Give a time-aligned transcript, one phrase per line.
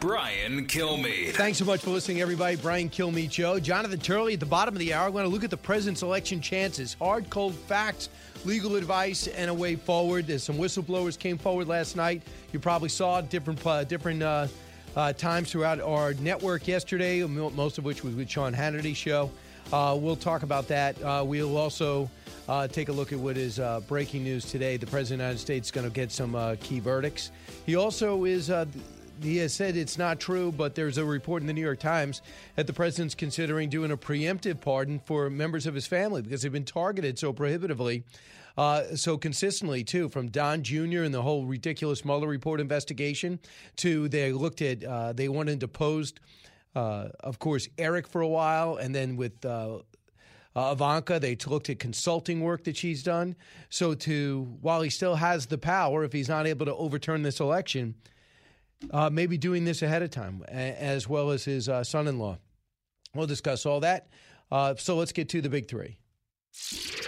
[0.00, 1.34] Brian Kilmeade.
[1.34, 2.56] Thanks so much for listening, everybody.
[2.56, 3.60] Brian Kilmeade Show.
[3.60, 5.08] Jonathan Turley at the bottom of the hour.
[5.08, 6.94] We're going to look at the president's election chances.
[6.94, 8.08] Hard, cold facts,
[8.46, 10.26] legal advice, and a way forward.
[10.26, 12.22] There's some whistleblowers came forward last night.
[12.50, 14.46] You probably saw different uh, different uh,
[14.96, 19.30] uh, times throughout our network yesterday, most of which was with Sean Hannity's show.
[19.70, 21.00] Uh, we'll talk about that.
[21.02, 22.08] Uh, we'll also
[22.48, 24.78] uh, take a look at what is breaking news today.
[24.78, 27.32] The president of the United States is going to get some key verdicts.
[27.66, 28.50] He also is
[29.22, 32.22] he has said it's not true, but there's a report in the New York Times
[32.56, 36.52] that the president's considering doing a preemptive pardon for members of his family because they've
[36.52, 38.04] been targeted so prohibitively,
[38.56, 41.02] uh, so consistently too, from Don Jr.
[41.02, 43.38] and the whole ridiculous Mueller report investigation
[43.76, 46.20] to they looked at uh, they wanted to post,
[46.74, 49.44] uh, of course, Eric for a while, and then with.
[49.44, 49.78] Uh,
[50.56, 53.36] uh, Ivanka, they looked at consulting work that she's done.
[53.68, 57.38] So, to while he still has the power, if he's not able to overturn this
[57.38, 57.94] election,
[58.90, 62.38] uh, maybe doing this ahead of time, as well as his uh, son in law.
[63.14, 64.08] We'll discuss all that.
[64.50, 65.96] Uh, so let's get to the big three.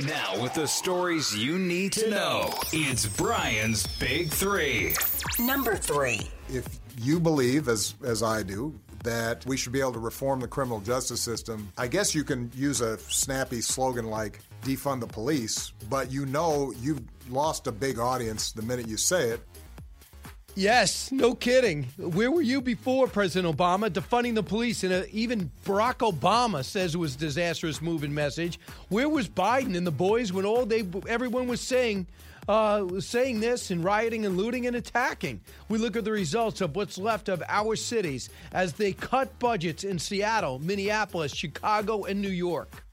[0.06, 4.94] Now, with the stories you need to know, it's Brian's Big Three.
[5.38, 6.20] Number three.
[6.48, 6.66] If
[6.98, 10.80] you believe, as, as I do, that we should be able to reform the criminal
[10.80, 16.10] justice system, I guess you can use a snappy slogan like defund the police, but
[16.10, 19.40] you know you've lost a big audience the minute you say it.
[20.54, 21.84] Yes, no kidding.
[21.96, 24.84] Where were you before President Obama defunding the police?
[24.84, 28.60] And uh, even Barack Obama says it was a disastrous move and message.
[28.90, 32.06] Where was Biden and the boys when all they everyone was saying
[32.48, 35.40] uh, was saying this and rioting and looting and attacking?
[35.70, 39.84] We look at the results of what's left of our cities as they cut budgets
[39.84, 42.84] in Seattle, Minneapolis, Chicago, and New York.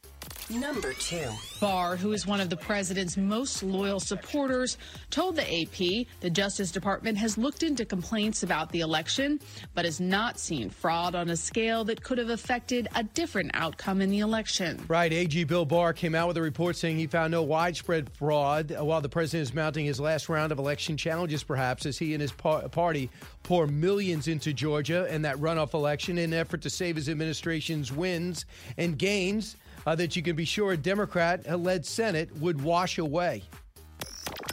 [0.50, 1.30] Number two.
[1.60, 4.78] Barr, who is one of the president's most loyal supporters,
[5.12, 9.40] told the AP the Justice Department has looked into complaints about the election,
[9.76, 14.02] but has not seen fraud on a scale that could have affected a different outcome
[14.02, 14.84] in the election.
[14.88, 15.14] Right.
[15.14, 19.02] AG Bill Barr came out with a report saying he found no widespread fraud while
[19.02, 22.32] the president is mounting his last round of election challenges, perhaps, as he and his
[22.32, 23.12] par- party
[23.44, 27.92] pour millions into Georgia and that runoff election in an effort to save his administration's
[27.92, 28.46] wins
[28.78, 29.56] and gains
[29.86, 33.44] uh, that you can be sure a Democrat led Senate would wash away.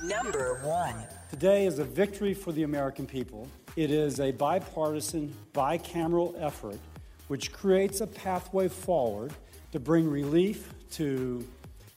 [0.03, 0.95] Number one.
[1.31, 3.49] Today is a victory for the American people.
[3.77, 6.79] It is a bipartisan, bicameral effort
[7.29, 9.33] which creates a pathway forward
[9.73, 11.47] to bring relief to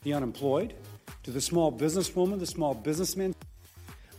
[0.04, 0.74] the unemployed,
[1.24, 3.36] to the small businesswoman, the small businessman.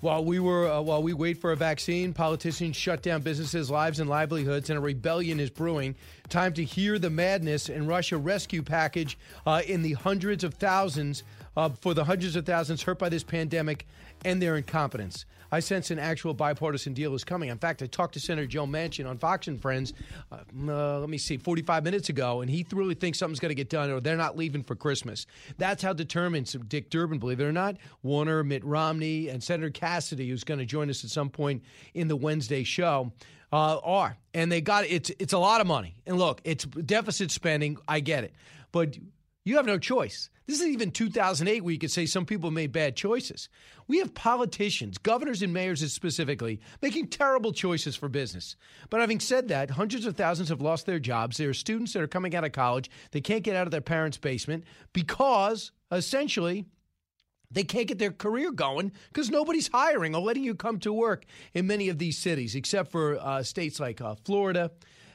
[0.00, 4.00] While we were uh, while we wait for a vaccine, politicians shut down businesses, lives,
[4.00, 5.94] and livelihoods, and a rebellion is brewing.
[6.30, 11.22] Time to hear the madness and Russia rescue package uh, in the hundreds of thousands
[11.54, 13.86] uh, for the hundreds of thousands hurt by this pandemic
[14.24, 15.26] and their incompetence.
[15.52, 17.48] I sense an actual bipartisan deal is coming.
[17.48, 19.92] In fact, I talked to Senator Joe Manchin on Fox and Friends,
[20.30, 20.38] uh,
[20.68, 23.68] uh, let me see, 45 minutes ago, and he really thinks something's going to get
[23.68, 25.26] done or they're not leaving for Christmas.
[25.58, 30.28] That's how determined Dick Durbin, believe it or not, Warner, Mitt Romney, and Senator Cassidy,
[30.28, 31.62] who's going to join us at some point
[31.94, 33.12] in the Wednesday show.
[33.52, 37.32] Uh, are and they got it's it's a lot of money and look it's deficit
[37.32, 38.32] spending I get it
[38.70, 38.96] but
[39.44, 42.72] you have no choice this isn't even 2008 where you could say some people made
[42.72, 43.48] bad choices.
[43.86, 48.56] We have politicians, governors and mayors specifically, making terrible choices for business.
[48.88, 51.36] But having said that, hundreds of thousands have lost their jobs.
[51.36, 52.90] There are students that are coming out of college.
[53.12, 56.64] They can't get out of their parents' basement because essentially
[57.52, 61.26] they can't get their career going because nobody's hiring or letting you come to work
[61.54, 64.72] in many of these cities, except for uh, states like uh, Florida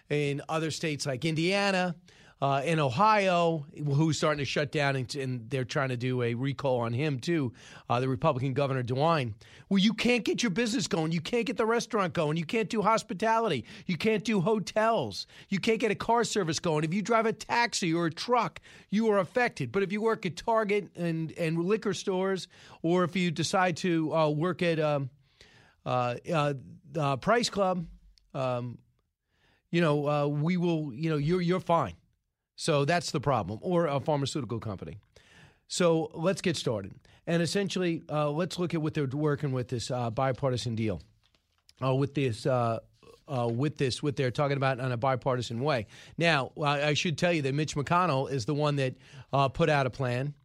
[0.09, 1.94] and other states like Indiana
[2.41, 6.33] uh, in Ohio, who's starting to shut down, and, and, they're trying to do a
[6.33, 7.54] recall on him too.
[7.89, 9.33] Uh, the Republican Governor DeWine,
[9.69, 12.69] well, you can't get your business going, you can't get the restaurant going, you can't
[12.69, 16.83] do hospitality, you can't do hotels, you can't get a car service going.
[16.83, 18.59] If you drive a taxi or a truck,
[18.89, 19.71] you are affected.
[19.71, 22.48] But if you work at Target and and liquor stores,
[22.81, 25.09] or if you decide to uh, work at um,
[25.86, 26.15] uh,
[26.98, 27.86] uh, Price Club.
[28.33, 28.77] Um,
[29.71, 30.94] you know, uh, we will.
[30.94, 31.94] You know, you're you're fine.
[32.56, 34.98] So that's the problem, or a pharmaceutical company.
[35.68, 36.94] So let's get started.
[37.28, 41.02] And essentially, uh, let's look at what they're working with this uh, bipartisan deal,
[41.84, 42.80] uh, with this uh,
[43.28, 45.88] uh, with this, what they're talking about on a bipartisan way.
[46.16, 48.94] Now, I should tell you that Mitch McConnell is the one that
[49.34, 50.36] uh, put out a plan,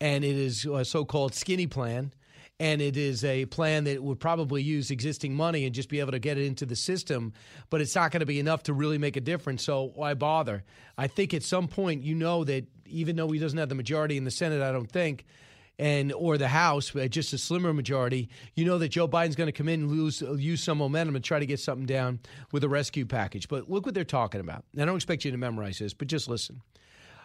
[0.00, 2.12] and it is a so-called skinny plan
[2.60, 6.12] and it is a plan that would probably use existing money and just be able
[6.12, 7.32] to get it into the system,
[7.68, 9.64] but it's not going to be enough to really make a difference.
[9.64, 10.64] So why bother?
[10.96, 14.16] I think at some point you know that even though he doesn't have the majority
[14.16, 15.24] in the Senate, I don't think
[15.76, 19.52] and or the House, just a slimmer majority, you know that Joe Biden's going to
[19.52, 22.20] come in and lose, use some momentum and try to get something down
[22.52, 23.48] with a rescue package.
[23.48, 24.64] But look what they're talking about.
[24.78, 26.60] I don't expect you to memorize this, but just listen.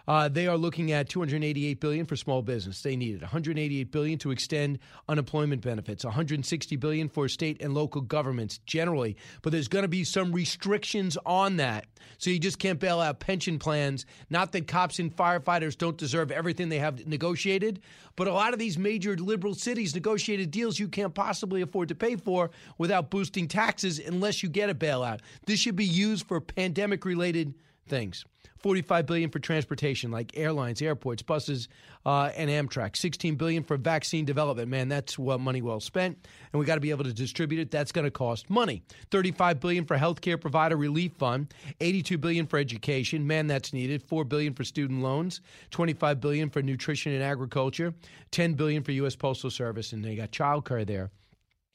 [0.10, 2.82] Uh, they are looking at 288 billion for small business.
[2.82, 8.60] They needed 188 billion to extend unemployment benefits, 160 billion for state and local governments
[8.66, 9.18] generally.
[9.44, 11.86] But there's going to be some restrictions on that.
[12.18, 14.08] So you just can't bail out pension plans.
[14.32, 17.80] Not that cops and firefighters don't deserve everything they have negotiated,
[18.16, 21.94] but a lot of these major liberal cities negotiated deals you can't possibly afford to
[21.96, 25.20] pay for without boosting taxes unless you get a bailout.
[25.46, 27.54] This should be used for pandemic related
[27.90, 28.26] things.
[28.60, 31.70] 45 billion for transportation like airlines, airports, buses,
[32.06, 32.96] uh, and Amtrak.
[32.96, 34.70] 16 billion for vaccine development.
[34.70, 37.72] Man, that's what money well spent, and we got to be able to distribute it.
[37.72, 38.84] That's going to cost money.
[39.12, 41.54] 35 billion for healthcare provider relief fund.
[41.80, 43.26] 82 billion for education.
[43.26, 44.04] Man, that's needed.
[44.04, 45.42] 4 billion for student loans.
[45.72, 47.94] 25 billion for nutrition and agriculture.
[48.32, 49.16] 10 billion for U.S.
[49.16, 51.12] Postal Service, and they got child care there.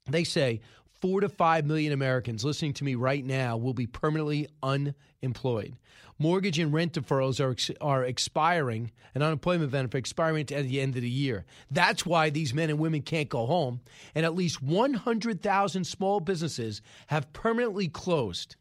[0.07, 0.61] They say
[1.01, 5.77] four to five million Americans listening to me right now will be permanently unemployed
[6.19, 10.97] mortgage and rent deferrals are ex- are expiring and unemployment benefit expiring at the end
[10.97, 11.45] of the year.
[11.71, 13.81] That's why these men and women can't go home,
[14.15, 18.57] and at least 100,000 small businesses have permanently closed.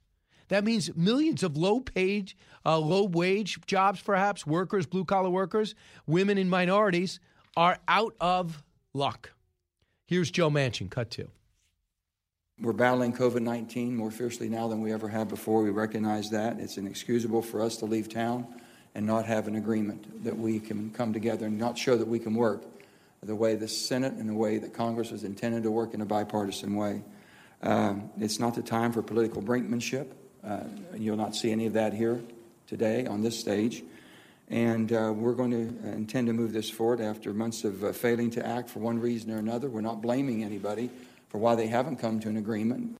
[0.49, 2.33] That means millions of low paid,
[2.65, 5.73] uh, low wage jobs, perhaps workers, blue collar workers,
[6.05, 7.19] women and minorities
[7.55, 8.63] are out of
[8.93, 9.31] luck.
[10.05, 11.29] Here's Joe Manchin, cut two.
[12.61, 15.63] We're battling COVID 19 more fiercely now than we ever have before.
[15.63, 16.59] We recognize that.
[16.59, 18.45] It's inexcusable for us to leave town
[18.93, 22.19] and not have an agreement that we can come together and not show that we
[22.19, 22.63] can work
[23.23, 26.05] the way the Senate and the way that Congress was intended to work in a
[26.05, 27.01] bipartisan way.
[27.63, 30.11] Um, it's not the time for political brinkmanship.
[30.43, 30.59] Uh,
[30.95, 32.21] you'll not see any of that here
[32.67, 33.83] today on this stage.
[34.49, 38.29] And uh, we're going to intend to move this forward after months of uh, failing
[38.31, 39.69] to act for one reason or another.
[39.69, 40.91] We're not blaming anybody
[41.33, 42.95] for why they haven't come to an agreement.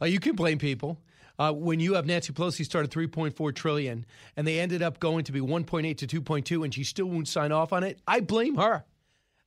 [0.00, 0.98] Uh, you can blame people.
[1.38, 4.04] Uh, when you have Nancy Pelosi started 3.4 trillion
[4.36, 7.50] and they ended up going to be 1.8 to 2.2 and she still won't sign
[7.50, 8.84] off on it, I blame her.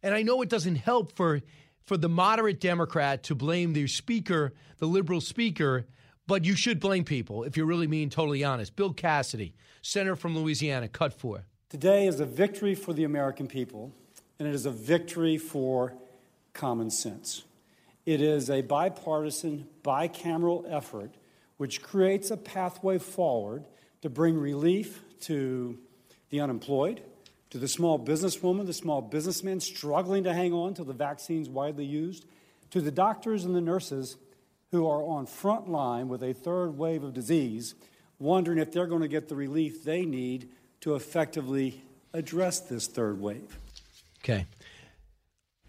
[0.01, 1.41] And I know it doesn't help for
[1.83, 5.85] for the moderate Democrat to blame the speaker, the liberal speaker,
[6.25, 8.75] but you should blame people if you're really being totally honest.
[8.75, 11.45] Bill Cassidy, senator from Louisiana, cut for.
[11.69, 13.91] Today is a victory for the American people,
[14.39, 15.93] and it is a victory for
[16.53, 17.43] common sense.
[18.05, 21.15] It is a bipartisan, bicameral effort
[21.57, 23.65] which creates a pathway forward
[24.01, 25.79] to bring relief to
[26.29, 27.01] the unemployed,
[27.49, 31.85] to the small businesswoman, the small businessman struggling to hang on till the vaccine's widely
[31.85, 32.25] used,
[32.71, 34.17] to the doctors and the nurses
[34.71, 37.75] who are on front line with a third wave of disease,
[38.19, 40.49] wondering if they're going to get the relief they need
[40.81, 41.81] to effectively
[42.13, 43.57] address this third wave.
[44.19, 44.45] Okay.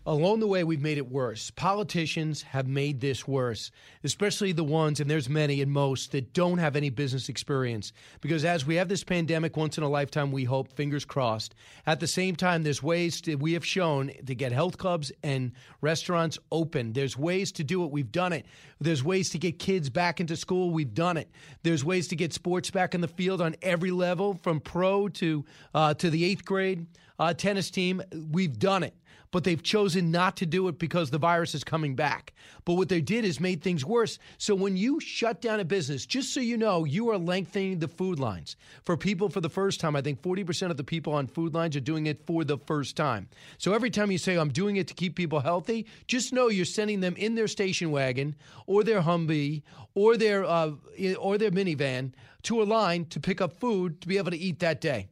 [0.08, 1.50] Along the way, we've made it worse.
[1.50, 3.72] Politicians have made this worse,
[4.04, 7.92] especially the ones, and there's many and most, that don't have any business experience.
[8.20, 11.98] Because as we have this pandemic once in a lifetime, we hope, fingers crossed, at
[11.98, 16.38] the same time, there's ways that we have shown to get health clubs and restaurants
[16.52, 16.92] open.
[16.92, 17.90] There's ways to do it.
[17.90, 18.46] We've done it.
[18.80, 20.70] There's ways to get kids back into school.
[20.70, 21.28] We've done it.
[21.64, 25.44] There's ways to get sports back in the field on every level, from pro to,
[25.74, 26.86] uh, to the eighth grade
[27.18, 28.02] uh, tennis team.
[28.30, 28.94] We've done it
[29.36, 32.32] but they've chosen not to do it because the virus is coming back.
[32.64, 34.18] But what they did is made things worse.
[34.38, 37.86] So when you shut down a business, just so you know, you are lengthening the
[37.86, 38.56] food lines.
[38.86, 41.76] For people for the first time, I think 40% of the people on food lines
[41.76, 43.28] are doing it for the first time.
[43.58, 46.64] So every time you say, I'm doing it to keep people healthy, just know you're
[46.64, 49.64] sending them in their station wagon or their Humvee
[49.94, 50.70] or their, uh,
[51.18, 52.14] or their minivan
[52.44, 55.08] to a line to pick up food to be able to eat that day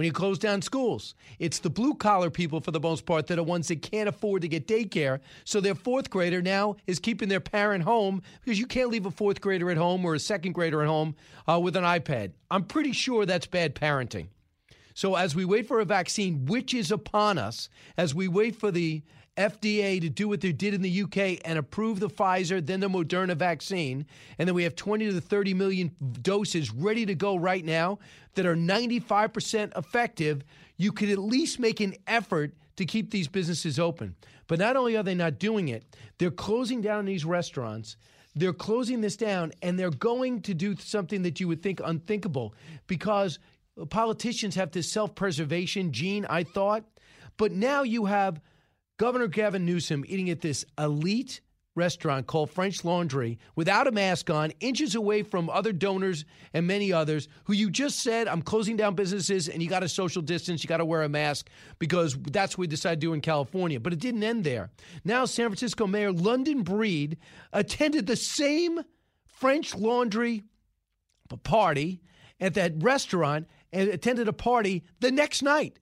[0.00, 1.14] when you close down schools.
[1.38, 4.40] It's the blue collar people, for the most part, that are ones that can't afford
[4.40, 5.20] to get daycare.
[5.44, 9.10] So their fourth grader now is keeping their parent home because you can't leave a
[9.10, 11.16] fourth grader at home or a second grader at home
[11.46, 12.32] uh, with an iPad.
[12.50, 14.28] I'm pretty sure that's bad parenting.
[14.94, 18.70] So as we wait for a vaccine, which is upon us, as we wait for
[18.70, 19.02] the
[19.40, 22.88] FDA to do what they did in the UK and approve the Pfizer, then the
[22.88, 24.06] Moderna vaccine.
[24.38, 25.90] And then we have 20 to 30 million
[26.22, 27.98] doses ready to go right now
[28.34, 30.44] that are 95% effective.
[30.76, 34.14] You could at least make an effort to keep these businesses open.
[34.46, 35.84] But not only are they not doing it,
[36.18, 37.96] they're closing down these restaurants
[38.36, 42.54] they're closing this down and they're going to do something that you would think unthinkable
[42.86, 43.38] because
[43.88, 46.84] politicians have this self preservation gene, I thought.
[47.36, 48.40] But now you have
[49.00, 51.40] Governor Gavin Newsom eating at this elite
[51.74, 56.92] restaurant called French Laundry without a mask on, inches away from other donors and many
[56.92, 60.62] others who you just said, I'm closing down businesses and you got to social distance,
[60.62, 63.80] you got to wear a mask because that's what we decided to do in California.
[63.80, 64.68] But it didn't end there.
[65.02, 67.16] Now, San Francisco Mayor London Breed
[67.54, 68.82] attended the same
[69.24, 70.42] French Laundry
[71.42, 72.02] party
[72.38, 75.78] at that restaurant and attended a party the next night.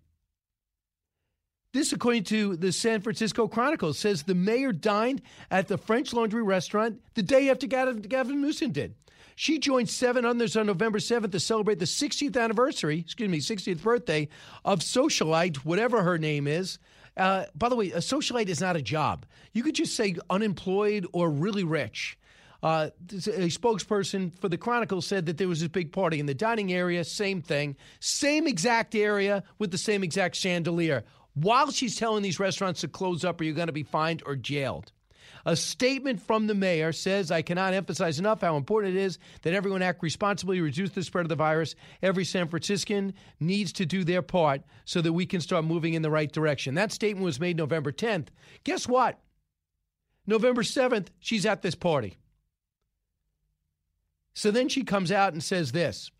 [1.74, 5.20] This, according to the San Francisco Chronicle, says the mayor dined
[5.50, 8.94] at the French Laundry restaurant the day after Gavin Newsom did.
[9.36, 13.82] She joined seven others on November 7th to celebrate the 60th anniversary, excuse me, 60th
[13.82, 14.28] birthday
[14.64, 16.78] of socialite, whatever her name is.
[17.18, 19.26] Uh, by the way, a socialite is not a job.
[19.52, 22.18] You could just say unemployed or really rich.
[22.62, 26.34] Uh, a spokesperson for the Chronicle said that there was this big party in the
[26.34, 31.04] dining area, same thing, same exact area with the same exact chandelier
[31.42, 34.36] while she's telling these restaurants to close up or you're going to be fined or
[34.36, 34.92] jailed.
[35.46, 39.54] A statement from the mayor says, I cannot emphasize enough how important it is that
[39.54, 41.74] everyone act responsibly, reduce the spread of the virus.
[42.02, 46.02] Every San Franciscan needs to do their part so that we can start moving in
[46.02, 46.74] the right direction.
[46.74, 48.28] That statement was made November 10th.
[48.64, 49.20] Guess what?
[50.26, 52.18] November 7th, she's at this party.
[54.34, 56.10] So then she comes out and says this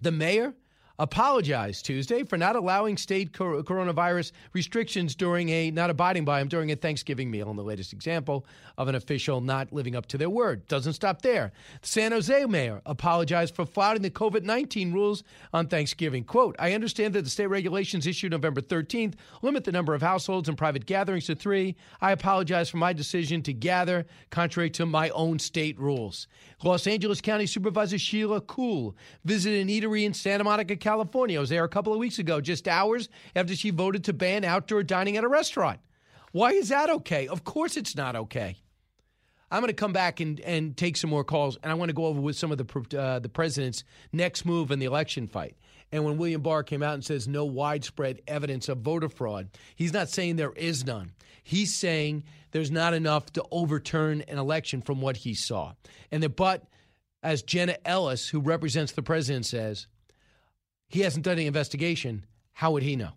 [0.00, 0.54] The mayor
[0.98, 6.70] apologized Tuesday for not allowing state coronavirus restrictions during a not abiding by them during
[6.72, 7.50] a Thanksgiving meal.
[7.50, 8.46] In the latest example
[8.78, 11.52] of an official not living up to their word, doesn't stop there.
[11.82, 15.22] The San Jose mayor apologized for flouting the COVID nineteen rules
[15.52, 16.24] on Thanksgiving.
[16.24, 20.48] "Quote: I understand that the state regulations issued November 13th limit the number of households
[20.48, 21.76] and private gatherings to three.
[22.00, 26.26] I apologize for my decision to gather contrary to my own state rules."
[26.64, 30.74] Los Angeles County Supervisor Sheila Kuehl visited an eatery in Santa Monica.
[30.86, 31.36] California.
[31.36, 34.44] I was there a couple of weeks ago, just hours after she voted to ban
[34.44, 35.80] outdoor dining at a restaurant.
[36.30, 37.26] Why is that okay?
[37.26, 38.58] Of course it's not okay.
[39.50, 41.92] I'm going to come back and, and take some more calls, and I want to
[41.92, 45.56] go over with some of the uh, the president's next move in the election fight.
[45.90, 49.92] And when William Barr came out and says no widespread evidence of voter fraud, he's
[49.92, 51.14] not saying there is none.
[51.42, 55.72] He's saying there's not enough to overturn an election from what he saw.
[56.12, 56.64] And the but,
[57.24, 59.88] as Jenna Ellis, who represents the president, says,
[60.88, 62.24] he hasn't done any investigation.
[62.52, 63.10] How would he know?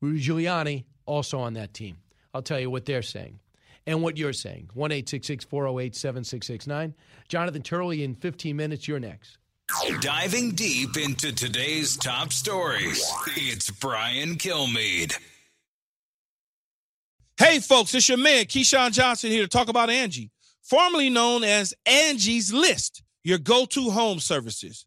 [0.00, 1.98] Rudy Giuliani also on that team.
[2.32, 3.40] I'll tell you what they're saying
[3.86, 4.70] and what you're saying.
[4.74, 6.94] 1 408 7669.
[7.28, 8.88] Jonathan Turley in 15 minutes.
[8.88, 9.38] You're next.
[10.00, 15.16] Diving deep into today's top stories, it's Brian Kilmeade.
[17.38, 21.72] Hey, folks, it's your man, Keyshawn Johnson, here to talk about Angie, formerly known as
[21.86, 24.86] Angie's List, your go to home services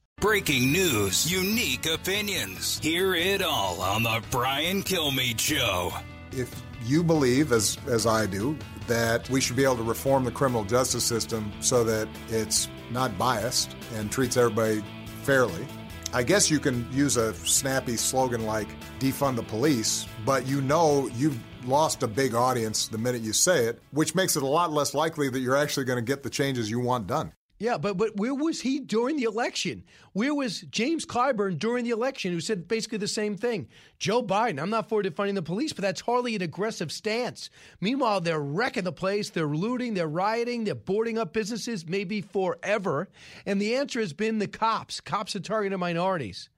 [0.21, 2.77] Breaking news, unique opinions.
[2.77, 5.91] Hear it all on the Brian Kilmeade Show.
[6.31, 10.29] If you believe, as, as I do, that we should be able to reform the
[10.29, 14.83] criminal justice system so that it's not biased and treats everybody
[15.23, 15.65] fairly,
[16.13, 18.67] I guess you can use a snappy slogan like
[18.99, 23.65] defund the police, but you know you've lost a big audience the minute you say
[23.65, 26.29] it, which makes it a lot less likely that you're actually going to get the
[26.29, 27.33] changes you want done.
[27.61, 29.83] Yeah, but but where was he during the election?
[30.13, 33.67] Where was James Clyburn during the election, who said basically the same thing?
[33.99, 37.51] Joe Biden, I'm not for defunding the police, but that's hardly an aggressive stance.
[37.79, 43.09] Meanwhile, they're wrecking the place, they're looting, they're rioting, they're boarding up businesses, maybe forever.
[43.45, 44.99] And the answer has been the cops.
[44.99, 46.49] Cops are targeting minorities.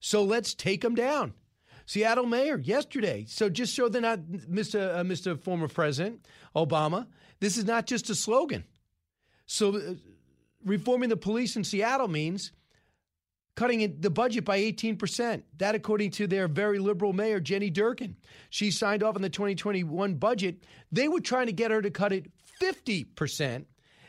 [0.00, 1.32] So let's take them down.
[1.86, 3.24] Seattle mayor yesterday.
[3.26, 4.96] So just so they're not, Mr.
[4.96, 5.40] Uh, Mr.
[5.40, 7.06] Former President Obama,
[7.40, 8.64] this is not just a slogan.
[9.46, 9.76] So.
[9.76, 9.94] Uh,
[10.66, 12.52] reforming the police in Seattle means
[13.54, 15.42] cutting the budget by 18%.
[15.58, 18.16] That, according to their very liberal mayor, Jenny Durkin.
[18.50, 20.64] She signed off on the 2021 budget.
[20.92, 22.30] They were trying to get her to cut it
[22.60, 23.64] 50%.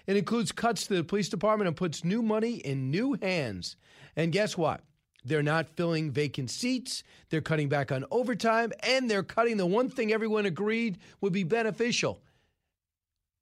[0.05, 3.77] It includes cuts to the police department and puts new money in new hands.
[4.15, 4.81] And guess what?
[5.23, 7.03] They're not filling vacant seats.
[7.29, 8.71] They're cutting back on overtime.
[8.81, 12.21] And they're cutting the one thing everyone agreed would be beneficial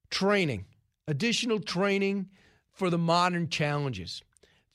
[0.10, 0.66] training,
[1.08, 2.30] additional training
[2.76, 4.22] for the modern challenges.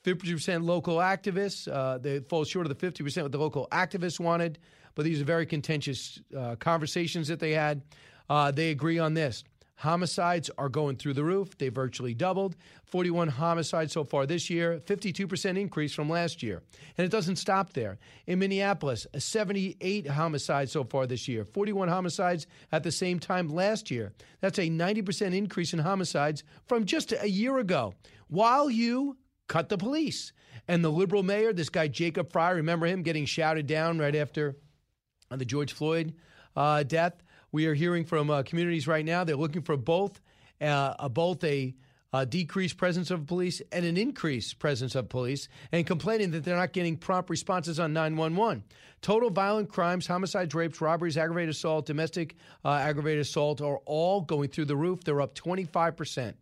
[0.04, 1.70] 50% local activists.
[1.70, 4.58] Uh, they fall short of the 50% what the local activists wanted,
[4.94, 7.82] but these are very contentious uh, conversations that they had.
[8.28, 9.44] Uh, they agree on this.
[9.80, 11.56] Homicides are going through the roof.
[11.58, 12.56] They virtually doubled.
[12.84, 16.62] 41 homicides so far this year, 52% increase from last year.
[16.98, 17.98] And it doesn't stop there.
[18.26, 23.90] In Minneapolis, 78 homicides so far this year, 41 homicides at the same time last
[23.90, 24.12] year.
[24.40, 27.94] That's a 90% increase in homicides from just a year ago.
[28.28, 29.16] While you
[29.50, 30.32] cut the police.
[30.68, 34.56] And the liberal mayor, this guy Jacob Frey, remember him getting shouted down right after
[35.28, 36.14] the George Floyd
[36.54, 37.20] uh, death?
[37.52, 39.24] We are hearing from uh, communities right now.
[39.24, 40.20] They're looking for both,
[40.60, 41.74] uh, both a
[42.12, 46.56] uh, decreased presence of police and an increased presence of police, and complaining that they're
[46.56, 48.64] not getting prompt responses on 911.
[49.00, 54.48] Total violent crimes, homicides, rapes, robberies, aggravated assault, domestic uh, aggravated assault are all going
[54.48, 55.04] through the roof.
[55.04, 56.34] They're up 25%.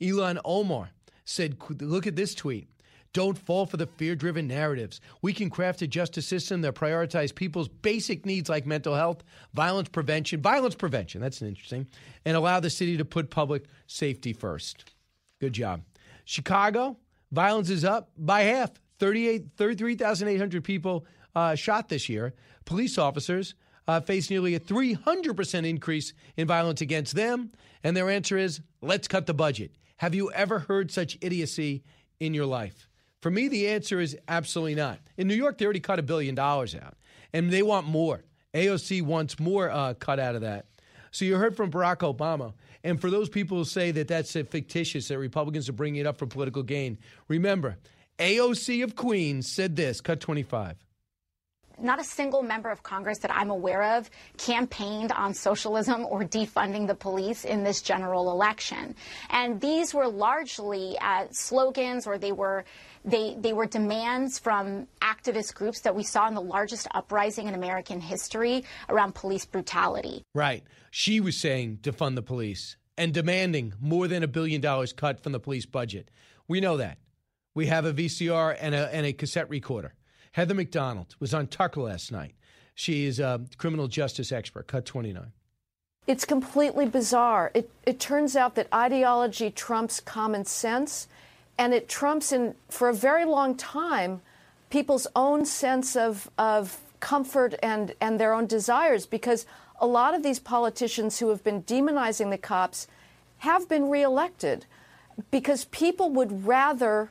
[0.00, 0.90] Ilhan Omar
[1.24, 2.68] said, Look at this tweet.
[3.12, 5.00] Don't fall for the fear driven narratives.
[5.22, 9.22] We can craft a justice system that prioritizes people's basic needs like mental health,
[9.54, 11.86] violence prevention, violence prevention, that's interesting,
[12.24, 14.92] and allow the city to put public safety first.
[15.40, 15.82] Good job.
[16.24, 16.98] Chicago,
[17.32, 22.34] violence is up by half 33,800 people uh, shot this year.
[22.64, 23.54] Police officers
[23.86, 27.50] uh, face nearly a 300% increase in violence against them.
[27.82, 29.72] And their answer is let's cut the budget.
[29.96, 31.82] Have you ever heard such idiocy
[32.20, 32.87] in your life?
[33.20, 35.00] For me, the answer is absolutely not.
[35.16, 36.96] In New York, they already cut a billion dollars out,
[37.32, 38.22] and they want more.
[38.54, 40.66] AOC wants more uh, cut out of that.
[41.10, 42.54] So you heard from Barack Obama.
[42.84, 46.18] And for those people who say that that's fictitious, that Republicans are bringing it up
[46.18, 47.76] for political gain, remember,
[48.18, 50.76] AOC of Queens said this cut 25
[51.80, 56.86] not a single member of Congress that I'm aware of campaigned on socialism or defunding
[56.86, 58.94] the police in this general election.
[59.30, 62.64] And these were largely uh, slogans or they were
[63.04, 67.54] they, they were demands from activist groups that we saw in the largest uprising in
[67.54, 70.22] American history around police brutality.
[70.34, 70.64] Right.
[70.90, 75.32] She was saying defund the police and demanding more than a billion dollars cut from
[75.32, 76.10] the police budget.
[76.48, 76.98] We know that.
[77.54, 79.94] We have a VCR and a, and a cassette recorder.
[80.32, 82.34] Heather Mac Donald was on Tucker last night.
[82.74, 84.68] She is a criminal justice expert.
[84.68, 85.32] Cut 29.
[86.06, 87.50] It's completely bizarre.
[87.52, 91.08] It, it turns out that ideology trumps common sense,
[91.58, 94.22] and it trumps, in, for a very long time,
[94.70, 99.46] people's own sense of, of comfort and, and their own desires because
[99.80, 102.86] a lot of these politicians who have been demonizing the cops
[103.38, 104.66] have been reelected
[105.30, 107.10] because people would rather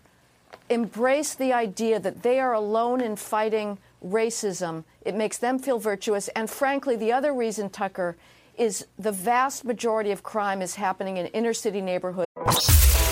[0.69, 4.83] embrace the idea that they are alone in fighting racism.
[5.01, 6.27] It makes them feel virtuous.
[6.29, 8.17] And frankly, the other reason, Tucker,
[8.57, 12.76] is the vast majority of crime is happening in inner city neighborhoods.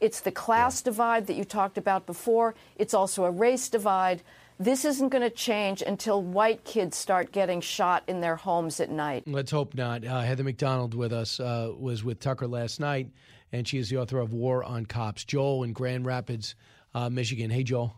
[0.00, 2.54] It's the class divide that you talked about before.
[2.76, 4.22] It's also a race divide.
[4.58, 8.90] This isn't going to change until white kids start getting shot in their homes at
[8.90, 9.24] night.
[9.26, 10.04] Let's hope not.
[10.04, 13.10] Uh, Heather Mac Donald with us uh, was with Tucker last night,
[13.52, 15.24] and she is the author of War on Cops.
[15.24, 16.54] Joel in Grand Rapids,
[16.94, 17.50] uh, Michigan.
[17.50, 17.94] Hey, Joel.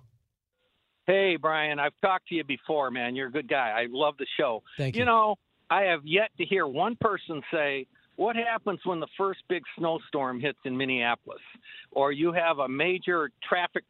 [1.07, 1.81] Hey, Brian.
[1.81, 3.17] I've talked to you before, man.
[3.17, 3.71] You're a good guy.
[3.71, 4.63] I love the show.
[4.77, 5.01] Thank you.
[5.01, 5.35] You know,
[5.69, 7.87] I have yet to hear one person say,
[8.17, 11.41] what happens when the first big snowstorm hits in Minneapolis
[11.93, 13.85] or you have a major traffic,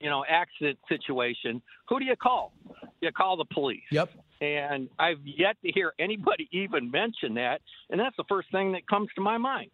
[0.00, 1.62] you know, accident situation?
[1.88, 2.52] Who do you call?
[3.00, 3.84] You call the police.
[3.90, 4.10] Yep.
[4.40, 8.86] And I've yet to hear anybody even mention that, and that's the first thing that
[8.86, 9.70] comes to my mind.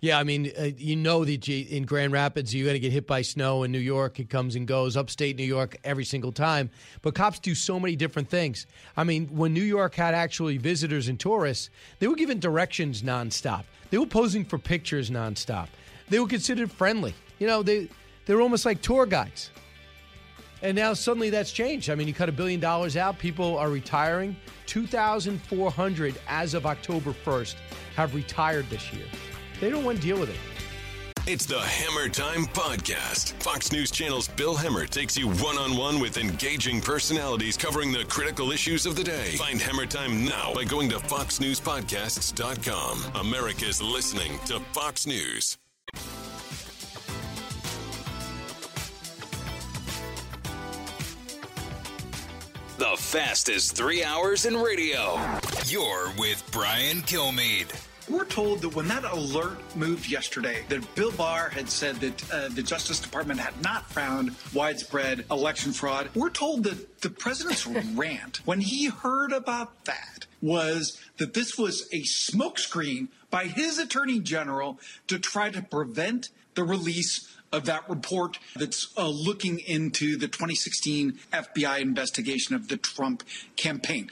[0.00, 2.92] Yeah, I mean, uh, you know that you, in Grand Rapids, you're going to get
[2.92, 3.64] hit by snow.
[3.64, 4.96] In New York, it comes and goes.
[4.96, 6.70] Upstate New York, every single time.
[7.02, 8.66] But cops do so many different things.
[8.96, 13.64] I mean, when New York had actually visitors and tourists, they were given directions nonstop.
[13.90, 15.66] They were posing for pictures nonstop.
[16.10, 17.14] They were considered friendly.
[17.38, 17.88] You know, they
[18.26, 19.50] they were almost like tour guides.
[20.60, 21.88] And now suddenly that's changed.
[21.88, 23.16] I mean, you cut a billion dollars out.
[23.18, 24.34] People are retiring.
[24.66, 27.54] 2,400 as of October 1st
[27.94, 29.06] have retired this year.
[29.60, 30.36] They don't want to deal with it.
[31.26, 33.34] It's the Hammer Time Podcast.
[33.42, 38.06] Fox News Channel's Bill Hemmer takes you one on one with engaging personalities covering the
[38.06, 39.36] critical issues of the day.
[39.36, 43.26] Find Hammer Time now by going to FoxNewsPodcasts.com.
[43.26, 45.58] America's listening to Fox News.
[53.08, 55.18] Fastest three hours in radio.
[55.64, 57.72] You're with Brian Kilmeade.
[58.06, 62.48] We're told that when that alert moved yesterday, that Bill Barr had said that uh,
[62.48, 66.10] the Justice Department had not found widespread election fraud.
[66.14, 67.66] We're told that the president's
[67.96, 74.20] rant, when he heard about that, was that this was a smokescreen by his attorney
[74.20, 80.28] general to try to prevent the release of that report that's uh, looking into the
[80.28, 83.22] 2016 FBI investigation of the Trump
[83.56, 84.10] campaign.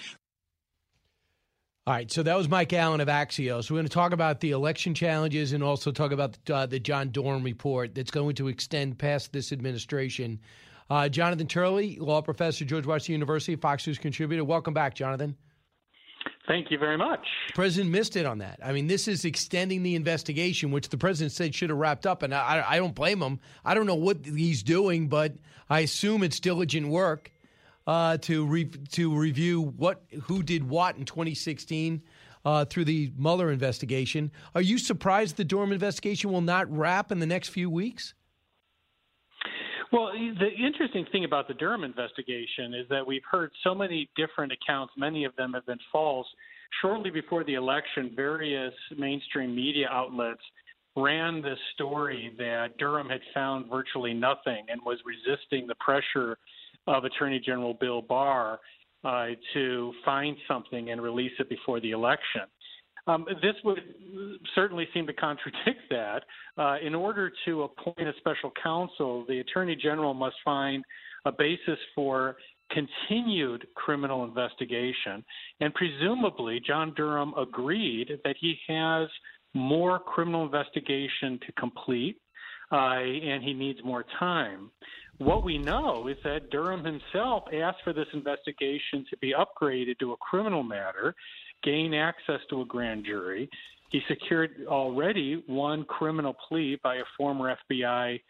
[1.86, 3.70] All right, so that was Mike Allen of Axios.
[3.70, 6.80] We're going to talk about the election challenges and also talk about the, uh, the
[6.80, 10.40] John Durham report that's going to extend past this administration.
[10.90, 14.44] Uh, Jonathan Turley, law professor, George Washington University, Fox News contributor.
[14.44, 15.36] Welcome back, Jonathan.
[16.46, 17.26] Thank you very much.
[17.54, 18.60] president missed it on that.
[18.64, 22.22] I mean, this is extending the investigation, which the president said should have wrapped up,
[22.22, 23.40] and I, I don't blame him.
[23.64, 25.34] I don't know what he's doing, but
[25.68, 27.32] I assume it's diligent work
[27.86, 32.02] uh, to re- to review what who did what in 2016
[32.44, 34.30] uh, through the Mueller investigation.
[34.54, 38.14] Are you surprised the Durham investigation will not wrap in the next few weeks?
[39.92, 44.52] Well, the interesting thing about the Durham investigation is that we've heard so many different
[44.52, 46.26] accounts, many of them have been false.
[46.82, 50.40] Shortly before the election, various mainstream media outlets
[50.96, 56.38] ran this story that Durham had found virtually nothing and was resisting the pressure
[56.86, 58.58] of Attorney General Bill Barr
[59.04, 62.42] uh, to find something and release it before the election.
[63.06, 63.80] Um, this would
[64.54, 66.22] certainly seem to contradict that.
[66.58, 70.84] Uh, in order to appoint a special counsel, the Attorney General must find
[71.24, 72.36] a basis for
[72.70, 75.24] continued criminal investigation.
[75.60, 79.08] And presumably, John Durham agreed that he has
[79.54, 82.18] more criminal investigation to complete
[82.72, 84.70] uh, and he needs more time.
[85.18, 90.12] What we know is that Durham himself asked for this investigation to be upgraded to
[90.12, 91.14] a criminal matter,
[91.66, 93.50] gain access to a grand jury.
[93.90, 98.20] He secured already one criminal plea by a former FBI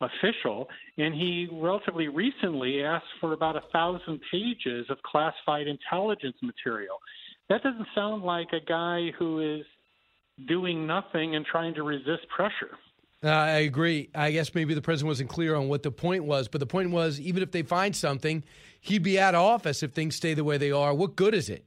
[0.00, 6.96] official, and he relatively recently asked for about a thousand pages of classified intelligence material.
[7.48, 9.66] That doesn't sound like a guy who is
[10.48, 12.76] doing nothing and trying to resist pressure.
[13.24, 14.10] Uh, I agree.
[14.14, 16.90] I guess maybe the president wasn't clear on what the point was, but the point
[16.90, 18.44] was even if they find something,
[18.80, 20.92] he'd be out of office if things stay the way they are.
[20.92, 21.64] What good is it?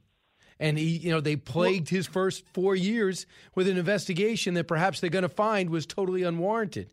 [0.60, 5.00] And he, you know, they plagued his first four years with an investigation that perhaps
[5.00, 6.90] they're going to find was totally unwarranted.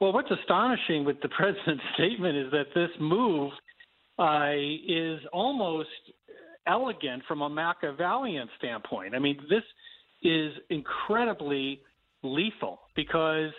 [0.00, 3.50] Well, what's astonishing with the president's statement is that this move
[4.18, 4.50] uh,
[4.86, 5.88] is almost
[6.66, 9.14] elegant from a Machiavellian standpoint.
[9.14, 9.64] I mean, this
[10.22, 11.80] is incredibly
[12.22, 13.50] lethal because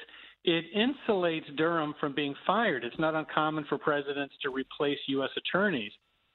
[0.43, 2.83] it insulates Durham from being fired.
[2.83, 5.29] It's not uncommon for presidents to replace U.S.
[5.37, 5.91] attorneys.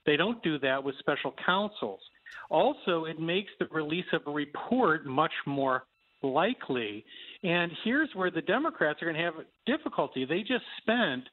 [0.08, 2.00] They don't do that with special counsels.
[2.48, 5.84] Also, it makes the release of a report much more
[6.22, 7.04] likely.
[7.42, 9.34] And here's where the Democrats are going to have
[9.66, 10.24] difficulty.
[10.24, 11.24] They just spent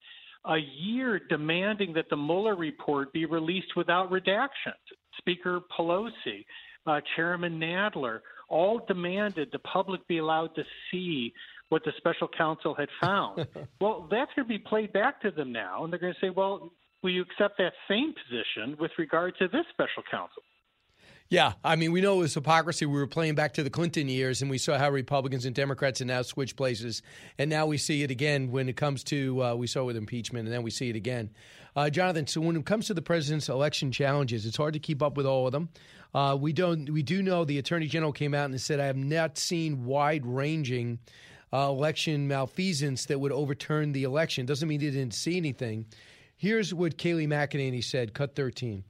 [0.46, 4.84] a year demanding that the Mueller report be released without redactions.
[5.20, 6.44] Speaker Pelosi,
[6.86, 11.32] uh, Chairman Nadler, all demanded the public be allowed to see
[11.70, 13.48] what the special counsel had found.
[13.80, 16.30] well, that's going to be played back to them now, and they're going to say,
[16.30, 16.74] well,
[17.06, 20.42] will you accept that same position with regard to this special counsel?
[21.30, 22.88] Yeah, I mean, we know it was hypocrisy.
[22.88, 26.00] We were playing back to the Clinton years, and we saw how Republicans and Democrats
[26.00, 27.04] had now switched places.
[27.38, 29.98] And now we see it again when it comes to, uh, we saw it with
[29.98, 31.30] impeachment, and then we see it again.
[31.76, 35.04] Uh, Jonathan, so when it comes to the president's election challenges, it's hard to keep
[35.04, 35.70] up with all of them.
[36.14, 38.98] Uh, we don't, we do know the attorney general came out and said, "I have
[38.98, 41.00] not seen wide-ranging
[41.54, 45.86] uh, election malfeasance that would overturn the election." Doesn't mean he didn't see anything.
[46.38, 48.14] Here's what Kayleigh McEnany said.
[48.14, 48.84] Cut thirteen.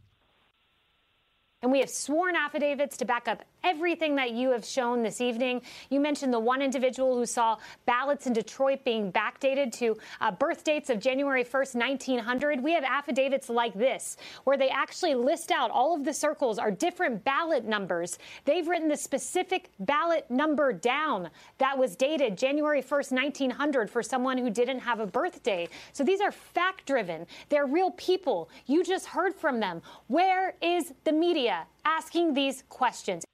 [1.62, 5.62] And we have sworn affidavits to back up everything that you have shown this evening.
[5.90, 10.64] You mentioned the one individual who saw ballots in Detroit being backdated to uh, birth
[10.64, 12.64] dates of January 1st, 1900.
[12.64, 16.70] We have affidavits like this, where they actually list out all of the circles are
[16.70, 18.20] different ballot numbers.
[18.46, 24.38] They've written the specific ballot number down that was dated January 1st, 1900 for someone
[24.38, 25.68] who didn't have a birthday.
[25.92, 27.26] So these are fact driven.
[27.50, 28.50] They're real people.
[28.68, 29.82] You just heard from them.
[30.08, 33.26] Where is the media asking these questions?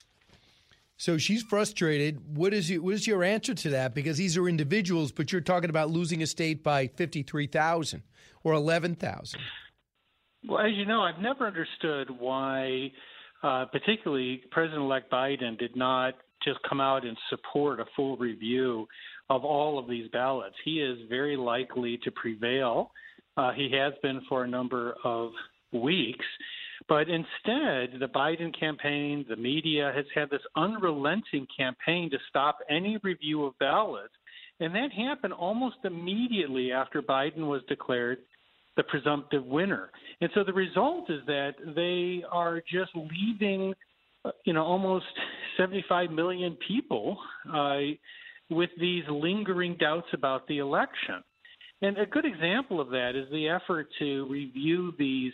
[1.02, 2.38] So she's frustrated.
[2.38, 3.96] What is your, what is your answer to that?
[3.96, 8.04] Because these are individuals, but you're talking about losing a state by fifty three thousand
[8.44, 9.40] or eleven thousand.
[10.48, 12.92] Well, as you know, I've never understood why,
[13.42, 16.14] uh, particularly President-elect Biden did not
[16.46, 18.88] just come out and support a full review
[19.32, 20.56] of all of these ballots.
[20.64, 22.92] He is very likely to prevail.
[23.38, 25.32] Uh, he has been for a number of
[25.74, 26.26] weeks.
[26.92, 32.98] But instead, the Biden campaign, the media has had this unrelenting campaign to stop any
[33.02, 34.12] review of ballots.
[34.60, 38.18] And that happened almost immediately after Biden was declared
[38.76, 39.90] the presumptive winner.
[40.20, 43.74] And so the result is that they are just leaving,
[44.44, 45.06] you know, almost
[45.56, 47.18] 75 million people
[47.56, 47.78] uh,
[48.50, 51.24] with these lingering doubts about the election.
[51.84, 55.34] And a good example of that is the effort to review these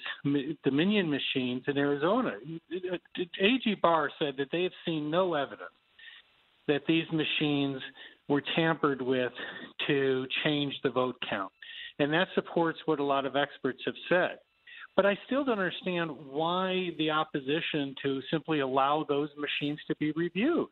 [0.63, 2.37] Dominion machines in Arizona.
[2.71, 3.75] A.G.
[3.81, 5.71] Barr said that they have seen no evidence
[6.67, 7.81] that these machines
[8.29, 9.31] were tampered with
[9.87, 11.51] to change the vote count.
[11.99, 14.37] And that supports what a lot of experts have said.
[14.95, 20.11] But I still don't understand why the opposition to simply allow those machines to be
[20.13, 20.69] reviewed.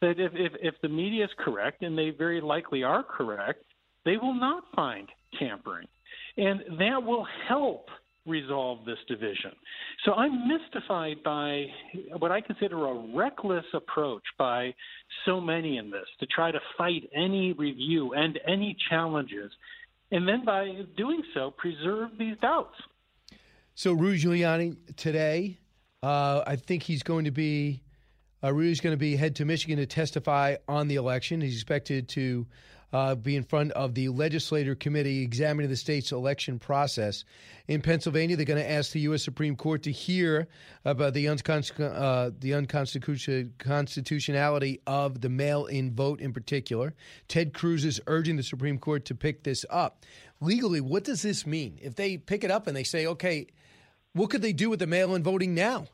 [0.00, 3.64] That if, if, if the media is correct, and they very likely are correct,
[4.04, 5.08] they will not find
[5.38, 5.86] tampering.
[6.36, 7.88] And that will help
[8.26, 9.52] resolve this division.
[10.04, 11.66] So I'm mystified by
[12.18, 14.74] what I consider a reckless approach by
[15.24, 19.50] so many in this to try to fight any review and any challenges,
[20.12, 22.74] and then by doing so, preserve these doubts.
[23.74, 25.58] So, Rudy Giuliani today,
[26.02, 27.82] uh, I think he's going to be.
[28.42, 31.42] Uh, Rudy's going to be head to Michigan to testify on the election.
[31.42, 32.46] He's expected to
[32.92, 37.24] uh, be in front of the legislator committee examining the state's election process.
[37.68, 39.22] In Pennsylvania, they're going to ask the U.S.
[39.22, 40.48] Supreme Court to hear
[40.84, 46.94] about the, unconst- uh, the unconstitutionality of the mail in vote in particular.
[47.28, 50.04] Ted Cruz is urging the Supreme Court to pick this up.
[50.40, 51.78] Legally, what does this mean?
[51.80, 53.46] If they pick it up and they say, okay,
[54.12, 55.86] what could they do with the mail in voting now?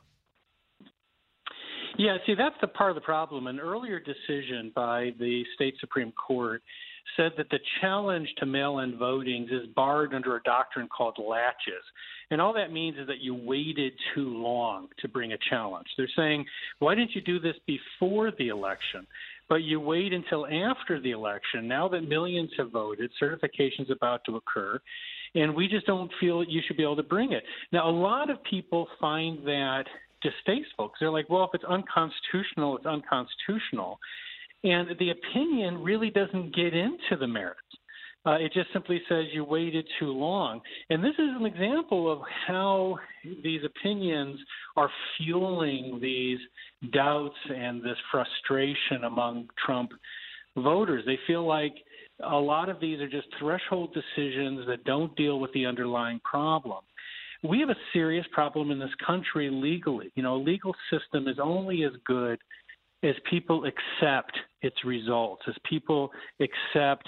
[1.97, 3.47] Yeah, see, that's the part of the problem.
[3.47, 6.61] An earlier decision by the state Supreme Court
[7.15, 11.83] said that the challenge to mail in votings is barred under a doctrine called laches.
[12.29, 15.87] And all that means is that you waited too long to bring a challenge.
[15.97, 16.45] They're saying,
[16.79, 19.07] why didn't you do this before the election?
[19.49, 21.67] But you wait until after the election.
[21.67, 24.79] Now that millions have voted, certification's about to occur,
[25.33, 27.43] and we just don't feel you should be able to bring it.
[27.71, 29.85] Now, a lot of people find that
[30.21, 33.99] distasteful because they're like, well, if it's unconstitutional, it's unconstitutional.
[34.63, 37.61] And the opinion really doesn't get into the merits.
[38.25, 40.59] Uh, it just simply says you waited too long.
[40.89, 42.97] And this is an example of how
[43.41, 44.37] these opinions
[44.75, 46.39] are fueling these
[46.91, 49.91] doubts and this frustration among Trump
[50.57, 51.03] voters.
[51.05, 51.73] They feel like
[52.21, 56.83] a lot of these are just threshold decisions that don't deal with the underlying problem.
[57.43, 60.11] We have a serious problem in this country legally.
[60.15, 62.39] You know, a legal system is only as good
[63.03, 67.07] as people accept its results, as people accept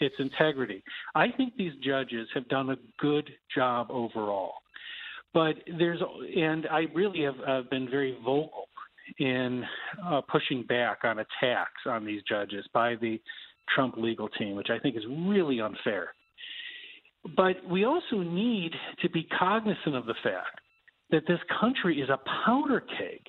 [0.00, 0.82] its integrity.
[1.14, 4.54] I think these judges have done a good job overall.
[5.34, 6.00] But there's,
[6.34, 8.68] and I really have uh, been very vocal
[9.18, 9.62] in
[10.04, 13.20] uh, pushing back on attacks on these judges by the
[13.74, 16.14] Trump legal team, which I think is really unfair.
[17.34, 20.60] But we also need to be cognizant of the fact
[21.10, 23.20] that this country is a powder keg.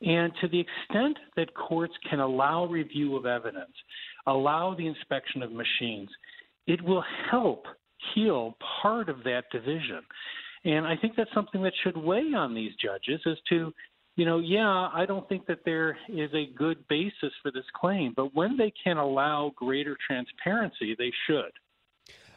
[0.00, 3.72] And to the extent that courts can allow review of evidence,
[4.26, 6.08] allow the inspection of machines,
[6.66, 7.66] it will help
[8.14, 10.00] heal part of that division.
[10.64, 13.72] And I think that's something that should weigh on these judges as to
[14.16, 18.12] you know, yeah, I don't think that there is a good basis for this claim,
[18.14, 21.50] but when they can allow greater transparency, they should.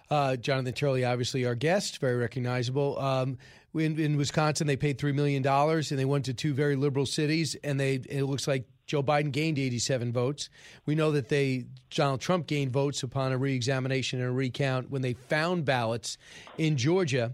[0.09, 2.99] Uh, Jonathan Turley, obviously our guest, very recognizable.
[2.99, 3.37] Um,
[3.73, 7.05] in, in, Wisconsin, they paid three million dollars, and they went to two very liberal
[7.05, 10.49] cities, and they it looks like Joe Biden gained 87 votes.
[10.85, 15.01] We know that they Donald Trump gained votes upon a reexamination and a recount when
[15.01, 16.17] they found ballots
[16.57, 17.33] in Georgia.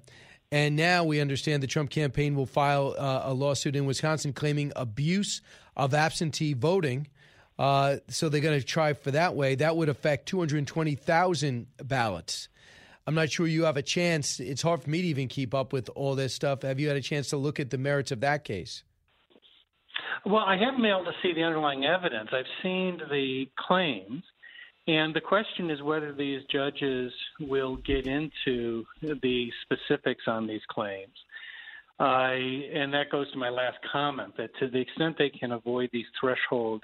[0.53, 4.73] And now we understand the Trump campaign will file uh, a lawsuit in Wisconsin claiming
[4.75, 5.41] abuse
[5.77, 7.07] of absentee voting.
[7.57, 9.55] Uh, so they're going to try for that way.
[9.55, 12.49] That would affect 220,000 ballots.
[13.07, 14.39] I'm not sure you have a chance.
[14.39, 16.61] It's hard for me to even keep up with all this stuff.
[16.61, 18.83] Have you had a chance to look at the merits of that case?
[20.25, 22.29] Well, I haven't been able to see the underlying evidence.
[22.31, 24.23] I've seen the claims.
[24.87, 31.13] And the question is whether these judges will get into the specifics on these claims.
[31.99, 35.89] Uh, and that goes to my last comment that to the extent they can avoid
[35.93, 36.83] these threshold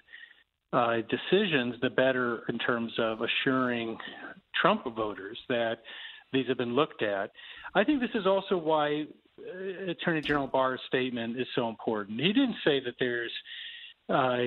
[0.74, 3.98] uh, decisions, the better in terms of assuring
[4.62, 5.78] Trump voters that
[6.34, 7.32] these have been looked at.
[7.76, 9.06] I think this is also why
[9.40, 12.20] uh, Attorney General Barr's statement is so important.
[12.20, 13.32] He didn't say that there's
[14.10, 14.38] uh,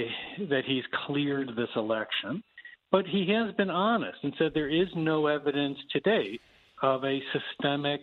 [0.49, 2.43] that he's cleared this election.
[2.91, 6.41] But he has been honest and said there is no evidence to date
[6.83, 8.01] of a systemic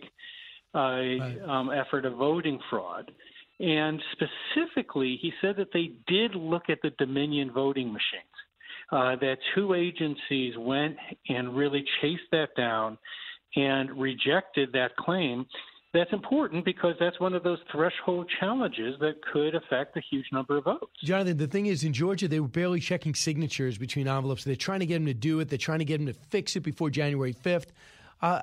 [0.74, 1.38] uh, right.
[1.46, 3.10] um, effort of voting fraud.
[3.60, 8.24] And specifically, he said that they did look at the Dominion voting machines.
[8.90, 10.96] Uh, that two agencies went
[11.28, 12.96] and really chased that down
[13.56, 15.46] and rejected that claim
[15.94, 20.58] that's important because that's one of those threshold challenges that could affect a huge number
[20.58, 20.92] of votes.
[21.02, 24.44] Jonathan, the thing is, in Georgia, they were barely checking signatures between envelopes.
[24.44, 25.48] They're trying to get them to do it.
[25.48, 27.68] They're trying to get them to fix it before January 5th.
[28.20, 28.42] Uh,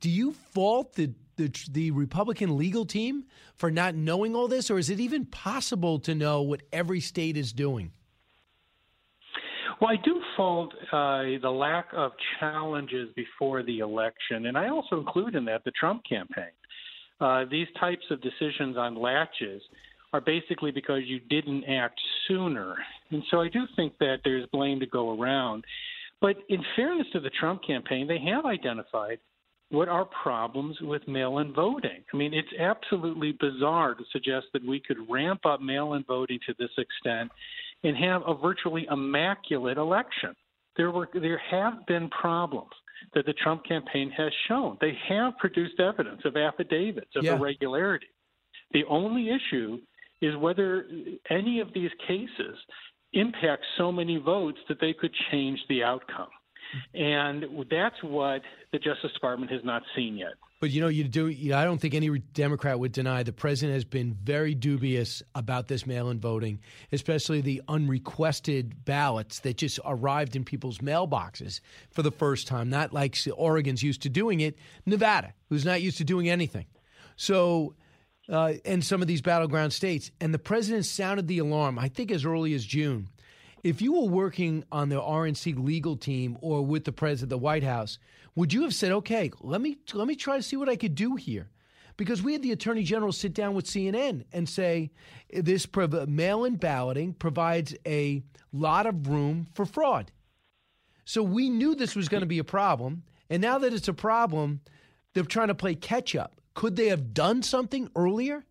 [0.00, 3.24] do you fault the, the, the Republican legal team
[3.56, 7.38] for not knowing all this, or is it even possible to know what every state
[7.38, 7.92] is doing?
[9.80, 14.98] Well, I do fault uh, the lack of challenges before the election, and I also
[14.98, 16.50] include in that the Trump campaign.
[17.20, 19.62] Uh, these types of decisions on laches
[20.12, 22.74] are basically because you didn't act sooner.
[23.10, 25.64] And so I do think that there's blame to go around.
[26.20, 29.18] But in fairness to the Trump campaign, they have identified
[29.70, 32.02] what are problems with mail in voting.
[32.12, 36.38] I mean, it's absolutely bizarre to suggest that we could ramp up mail in voting
[36.46, 37.30] to this extent
[37.84, 40.34] and have a virtually immaculate election.
[40.76, 42.70] There were there have been problems
[43.14, 44.76] that the Trump campaign has shown.
[44.80, 47.36] They have produced evidence of affidavits of yeah.
[47.36, 48.06] irregularity.
[48.72, 49.78] The only issue
[50.20, 50.86] is whether
[51.30, 52.56] any of these cases
[53.12, 56.28] impact so many votes that they could change the outcome.
[56.94, 57.02] Mm-hmm.
[57.02, 60.34] And that's what the Justice Department has not seen yet.
[60.60, 61.28] But you know, you do.
[61.28, 65.22] You know, I don't think any Democrat would deny the president has been very dubious
[65.34, 66.58] about this mail-in voting,
[66.90, 72.70] especially the unrequested ballots that just arrived in people's mailboxes for the first time.
[72.70, 74.58] Not like Oregon's used to doing it.
[74.84, 76.66] Nevada, who's not used to doing anything.
[77.14, 77.74] So,
[78.28, 81.78] uh, and some of these battleground states, and the president sounded the alarm.
[81.78, 83.08] I think as early as June.
[83.68, 87.44] If you were working on the RNC legal team or with the president, of the
[87.44, 87.98] White House
[88.34, 90.94] would you have said, "Okay, let me let me try to see what I could
[90.94, 91.50] do here"?
[91.98, 94.90] Because we had the attorney general sit down with CNN and say
[95.30, 95.68] this
[96.06, 98.22] mail-in balloting provides a
[98.54, 100.12] lot of room for fraud.
[101.04, 103.92] So we knew this was going to be a problem, and now that it's a
[103.92, 104.62] problem,
[105.12, 106.40] they're trying to play catch up.
[106.54, 108.46] Could they have done something earlier?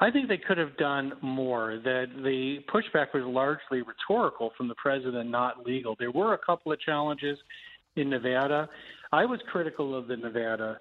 [0.00, 1.80] I think they could have done more.
[1.84, 5.96] That the pushback was largely rhetorical from the president, not legal.
[5.98, 7.38] There were a couple of challenges
[7.96, 8.68] in Nevada.
[9.12, 10.78] I was critical of the Nevada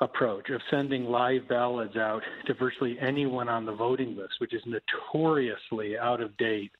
[0.00, 4.62] approach of sending live ballots out to virtually anyone on the voting list, which is
[4.66, 6.70] notoriously out of date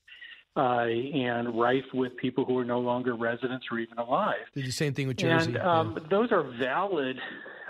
[0.56, 4.36] uh, and rife with people who are no longer residents or even alive.
[4.54, 5.54] Did the same thing with Jersey.
[5.54, 6.06] And um, yeah.
[6.10, 7.16] those are valid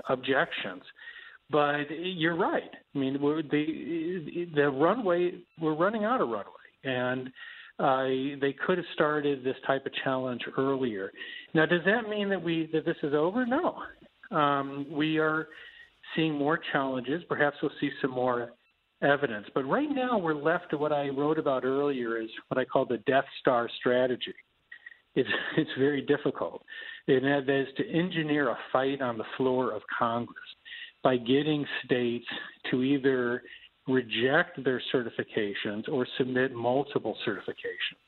[0.08, 0.82] objections.
[1.50, 2.70] But you're right.
[2.94, 7.28] I mean, we're, the the runway we're running out of runway, and
[7.78, 11.12] uh, they could have started this type of challenge earlier.
[11.54, 13.46] Now, does that mean that we that this is over?
[13.46, 13.76] No,
[14.36, 15.48] um, we are
[16.16, 17.22] seeing more challenges.
[17.28, 18.52] Perhaps we'll see some more
[19.02, 19.46] evidence.
[19.54, 22.86] But right now, we're left to what I wrote about earlier is what I call
[22.86, 24.34] the Death Star strategy.
[25.14, 26.62] It's, it's very difficult.
[27.08, 30.36] And that is to engineer a fight on the floor of Congress
[31.06, 32.26] by getting states
[32.68, 33.40] to either
[33.86, 38.02] reject their certifications or submit multiple certifications.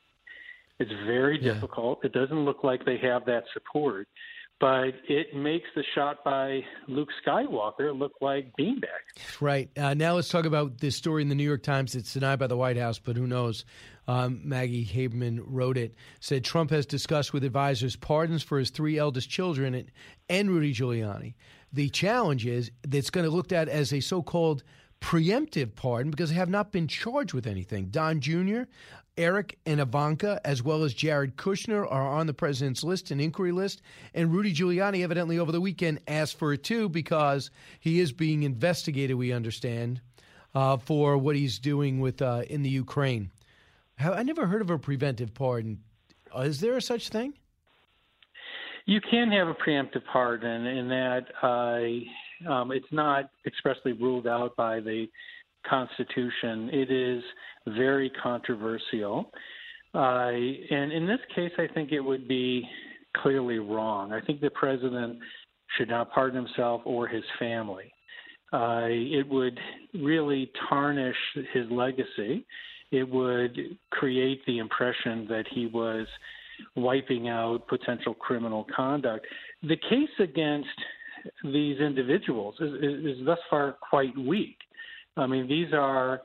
[0.79, 1.53] It's very yeah.
[1.53, 2.03] difficult.
[2.03, 4.09] It doesn't look like they have that support
[4.59, 8.83] but it makes the shot by Luke Skywalker look like beanbag.
[9.39, 9.69] Right.
[9.77, 12.47] Uh, now let's talk about this story in the New York Times that's denied by
[12.47, 13.63] the White House, but who knows?
[14.07, 15.95] Um, Maggie Haberman wrote it.
[16.19, 19.91] Said Trump has discussed with advisors pardons for his three eldest children and,
[20.27, 21.35] and Rudy Giuliani.
[21.71, 24.63] The challenge is that it's going to looked at as a so-called
[25.01, 27.85] preemptive pardon because they have not been charged with anything.
[27.85, 28.63] Don Jr.,
[29.17, 33.51] Eric and Ivanka, as well as Jared Kushner, are on the president's list, an inquiry
[33.51, 33.81] list.
[34.13, 37.51] And Rudy Giuliani, evidently over the weekend, asked for it too because
[37.81, 39.99] he is being investigated, we understand,
[40.55, 43.29] uh, for what he's doing with uh, in the Ukraine.
[43.99, 45.79] I never heard of a preventive pardon.
[46.33, 47.33] Uh, is there a such thing?
[48.89, 54.55] You can have a preemptive pardon in that uh, um, it's not expressly ruled out
[54.55, 55.05] by the
[55.63, 56.71] Constitution.
[56.73, 57.23] It is
[57.67, 59.29] very controversial.
[59.93, 62.67] Uh, and in this case, I think it would be
[63.17, 64.11] clearly wrong.
[64.11, 65.19] I think the president
[65.77, 67.93] should not pardon himself or his family.
[68.51, 69.59] Uh, it would
[69.93, 71.15] really tarnish
[71.53, 72.43] his legacy.
[72.91, 73.55] It would
[73.91, 76.07] create the impression that he was
[76.75, 79.25] wiping out potential criminal conduct.
[79.63, 80.67] The case against
[81.43, 84.57] these individuals is, is, is thus far quite weak.
[85.17, 86.21] I mean, these are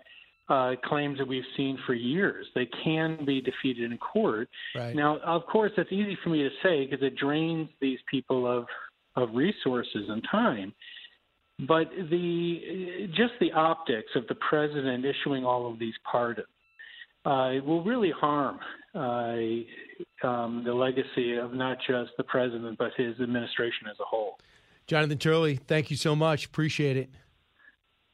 [0.48, 2.46] uh, claims that we've seen for years.
[2.54, 4.48] They can be defeated in court.
[4.74, 4.94] Right.
[4.94, 8.66] Now, of course, that's easy for me to say because it drains these people of
[9.16, 10.74] of resources and time.
[11.68, 16.48] But the just the optics of the president issuing all of these pardons
[17.24, 18.58] uh, will really harm
[18.94, 24.38] uh, um, the legacy of not just the president but his administration as a whole.
[24.86, 26.46] Jonathan Turley, thank you so much.
[26.46, 27.10] Appreciate it.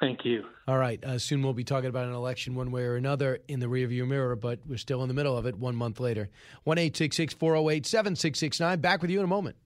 [0.01, 0.45] Thank you.
[0.67, 1.05] All right.
[1.05, 4.09] Uh, soon we'll be talking about an election one way or another in the rearview
[4.09, 6.31] mirror, but we're still in the middle of it one month later.
[6.65, 8.81] 1 408 7669.
[8.81, 9.57] Back with you in a moment.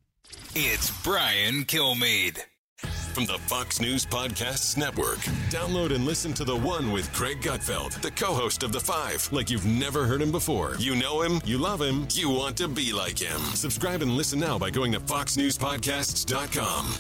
[0.54, 2.40] It's Brian Kilmeade.
[3.14, 5.18] From the Fox News Podcasts Network.
[5.48, 9.28] Download and listen to The One with Greg Gutfeld, the co host of The Five,
[9.30, 10.74] like you've never heard him before.
[10.80, 13.38] You know him, you love him, you want to be like him.
[13.54, 16.94] Subscribe and listen now by going to FoxNewsPodcasts.com.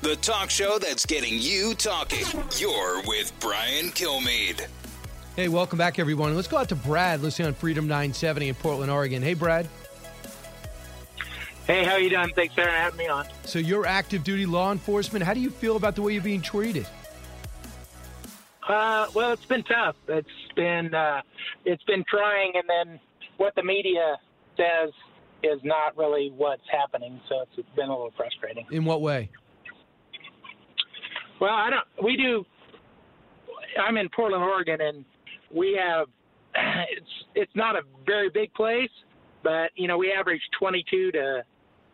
[0.00, 2.24] The talk show that's getting you talking.
[2.56, 4.66] You're with Brian Kilmeade.
[5.36, 6.34] Hey, welcome back, everyone.
[6.34, 9.22] Let's go out to Brad, listening on Freedom 970 in Portland, Oregon.
[9.22, 9.68] Hey, Brad.
[11.68, 12.32] Hey, how you doing?
[12.34, 13.26] Thanks for having me on.
[13.44, 15.22] So you're active duty law enforcement.
[15.22, 16.86] How do you feel about the way you're being treated?
[18.66, 19.94] Uh, well, it's been tough.
[20.08, 21.20] It's been uh,
[21.66, 22.98] it's been trying, and then
[23.36, 24.16] what the media
[24.56, 24.94] says
[25.42, 27.20] is not really what's happening.
[27.28, 28.64] So it's been a little frustrating.
[28.70, 29.28] In what way?
[31.38, 31.86] Well, I don't.
[32.02, 32.46] We do.
[33.78, 35.04] I'm in Portland, Oregon, and
[35.54, 36.06] we have.
[36.90, 38.90] It's it's not a very big place,
[39.42, 41.44] but you know we average 22 to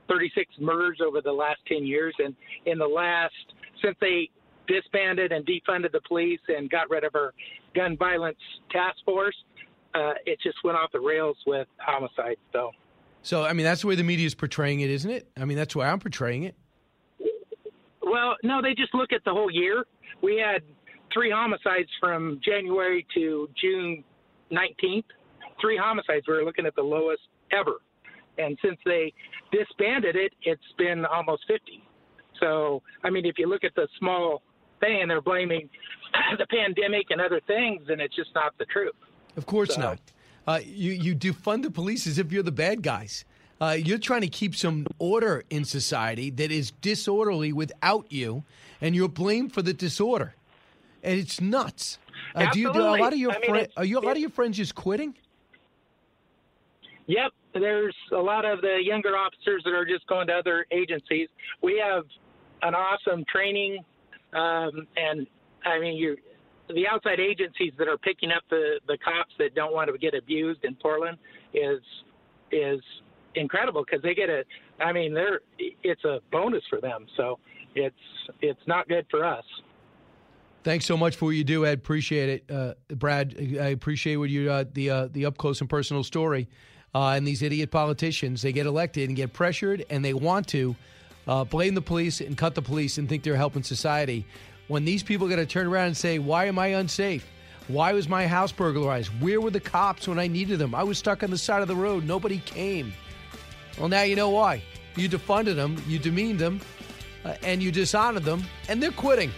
[0.09, 2.35] 36 murders over the last 10 years, and
[2.67, 3.35] in the last
[3.83, 4.31] since they
[4.67, 7.33] disbanded and defunded the police and got rid of our
[7.75, 8.39] gun violence
[8.71, 9.37] task force,
[9.95, 12.41] uh, it just went off the rails with homicides.
[12.53, 12.71] So.
[13.23, 15.29] So I mean that's the way the media is portraying it, isn't it?
[15.39, 16.55] I mean that's why I'm portraying it.
[18.03, 19.85] Well, no, they just look at the whole year.
[20.23, 20.63] We had
[21.13, 24.05] three homicides from January to June
[24.53, 25.05] 19th.
[25.61, 26.27] Three homicides.
[26.29, 27.77] We are looking at the lowest ever.
[28.39, 29.13] And since they
[29.53, 31.83] disbanded it, it's been almost 50.
[32.41, 34.43] So, I mean, if you look at the small
[34.81, 35.69] thing they're blaming
[36.39, 38.95] the pandemic and other things, and it's just not the truth.
[39.37, 39.81] Of course so.
[39.81, 39.99] not.
[40.47, 43.25] Uh, you you defund the police as if you're the bad guys.
[43.61, 48.45] Uh, you're trying to keep some order in society that is disorderly without you,
[48.81, 50.35] and you're blamed for the disorder.
[51.03, 51.99] And it's nuts.
[52.35, 54.13] Uh, do you do a lot of your I mean, fri- are you a lot
[54.13, 55.15] of your friends just quitting?
[57.07, 61.29] Yep, there's a lot of the younger officers that are just going to other agencies.
[61.63, 62.05] We have
[62.63, 63.85] an awesome training,
[64.33, 65.27] um, and
[65.65, 66.17] I mean, you
[66.69, 70.15] the outside agencies that are picking up the the cops that don't want to get
[70.15, 71.19] abused in Portland
[71.53, 71.81] is
[72.51, 72.81] is
[73.35, 74.45] incredible because they get a.
[74.81, 77.07] I mean, they're it's a bonus for them.
[77.17, 77.39] So
[77.75, 77.95] it's
[78.41, 79.45] it's not good for us.
[80.63, 81.75] Thanks so much for what you do, Ed.
[81.79, 83.35] Appreciate it, uh, Brad.
[83.39, 86.49] I appreciate what you uh, the uh, the up close and personal story.
[86.95, 90.77] Uh, and these idiot politicians, they get elected and get pressured, and they want to
[91.27, 94.25] uh, blame the police and cut the police and think they're helping society.
[94.69, 97.27] When these people got to turn around and say, "Why am I unsafe?
[97.67, 99.11] Why was my house burglarized?
[99.21, 100.75] Where were the cops when I needed them?
[100.75, 102.05] I was stuck on the side of the road.
[102.05, 102.93] Nobody came."
[103.79, 104.63] Well, now you know why.
[104.97, 106.61] You defunded them, you demeaned them,
[107.25, 109.33] uh, and you dishonored them, and they're quitting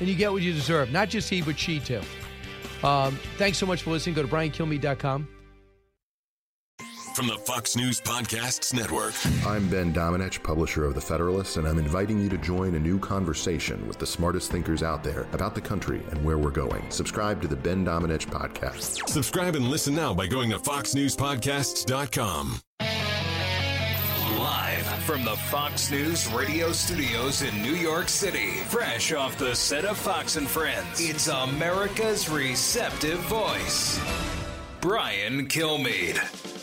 [0.00, 0.92] and you get what you deserve.
[0.92, 2.00] Not just he, but she too.
[2.82, 4.14] Um, thanks so much for listening.
[4.14, 5.28] Go to briankilme.com.
[7.18, 9.12] From the Fox News Podcasts Network.
[9.44, 12.96] I'm Ben Domenech, publisher of The Federalist, and I'm inviting you to join a new
[12.96, 16.88] conversation with the smartest thinkers out there about the country and where we're going.
[16.90, 19.08] Subscribe to the Ben Domenech Podcast.
[19.08, 22.60] Subscribe and listen now by going to foxnewspodcasts.com.
[24.38, 29.84] Live from the Fox News radio studios in New York City, fresh off the set
[29.84, 34.00] of Fox and Friends, it's America's receptive voice,
[34.80, 36.57] Brian Kilmeade.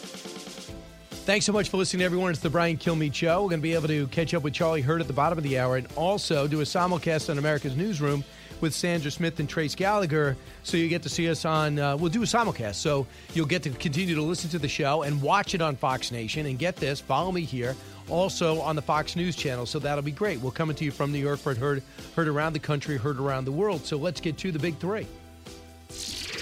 [1.26, 2.30] Thanks so much for listening, everyone.
[2.30, 3.42] It's the Brian Kilmeade Show.
[3.42, 5.44] We're going to be able to catch up with Charlie Hurt at the bottom of
[5.44, 8.24] the hour and also do a simulcast on America's Newsroom
[8.62, 10.38] with Sandra Smith and Trace Gallagher.
[10.62, 12.76] So you get to see us on, uh, we'll do a simulcast.
[12.76, 16.12] So you'll get to continue to listen to the show and watch it on Fox
[16.12, 16.46] Nation.
[16.46, 17.76] And get this, follow me here,
[18.08, 19.66] also on the Fox News channel.
[19.66, 20.40] So that'll be great.
[20.42, 21.82] We're coming to you from New York, but heard,
[22.16, 23.84] heard around the country, heard around the world.
[23.84, 25.08] So let's get to the big three.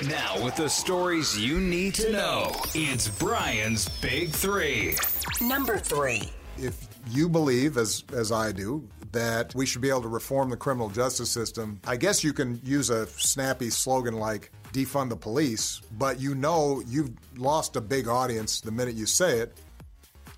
[0.01, 4.95] Now, with the stories you need to know, it's Brian's Big Three.
[5.39, 6.31] Number three.
[6.57, 10.57] If you believe, as as I do, that we should be able to reform the
[10.57, 15.81] criminal justice system, I guess you can use a snappy slogan like defund the police,
[15.97, 19.53] but you know you've lost a big audience the minute you say it.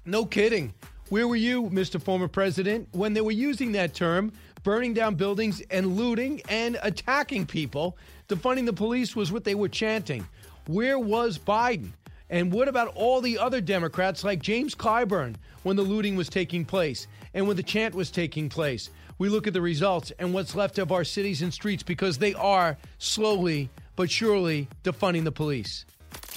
[0.06, 0.74] No kidding.
[1.10, 2.02] Where were you, Mr.
[2.02, 4.34] Former President, when they were using that term,
[4.64, 7.98] burning down buildings and looting and attacking people?
[8.28, 10.28] Defunding the police was what they were chanting.
[10.68, 11.92] Where was Biden?
[12.30, 16.66] And what about all the other Democrats like James Clyburn when the looting was taking
[16.66, 17.06] place
[17.36, 18.90] and when the chant was taking place?
[19.20, 22.34] We look at the results and what's left of our cities and streets because they
[22.34, 25.86] are slowly but surely defunding the police.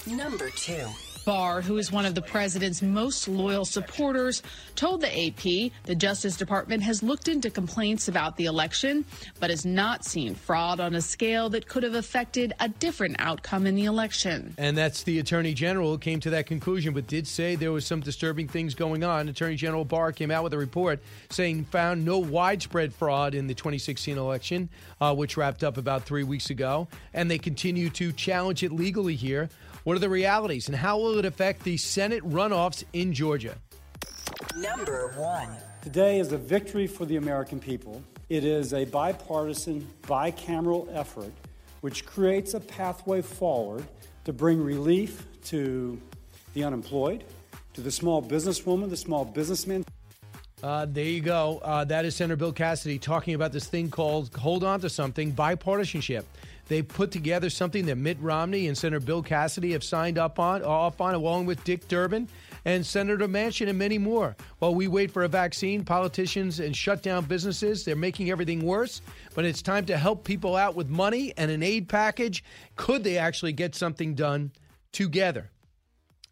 [0.05, 0.85] Number two.
[1.29, 4.41] Barr, who is one of the president's most loyal supporters,
[4.73, 9.05] told the AP the Justice Department has looked into complaints about the election,
[9.39, 13.67] but has not seen fraud on a scale that could have affected a different outcome
[13.67, 14.55] in the election.
[14.57, 17.85] And that's the Attorney General who came to that conclusion, but did say there was
[17.85, 19.29] some disturbing things going on.
[19.29, 20.99] Attorney General Barr came out with a report
[21.29, 24.67] saying found no widespread fraud in the 2016 election,
[24.99, 26.87] uh, which wrapped up about three weeks ago.
[27.13, 29.47] And they continue to challenge it legally here.
[29.83, 33.55] What are the realities, and how will it affect the Senate runoffs in Georgia?
[34.57, 35.49] Number one.
[35.81, 38.03] Today is a victory for the American people.
[38.27, 41.31] It is a bipartisan, bicameral effort
[41.81, 43.85] which creates a pathway forward
[44.25, 45.99] to bring relief to
[46.53, 47.23] the unemployed,
[47.73, 49.85] to the small businesswoman, the small businessman.
[50.61, 51.59] Uh, there you go.
[51.63, 55.31] Uh, that is Senator Bill Cassidy talking about this thing called Hold On to Something
[55.31, 56.25] bipartisanship.
[56.69, 60.63] They put together something that Mitt Romney and Senator Bill Cassidy have signed up on,
[60.63, 62.29] off on, along with Dick Durbin
[62.63, 64.35] and Senator Manchin and many more.
[64.59, 69.01] While we wait for a vaccine, politicians and shut down businesses, they're making everything worse.
[69.33, 72.43] But it's time to help people out with money and an aid package.
[72.75, 74.51] Could they actually get something done
[74.91, 75.49] together?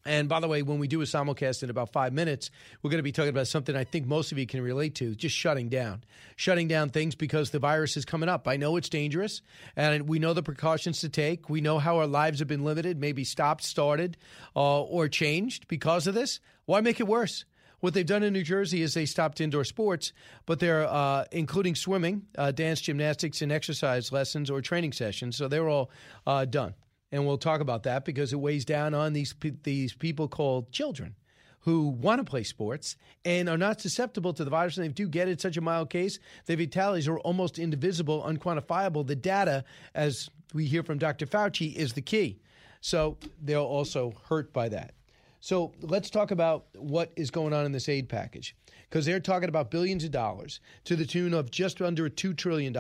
[0.07, 2.49] And by the way, when we do a simulcast in about five minutes,
[2.81, 5.13] we're going to be talking about something I think most of you can relate to
[5.13, 6.03] just shutting down.
[6.37, 8.47] Shutting down things because the virus is coming up.
[8.47, 9.41] I know it's dangerous,
[9.75, 11.49] and we know the precautions to take.
[11.49, 14.15] We know how our lives have been limited, maybe stopped, started,
[14.55, 16.39] uh, or changed because of this.
[16.65, 17.43] Why make it worse?
[17.81, 20.13] What they've done in New Jersey is they stopped indoor sports,
[20.45, 25.35] but they're uh, including swimming, uh, dance, gymnastics, and exercise lessons or training sessions.
[25.35, 25.91] So they're all
[26.25, 26.75] uh, done
[27.11, 29.33] and we'll talk about that because it weighs down on these
[29.63, 31.15] these people called children
[31.61, 32.95] who want to play sports
[33.25, 35.89] and are not susceptible to the virus and they do get it such a mild
[35.89, 39.05] case the fatalities are almost indivisible unquantifiable.
[39.05, 42.39] The data as we hear from dr fauci is the key.
[42.79, 44.93] So they're also hurt by that.
[45.39, 48.55] So let's talk about what is going on in this aid package
[48.89, 52.73] because they're talking about billions of dollars to the tune of just under $2 trillion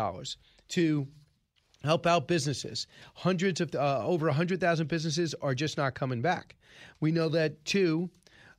[0.69, 1.07] to
[1.87, 2.87] help out businesses.
[3.15, 6.55] Hundreds of, uh, over 100,000 businesses are just not coming back.
[6.99, 8.09] We know that, too.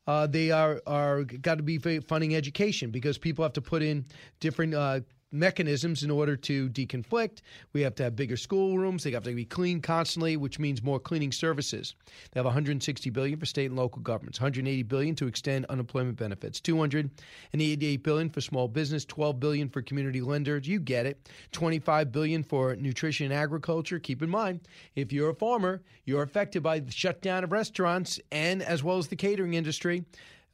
[0.07, 4.07] Uh, they are are got to be funding education because people have to put in
[4.41, 5.01] different uh,
[5.31, 7.43] mechanisms in order to deconflict.
[7.73, 9.05] We have to have bigger schoolrooms.
[9.05, 11.95] They have to be cleaned constantly, which means more cleaning services.
[12.33, 16.61] They have 160 billion for state and local governments, 180 billion to extend unemployment benefits,
[16.61, 20.67] 288 billion for small business, 12 billion for community lenders.
[20.67, 21.29] You get it.
[21.53, 23.99] 25 billion for nutrition and agriculture.
[23.99, 24.61] Keep in mind,
[24.95, 29.09] if you're a farmer, you're affected by the shutdown of restaurants and as well as
[29.09, 30.05] the catering industry.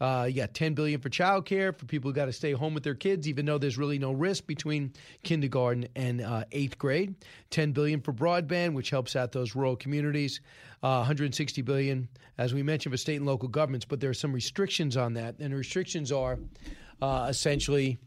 [0.00, 2.82] Uh, you got 10 billion for childcare for people who got to stay home with
[2.82, 4.92] their kids, even though there's really no risk between
[5.22, 7.14] kindergarten and uh, eighth grade.
[7.50, 10.40] 10 billion for broadband, which helps out those rural communities.
[10.82, 13.86] Uh, 160 billion, as we mentioned, for state and local governments.
[13.86, 16.38] But there are some restrictions on that, and the restrictions are
[17.00, 17.98] uh, essentially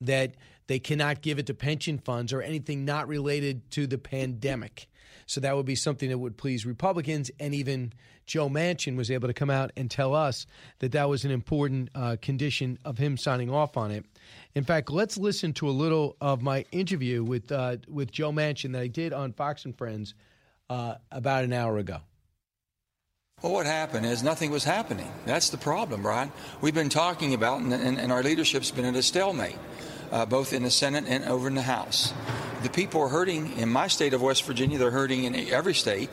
[0.00, 0.34] that
[0.68, 4.88] they cannot give it to pension funds or anything not related to the pandemic.
[5.32, 7.30] So that would be something that would please Republicans.
[7.40, 7.94] And even
[8.26, 10.46] Joe Manchin was able to come out and tell us
[10.80, 14.04] that that was an important uh, condition of him signing off on it.
[14.54, 18.72] In fact, let's listen to a little of my interview with uh, with Joe Manchin
[18.72, 20.14] that I did on Fox and Friends
[20.68, 22.00] uh, about an hour ago.
[23.40, 25.10] Well, what happened is nothing was happening.
[25.24, 26.30] That's the problem, Brian.
[26.60, 29.56] We've been talking about, and, and, and our leadership's been at a stalemate
[30.12, 32.12] uh, both in the Senate and over in the House.
[32.62, 34.78] The people are hurting in my state of West Virginia.
[34.78, 36.10] They're hurting in every state.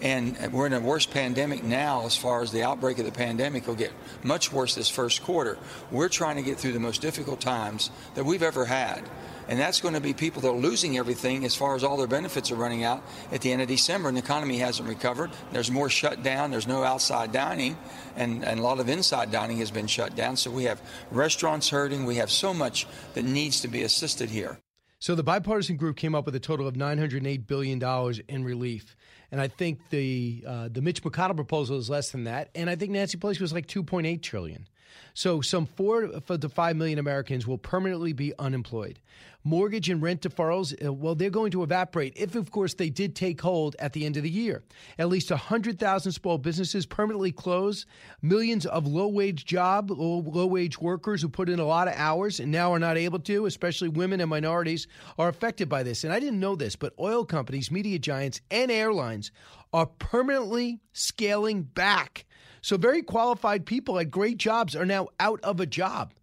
[0.00, 3.68] And we're in a worse pandemic now as far as the outbreak of the pandemic
[3.68, 3.92] will get
[4.24, 5.58] much worse this first quarter.
[5.92, 9.08] We're trying to get through the most difficult times that we've ever had.
[9.48, 12.06] And that's going to be people that are losing everything as far as all their
[12.06, 15.30] benefits are running out at the end of December and the economy hasn't recovered.
[15.52, 16.50] There's more shut down.
[16.50, 17.76] There's no outside dining
[18.16, 20.36] and, and a lot of inside dining has been shut down.
[20.36, 20.80] So we have
[21.10, 22.04] restaurants hurting.
[22.04, 24.58] We have so much that needs to be assisted here.
[24.98, 27.82] So the bipartisan group came up with a total of $908 billion
[28.28, 28.96] in relief.
[29.32, 32.50] And I think the uh, the Mitch McConnell proposal is less than that.
[32.54, 34.68] And I think Nancy Pelosi was like 2.8 trillion.
[35.14, 39.00] So some four to five million Americans will permanently be unemployed.
[39.44, 43.16] Mortgage and rent deferrals, uh, well, they're going to evaporate if, of course, they did
[43.16, 44.62] take hold at the end of the year.
[44.98, 47.84] At least 100,000 small businesses permanently close.
[48.20, 52.38] Millions of low wage job, low wage workers who put in a lot of hours
[52.38, 54.86] and now are not able to, especially women and minorities,
[55.18, 56.04] are affected by this.
[56.04, 59.32] And I didn't know this, but oil companies, media giants, and airlines
[59.72, 62.26] are permanently scaling back.
[62.60, 66.14] So very qualified people at great jobs are now out of a job.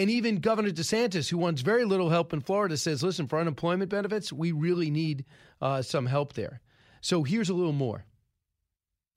[0.00, 3.90] And even Governor DeSantis, who wants very little help in Florida, says, listen, for unemployment
[3.90, 5.26] benefits, we really need
[5.60, 6.62] uh, some help there.
[7.02, 8.06] So here's a little more.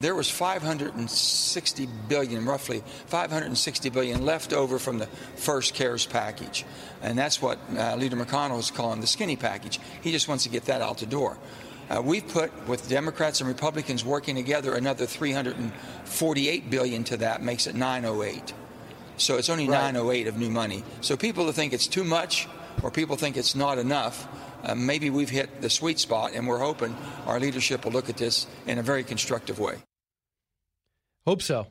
[0.01, 5.05] There was 560 billion, roughly 560 billion left over from the
[5.37, 6.65] first CARES package.
[7.01, 9.79] And that's what uh, Leader McConnell is calling the skinny package.
[10.01, 11.37] He just wants to get that out the door.
[11.89, 17.67] Uh, we've put, with Democrats and Republicans working together, another 348 billion to that, makes
[17.67, 18.53] it 908.
[19.17, 19.93] So it's only right.
[19.93, 20.83] 908 of new money.
[21.01, 22.47] So people think it's too much
[22.81, 24.27] or people think it's not enough,
[24.63, 26.95] uh, maybe we've hit the sweet spot, and we're hoping
[27.25, 29.75] our leadership will look at this in a very constructive way.
[31.25, 31.67] Hope so.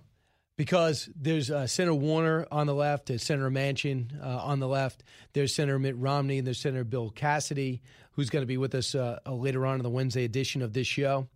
[0.56, 5.02] Because there's uh, Senator Warner on the left, there's Senator Manchin uh, on the left,
[5.32, 7.80] there's Senator Mitt Romney, and there's Senator Bill Cassidy,
[8.12, 10.86] who's going to be with us uh, later on in the Wednesday edition of this
[10.86, 11.26] show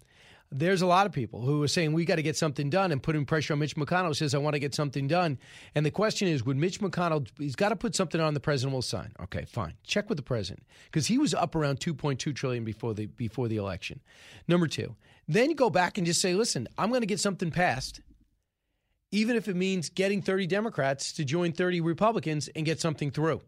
[0.51, 3.03] there's a lot of people who are saying we got to get something done and
[3.03, 4.14] putting pressure on Mitch McConnell.
[4.14, 5.38] Says I want to get something done,
[5.74, 7.28] and the question is, would Mitch McConnell?
[7.38, 9.12] He's got to put something on the president will sign.
[9.20, 9.74] Okay, fine.
[9.84, 13.57] Check with the president because he was up around 2.2 trillion before the before the
[13.57, 14.01] election.
[14.49, 14.94] Number two,
[15.28, 18.01] then go back and just say, listen, I'm going to get something passed,
[19.11, 23.42] even if it means getting 30 Democrats to join 30 Republicans and get something through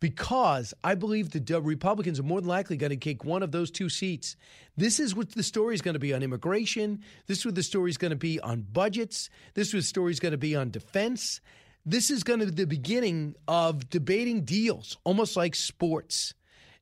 [0.00, 3.70] because I believe the Republicans are more than likely going to take one of those
[3.70, 4.36] two seats.
[4.76, 7.02] This is what the story is going to be on immigration.
[7.26, 9.30] This is what the story is going to be on budgets.
[9.54, 11.40] This is what the story is going to be on defense.
[11.86, 16.34] This is going to be the beginning of debating deals, almost like sports.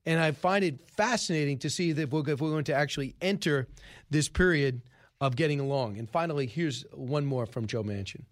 [0.07, 3.15] And I find it fascinating to see that if we're, if we're going to actually
[3.21, 3.69] enter
[4.11, 4.83] this period
[5.21, 5.99] of getting along.
[5.99, 8.23] And finally, here's one more from Joe Manchin.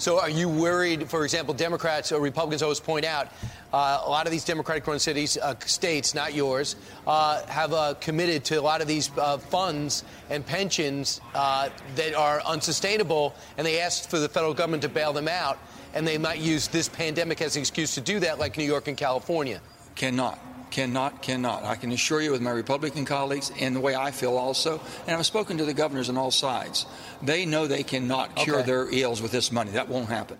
[0.00, 1.10] So, are you worried?
[1.10, 3.28] For example, Democrats or Republicans always point out
[3.70, 6.76] uh, a lot of these Democratic-run cities, uh, states, not yours,
[7.06, 12.14] uh, have uh, committed to a lot of these uh, funds and pensions uh, that
[12.14, 15.58] are unsustainable, and they asked for the federal government to bail them out,
[15.92, 18.88] and they might use this pandemic as an excuse to do that, like New York
[18.88, 19.60] and California.
[19.96, 20.38] Cannot.
[20.70, 21.64] Cannot, cannot.
[21.64, 25.16] I can assure you with my Republican colleagues and the way I feel also, and
[25.16, 26.86] I've spoken to the governors on all sides,
[27.22, 28.66] they know they cannot cure Okay.
[28.66, 29.72] their ills with this money.
[29.72, 30.38] That won't happen.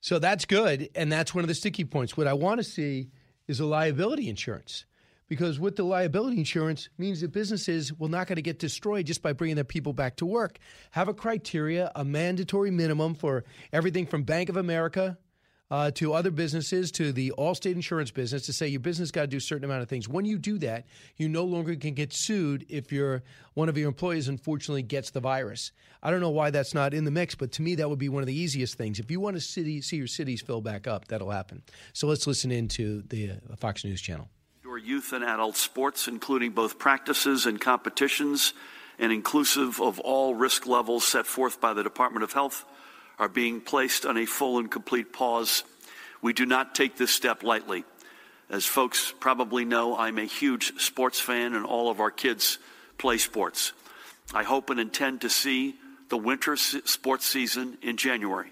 [0.00, 2.16] So that's good, and that's one of the sticky points.
[2.16, 3.08] What I want to see
[3.48, 4.84] is a liability insurance,
[5.28, 9.22] because with the liability insurance means that businesses will not going to get destroyed just
[9.22, 10.58] by bringing their people back to work.
[10.92, 15.18] Have a criteria, a mandatory minimum for everything from Bank of America
[15.70, 19.26] uh, to other businesses to the Allstate insurance business to say your business got to
[19.26, 20.08] do a certain amount of things.
[20.08, 20.86] When you do that,
[21.16, 23.22] you no longer can get sued if your
[23.54, 25.72] one of your employees unfortunately gets the virus.
[26.02, 28.08] I don't know why that's not in the mix, but to me that would be
[28.08, 29.00] one of the easiest things.
[29.00, 31.62] If you want to city, see your cities fill back up, that'll happen.
[31.92, 34.28] So let's listen into the uh, Fox News channel.
[34.62, 38.52] Your youth and adult sports, including both practices and competitions,
[38.98, 42.64] and inclusive of all risk levels set forth by the Department of Health,
[43.18, 45.64] are being placed on a full and complete pause.
[46.22, 47.84] We do not take this step lightly.
[48.48, 52.58] As folks probably know, I'm a huge sports fan, and all of our kids
[52.98, 53.72] play sports.
[54.32, 55.74] I hope and intend to see
[56.08, 58.50] the winter sports season in January.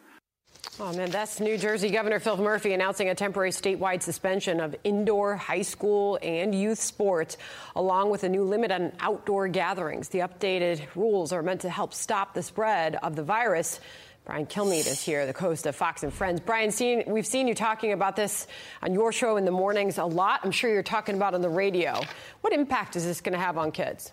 [0.81, 5.37] Oh man, that's New Jersey Governor Phil Murphy announcing a temporary statewide suspension of indoor,
[5.37, 7.37] high school, and youth sports,
[7.77, 10.09] along with a new limit on outdoor gatherings.
[10.09, 13.79] The updated rules are meant to help stop the spread of the virus.
[14.25, 16.41] Brian Kilmeade is here, the host of Fox and Friends.
[16.41, 18.47] Brian, seen, we've seen you talking about this
[18.83, 20.41] on your show in the mornings a lot.
[20.43, 22.01] I'm sure you're talking about on the radio.
[22.41, 24.13] What impact is this going to have on kids?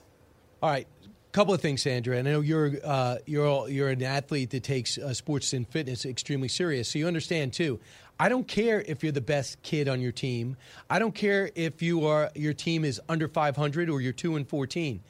[0.62, 2.18] All right, a couple of things, Sandra.
[2.18, 5.66] And I know you're uh, you're all, you're an athlete that takes uh, sports and
[5.66, 7.80] fitness extremely serious, so you understand too.
[8.20, 10.58] I don't care if you're the best kid on your team.
[10.90, 14.48] I don't care if you are your team is under 500 or you're two and
[14.48, 15.02] 14.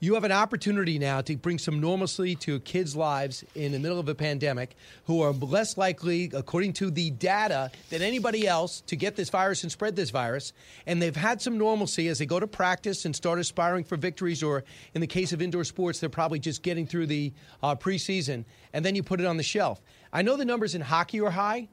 [0.00, 3.98] You have an opportunity now to bring some normalcy to kids' lives in the middle
[3.98, 4.76] of a pandemic
[5.06, 9.64] who are less likely, according to the data, than anybody else to get this virus
[9.64, 10.52] and spread this virus.
[10.86, 14.40] And they've had some normalcy as they go to practice and start aspiring for victories,
[14.40, 14.62] or
[14.94, 18.44] in the case of indoor sports, they're probably just getting through the uh, preseason.
[18.72, 19.82] And then you put it on the shelf.
[20.12, 21.66] I know the numbers in hockey are high.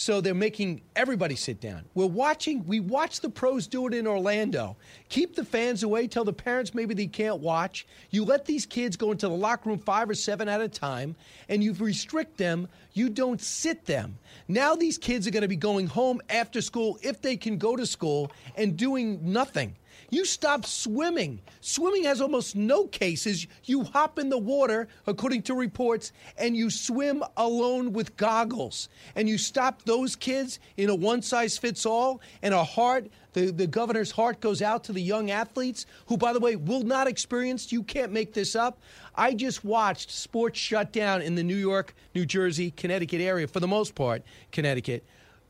[0.00, 1.84] So they're making everybody sit down.
[1.94, 4.78] We're watching, we watch the pros do it in Orlando.
[5.10, 7.86] Keep the fans away, tell the parents maybe they can't watch.
[8.08, 11.16] You let these kids go into the locker room five or seven at a time,
[11.50, 12.66] and you restrict them.
[12.94, 14.16] You don't sit them.
[14.48, 17.76] Now these kids are going to be going home after school, if they can go
[17.76, 19.76] to school, and doing nothing.
[20.10, 21.40] You stop swimming.
[21.60, 23.46] Swimming has almost no cases.
[23.64, 28.88] You hop in the water, according to reports, and you swim alone with goggles.
[29.14, 33.52] And you stop those kids in a one size fits all, and a heart, the,
[33.52, 37.06] the governor's heart goes out to the young athletes who, by the way, will not
[37.06, 38.80] experience, you can't make this up.
[39.14, 43.60] I just watched sports shut down in the New York, New Jersey, Connecticut area, for
[43.60, 45.04] the most part, Connecticut,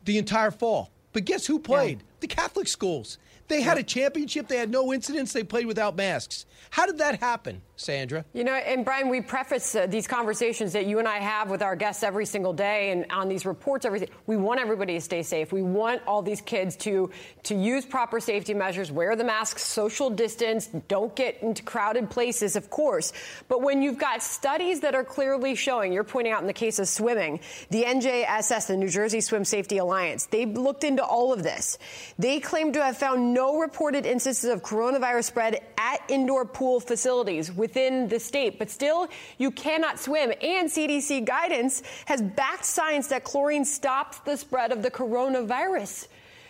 [0.04, 0.90] the entire fall.
[1.12, 2.02] But guess who played?
[2.20, 3.18] The Catholic schools.
[3.50, 4.46] They had a championship.
[4.46, 5.32] They had no incidents.
[5.32, 6.46] They played without masks.
[6.70, 8.24] How did that happen, Sandra?
[8.34, 11.62] You know, and Brian, we preface uh, these conversations that you and I have with
[11.62, 14.10] our guests every single day, and on these reports, everything.
[14.26, 15.50] We want everybody to stay safe.
[15.50, 17.10] We want all these kids to
[17.44, 22.54] to use proper safety measures, wear the masks, social distance, don't get into crowded places,
[22.54, 23.12] of course.
[23.48, 26.78] But when you've got studies that are clearly showing, you're pointing out in the case
[26.78, 31.42] of swimming, the NJSS, the New Jersey Swim Safety Alliance, they looked into all of
[31.42, 31.78] this.
[32.18, 37.50] They claim to have found no reported instances of coronavirus spread at indoor pool facilities
[37.70, 39.08] within the state, but still,
[39.38, 40.32] you cannot swim.
[40.42, 46.08] And CDC guidance has backed science that chlorine stops the spread of the coronavirus.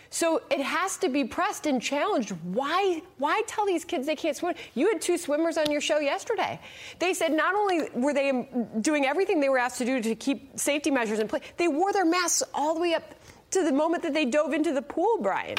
[0.09, 2.31] So it has to be pressed and challenged.
[2.43, 4.55] Why, why tell these kids they can't swim?
[4.73, 6.59] You had two swimmers on your show yesterday.
[6.97, 8.49] They said not only were they
[8.81, 11.93] doing everything they were asked to do to keep safety measures in place, they wore
[11.93, 13.13] their masks all the way up
[13.51, 15.57] to the moment that they dove into the pool, Brian.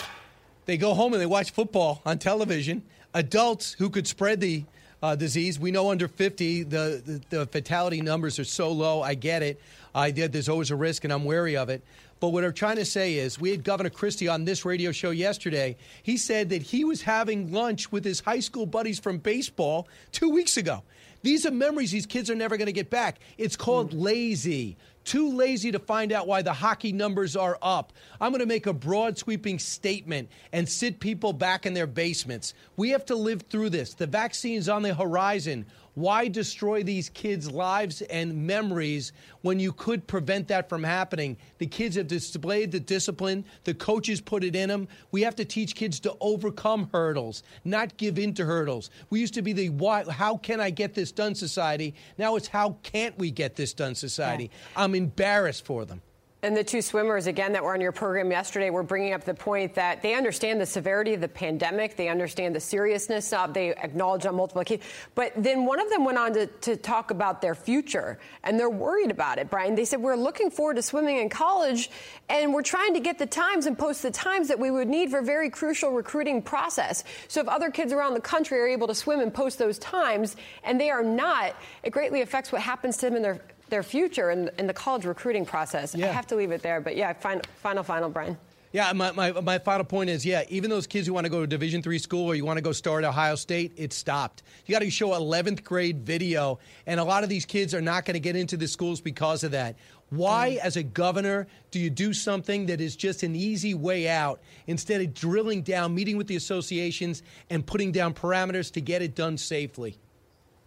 [0.67, 2.83] They go home and they watch football on television.
[3.15, 4.65] Adults who could spread the
[5.03, 9.03] uh, disease, we know under 50, the, the, the fatality numbers are so low.
[9.03, 9.61] I get it.
[9.95, 10.33] I did.
[10.33, 11.83] There's always a risk, and I'm wary of it.
[12.21, 15.11] But what I'm trying to say is, we had Governor Christie on this radio show
[15.11, 15.77] yesterday.
[16.05, 20.31] He said that he was having lunch with his high school buddies from baseball two
[20.31, 20.83] weeks ago.
[21.23, 23.19] These are memories these kids are never going to get back.
[23.39, 24.77] It's called lazy.
[25.05, 27.93] Too lazy to find out why the hockey numbers are up.
[28.21, 32.55] I'm going to make a broad sweeping statement and sit people back in their basements.
[32.77, 33.95] We have to live through this.
[33.95, 35.67] The vaccine's on the horizon.
[35.95, 39.13] Why destroy these kids' lives and memories
[39.43, 41.37] when you could prevent that from happening?
[41.59, 44.89] The kids have displayed the discipline, the coaches put it in them.
[45.11, 48.91] We have to teach kids to overcome hurdles, not give in to hurdles.
[49.11, 51.95] We used to be the why, how can I get this done society.
[52.17, 54.51] Now it's how can't we get this done society.
[54.77, 56.01] I'm embarrassed for them.
[56.45, 59.33] And the two swimmers, again, that were on your program yesterday, were bringing up the
[59.33, 61.95] point that they understand the severity of the pandemic.
[61.95, 64.85] They understand the seriousness of They acknowledge on multiple occasions.
[65.15, 68.69] But then one of them went on to, to talk about their future, and they're
[68.69, 69.77] worried about it, Brian.
[69.77, 71.93] They said, We're looking forward to swimming in college,
[72.29, 75.13] and we're trying to get the times and post the times that we would need
[75.13, 77.05] for a very crucial recruiting process.
[77.29, 80.35] So if other kids around the country are able to swim and post those times,
[80.65, 83.41] and they are not, it greatly affects what happens to them in their
[83.73, 85.95] their future in, in the college recruiting process.
[85.95, 86.81] I have to leave it there.
[86.81, 88.37] But yeah, final, final, final, Brian.
[88.71, 91.41] Yeah, my, my, my final point is, yeah, even those kids who want to go
[91.41, 94.43] to Division three school or you want to go start at Ohio State, it stopped.
[94.67, 98.05] You got to show 11th grade video, and a lot of these kids are not
[98.05, 99.77] going to get into the schools because of that.
[100.11, 104.41] Why, as a governor, do you do something that is just an easy way out
[104.67, 109.15] instead of drilling down, meeting with the associations, and putting down parameters to get it
[109.15, 109.97] done safely?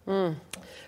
[0.06, 0.36] Mm.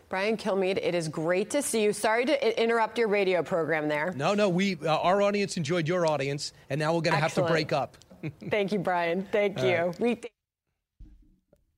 [0.08, 1.92] Brian Kilmeade, it is great to see you.
[1.92, 4.12] Sorry to interrupt your radio program there.
[4.16, 7.34] No, no, we uh, our audience enjoyed your audience, and now we're going to have
[7.34, 7.96] to break up.
[8.50, 9.28] Thank you, Brian.
[9.30, 9.76] Thank All you.
[9.76, 10.00] right.
[10.00, 10.32] We th-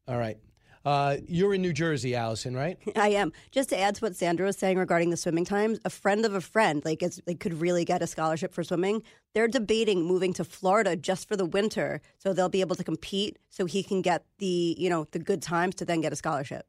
[0.07, 0.39] All right.
[0.83, 2.79] Uh, you're in New Jersey, Allison, right?
[2.97, 3.33] I am.
[3.51, 6.33] Just to add to what Sandra was saying regarding the swimming times, a friend of
[6.33, 9.03] a friend, like, is, like could really get a scholarship for swimming.
[9.35, 13.39] They're debating moving to Florida just for the winter, so they'll be able to compete,
[13.51, 16.65] so he can get the you know the good times to then get a scholarship.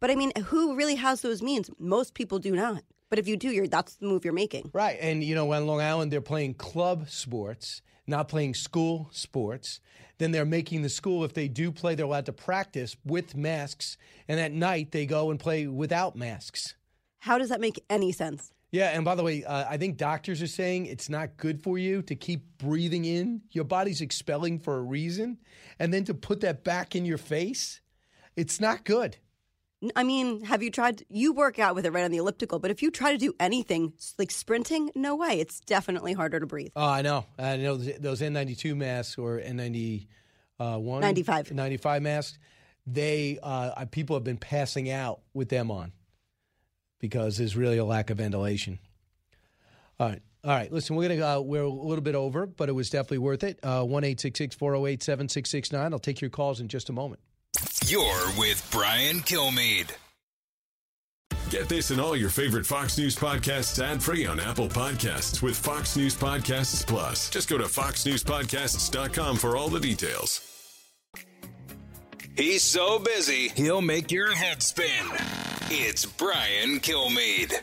[0.00, 1.70] But I mean, who really has those means?
[1.78, 2.82] Most people do not.
[3.08, 4.70] But if you do, you're that's the move you're making.
[4.72, 4.98] Right.
[5.00, 9.80] And, you know, on Long Island, they're playing club sports, not playing school sports.
[10.18, 13.96] Then they're making the school, if they do play, they're allowed to practice with masks.
[14.28, 16.74] And at night, they go and play without masks.
[17.18, 18.52] How does that make any sense?
[18.72, 21.78] Yeah, and by the way, uh, I think doctors are saying it's not good for
[21.78, 23.42] you to keep breathing in.
[23.52, 25.38] Your body's expelling for a reason.
[25.78, 27.80] And then to put that back in your face,
[28.34, 29.18] it's not good.
[29.94, 31.04] I mean, have you tried?
[31.08, 33.34] You work out with it right on the elliptical, but if you try to do
[33.38, 35.38] anything like sprinting, no way.
[35.38, 36.72] It's definitely harder to breathe.
[36.74, 37.26] Oh, I know.
[37.38, 40.06] I know those N92 masks or N91,
[40.58, 41.52] 95.
[41.52, 42.38] 95 masks.
[42.86, 45.92] They uh, people have been passing out with them on
[46.98, 48.78] because there's really a lack of ventilation.
[50.00, 50.22] All right.
[50.44, 53.18] All right, listen, we're gonna uh, we're a little bit over, but it was definitely
[53.18, 53.58] worth it.
[53.64, 55.92] Uh, One eight six six four zero eight seven six six nine.
[55.92, 57.20] I'll take your calls in just a moment.
[57.86, 59.92] You're with Brian Kilmeade.
[61.50, 65.56] Get this and all your favorite Fox News podcasts ad free on Apple Podcasts with
[65.56, 67.30] Fox News Podcasts Plus.
[67.30, 70.40] Just go to foxnewspodcasts.com for all the details.
[72.36, 75.06] He's so busy, he'll make your head spin.
[75.70, 77.54] It's Brian Kilmeade.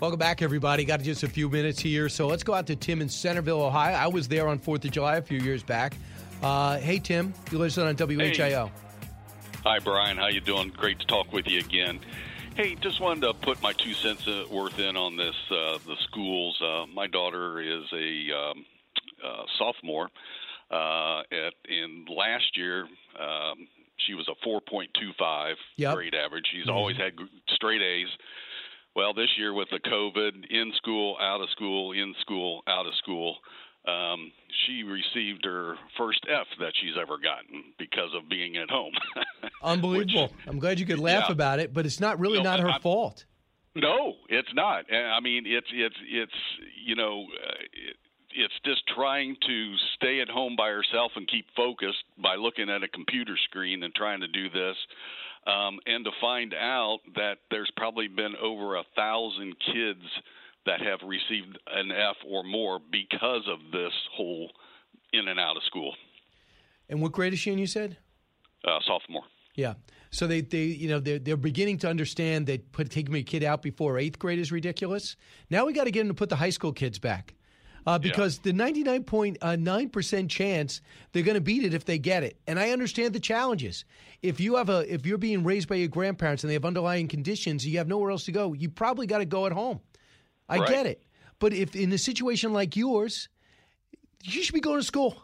[0.00, 0.84] Welcome back, everybody.
[0.84, 3.94] Got just a few minutes here, so let's go out to Tim in Centerville, Ohio.
[3.94, 5.94] I was there on Fourth of July a few years back.
[6.42, 8.70] Uh, hey, Tim, you listen on WHIO.
[9.68, 10.16] Hi, Brian.
[10.16, 10.70] How you doing?
[10.70, 12.00] Great to talk with you again.
[12.54, 15.34] Hey, just wanted to put my two cents uh, worth in on this.
[15.50, 16.58] Uh, the schools.
[16.58, 18.64] Uh, my daughter is a um,
[19.22, 20.08] uh, sophomore.
[20.70, 22.88] Uh, at in last year,
[23.20, 25.94] um, she was a 4.25 Yep.
[25.94, 26.46] grade average.
[26.50, 27.12] She's always had
[27.50, 28.08] straight A's.
[28.96, 32.94] Well, this year with the COVID, in school, out of school, in school, out of
[32.94, 33.36] school,
[33.86, 34.32] um,
[34.66, 38.92] she received her first F that she's ever gotten because of being at home.
[39.62, 40.32] Unbelievable.
[40.46, 41.32] I'm glad you could laugh Yeah.
[41.32, 43.24] about it, but it's not really No, not her I'm- fault.
[43.74, 44.86] No, it's not.
[44.92, 46.32] Uh, I mean, it's it's it's
[46.84, 47.96] you know, uh, it,
[48.34, 52.82] it's just trying to stay at home by herself and keep focused by looking at
[52.82, 54.76] a computer screen and trying to do this.
[55.46, 60.02] Um, and to find out that there's probably been over a thousand kids
[60.68, 64.50] that have received an F or more because of this whole
[65.14, 65.94] in and out of school.
[66.90, 67.96] And what grade is she in, you said?
[68.64, 69.22] Uh, sophomore.
[69.54, 69.74] Yeah.
[70.10, 73.42] So they, they you know, they're, they're beginning to understand that put, taking a kid
[73.42, 75.16] out before eighth grade is ridiculous.
[75.48, 77.34] Now we got to get them to put the high school kids back.
[77.86, 82.38] Uh, because the 99.9% chance they're going to beat it if they get it.
[82.46, 83.86] And I understand the challenges.
[84.20, 87.08] If you have a if you're being raised by your grandparents and they have underlying
[87.08, 88.52] conditions, you have nowhere else to go.
[88.52, 89.80] You probably got to go at home.
[90.48, 90.68] I Right.
[90.68, 91.02] get it.
[91.38, 93.28] But if in a situation like yours,
[94.24, 95.22] you should be going to school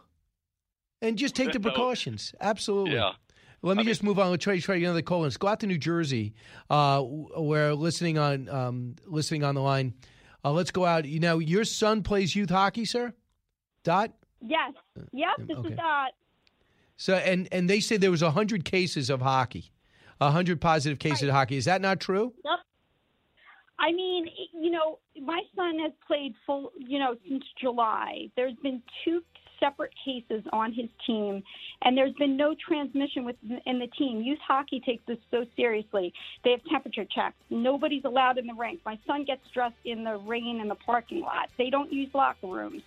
[1.01, 2.33] and just take the precautions.
[2.39, 2.93] Absolutely.
[2.95, 3.13] Yeah.
[3.61, 4.29] Let me just move on.
[4.29, 5.21] Let's try, try another call.
[5.21, 6.35] Let's go out to New Jersey.
[6.69, 9.95] Uh, where listening on um, listening on the line.
[10.43, 11.05] Uh, let's go out.
[11.05, 13.13] You know, your son plays youth hockey, sir.
[13.83, 14.11] Dot.
[14.41, 14.73] Yes.
[15.11, 15.47] Yep.
[15.47, 15.69] This okay.
[15.69, 16.11] is Dot.
[16.97, 19.71] So and and they say there was hundred cases of hockey,
[20.21, 21.57] hundred positive cases of hockey.
[21.57, 22.33] Is that not true?
[22.45, 22.59] Yep.
[23.79, 28.29] I mean, you know, my son has played full, you know, since July.
[28.35, 29.21] There's been two
[29.59, 31.41] separate cases on his team,
[31.83, 34.21] and there's been no transmission within the team.
[34.21, 36.13] Youth hockey takes this so seriously.
[36.43, 37.35] They have temperature checks.
[37.49, 38.81] Nobody's allowed in the rink.
[38.85, 41.49] My son gets dressed in the rain in the parking lot.
[41.57, 42.81] They don't use locker rooms.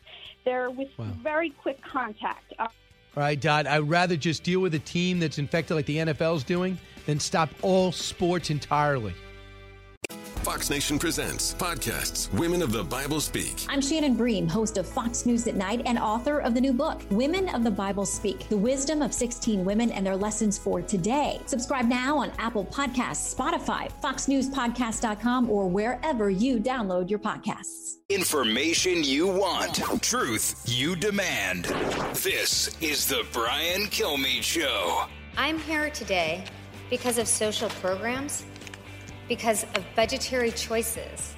[0.45, 1.07] They're with Wow.
[1.23, 2.53] very quick contact.
[2.59, 5.97] Uh, All right, Dot, I'd rather just deal with a team that's infected like the
[5.99, 9.15] NFL's doing than stop all sports entirely.
[10.49, 13.67] Fox Nation presents podcasts Women of the Bible Speak.
[13.69, 17.03] I'm Shannon Bream, host of Fox News at Night and author of the new book,
[17.11, 21.43] Women of the Bible Speak The Wisdom of 16 Women and Their Lessons for Today.
[21.45, 27.97] Subscribe now on Apple Podcasts, Spotify, FoxNewsPodcast.com, or wherever you download your podcasts.
[28.09, 31.67] Information you want, truth you demand.
[32.15, 35.05] This is the Brian Kilmeade Show.
[35.37, 36.43] I'm here today
[36.89, 38.47] because of social programs,
[39.29, 41.35] because of budgetary choices,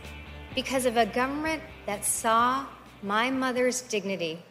[0.55, 2.67] because of a government that saw
[3.03, 4.43] my mother's dignity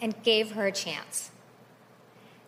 [0.00, 1.30] and gave her a chance.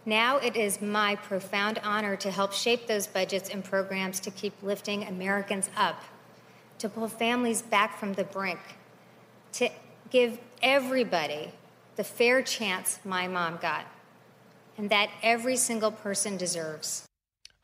[0.06, 4.54] Now it is my profound honor to help shape those budgets and programs to keep
[4.62, 6.02] lifting Americans up,
[6.78, 8.58] to pull families back from the brink,
[9.52, 9.70] to
[10.10, 11.52] give everybody
[11.96, 13.86] the fair chance my mom got,
[14.76, 17.06] and that every single person deserves.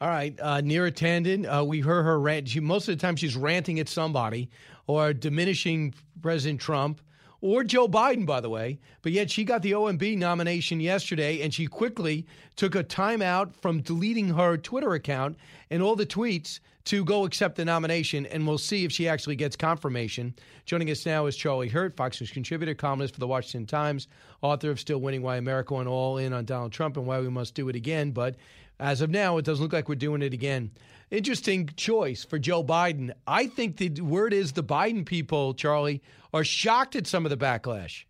[0.03, 2.49] All right, uh, Neera uh, we heard her rant.
[2.49, 4.49] She, most of the time, she's ranting at somebody
[4.87, 5.93] or diminishing
[6.23, 7.03] President Trump
[7.43, 8.79] or Joe Biden, by the way.
[9.03, 12.27] But yet, she got the OMB nomination yesterday, and she quickly
[12.57, 15.37] took a timeout from deleting her Twitter account
[15.69, 18.25] and all the tweets to go accept the nomination.
[18.25, 20.35] And we'll see if she actually gets confirmation.
[20.65, 24.09] Joining us now is Charlie Hurt, Fox News contributor, columnist for the Washington Times,
[24.41, 27.29] author of Still Winning Why America Went All In on Donald Trump and Why We
[27.29, 28.13] Must Do It Again.
[28.13, 28.37] But
[28.81, 30.71] as of now, it doesn't look like we're doing it again.
[31.11, 33.13] Interesting choice for Joe Biden.
[33.27, 36.03] I think the word is the Biden people, Charlie,
[36.33, 38.05] are shocked at some of the backlash.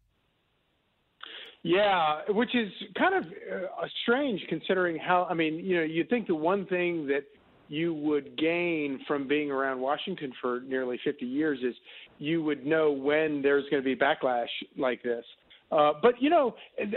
[1.63, 6.27] Yeah, which is kind of uh, strange considering how, I mean, you know, you'd think
[6.27, 7.25] the one thing that
[7.69, 11.75] you would gain from being around Washington for nearly 50 years is
[12.19, 15.25] you would know when there's going to be backlash like this.
[15.71, 16.55] Uh, but you know,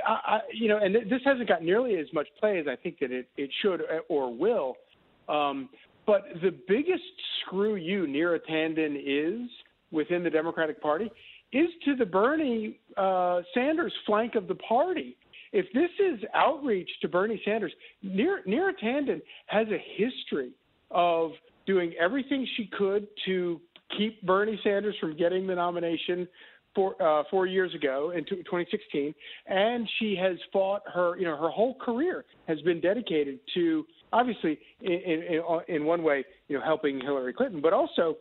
[0.08, 3.00] I, I, you know, and this hasn't got nearly as much play as I think
[3.00, 4.76] that it, it should or will.
[5.30, 5.70] Um,
[6.06, 7.04] but the biggest
[7.42, 9.50] screw you Neera Tanden is
[9.92, 11.10] within the Democratic Party
[11.54, 15.16] is to the Bernie uh, Sanders flank of the party.
[15.52, 17.72] If this is outreach to Bernie Sanders,
[18.04, 20.52] Neera Tanden has a history
[20.90, 21.32] of
[21.68, 23.62] doing everything she could to
[23.96, 26.28] keep Bernie Sanders from getting the nomination
[26.76, 29.14] four uh, four years ago in 2016,
[29.48, 34.60] and she has fought her you know her whole career has been dedicated to obviously
[34.82, 38.18] in in, in one way you know helping Hillary Clinton, but also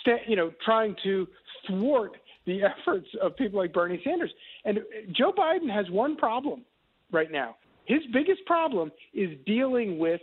[0.00, 1.26] sta- you know trying to
[1.68, 2.12] thwart
[2.46, 4.30] the efforts of people like Bernie Sanders.
[4.64, 4.78] And
[5.12, 6.62] Joe Biden has one problem
[7.12, 7.56] right now.
[7.84, 10.20] His biggest problem is dealing with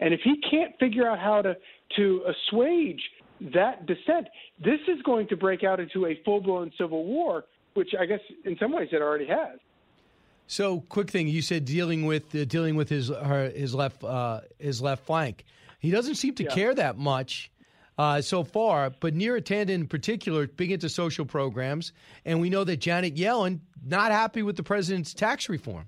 [0.00, 1.56] and if he can't figure out how to
[1.96, 3.00] to assuage
[3.54, 4.28] that dissent,
[4.62, 8.20] this is going to break out into a full blown civil war, which I guess
[8.44, 9.58] in some ways it already has.
[10.46, 14.40] So, quick thing you said dealing with uh, dealing with his her, his left uh,
[14.58, 15.44] his left flank.
[15.78, 16.54] He doesn't seem to Yeah.
[16.54, 17.50] care that much
[17.98, 21.92] uh, so far, but Neera Tanden in particular, big into social programs,
[22.24, 25.86] and we know that Janet Yellen not happy with the president's tax reform.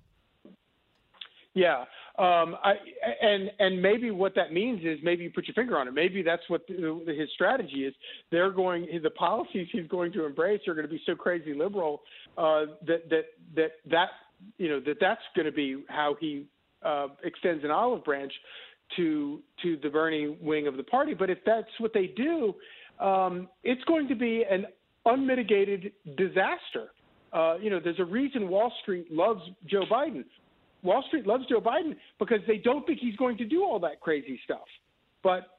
[1.55, 1.84] Yeah.
[2.20, 2.74] Um, I,
[3.22, 5.94] and and maybe what that means is maybe you put your finger on it.
[5.94, 7.94] Maybe that's what the, his strategy is.
[8.30, 12.02] They're going the policies he's going to embrace are going to be so crazy liberal
[12.36, 13.24] uh, that that
[13.56, 14.08] that that
[14.58, 16.44] you know that that's going to be how he
[16.84, 18.32] uh, extends an olive branch
[18.96, 21.14] to to the Bernie wing of the party.
[21.14, 22.54] But if that's what they do,
[23.02, 24.66] um, it's going to be an
[25.06, 26.92] unmitigated disaster.
[27.32, 30.24] Uh, you know, there's a reason Wall Street loves Joe Biden.
[30.83, 34.01] Wall Street loves Joe Biden because they don't think he's going to do all that
[34.01, 34.66] crazy stuff.
[35.22, 35.59] But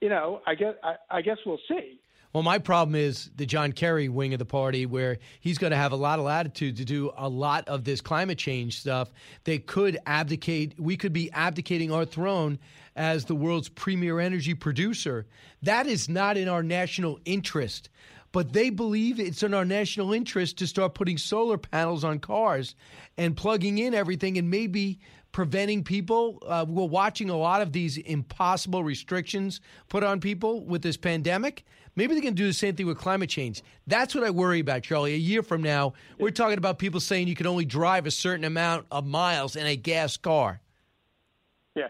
[0.00, 2.00] you know, I guess I, I guess we'll see.
[2.32, 5.76] Well, my problem is the John Kerry wing of the party, where he's going to
[5.78, 9.10] have a lot of latitude to do a lot of this climate change stuff.
[9.44, 12.58] They could abdicate, we could be abdicating our throne
[12.94, 15.24] as the world's premier energy producer.
[15.62, 17.88] That is not in our national interest.
[18.36, 22.74] But they believe it's in our national interest to start putting solar panels on cars
[23.16, 25.00] and plugging in everything and maybe
[25.32, 26.42] preventing people.
[26.46, 31.64] Uh, we're watching a lot of these impossible restrictions put on people with this pandemic.
[31.94, 33.62] Maybe they can do the same thing with climate change.
[33.86, 35.14] That's what I worry about, Charlie.
[35.14, 38.44] A year from now, we're talking about people saying you can only drive a certain
[38.44, 40.60] amount of miles in a gas car.
[41.74, 41.88] Yeah,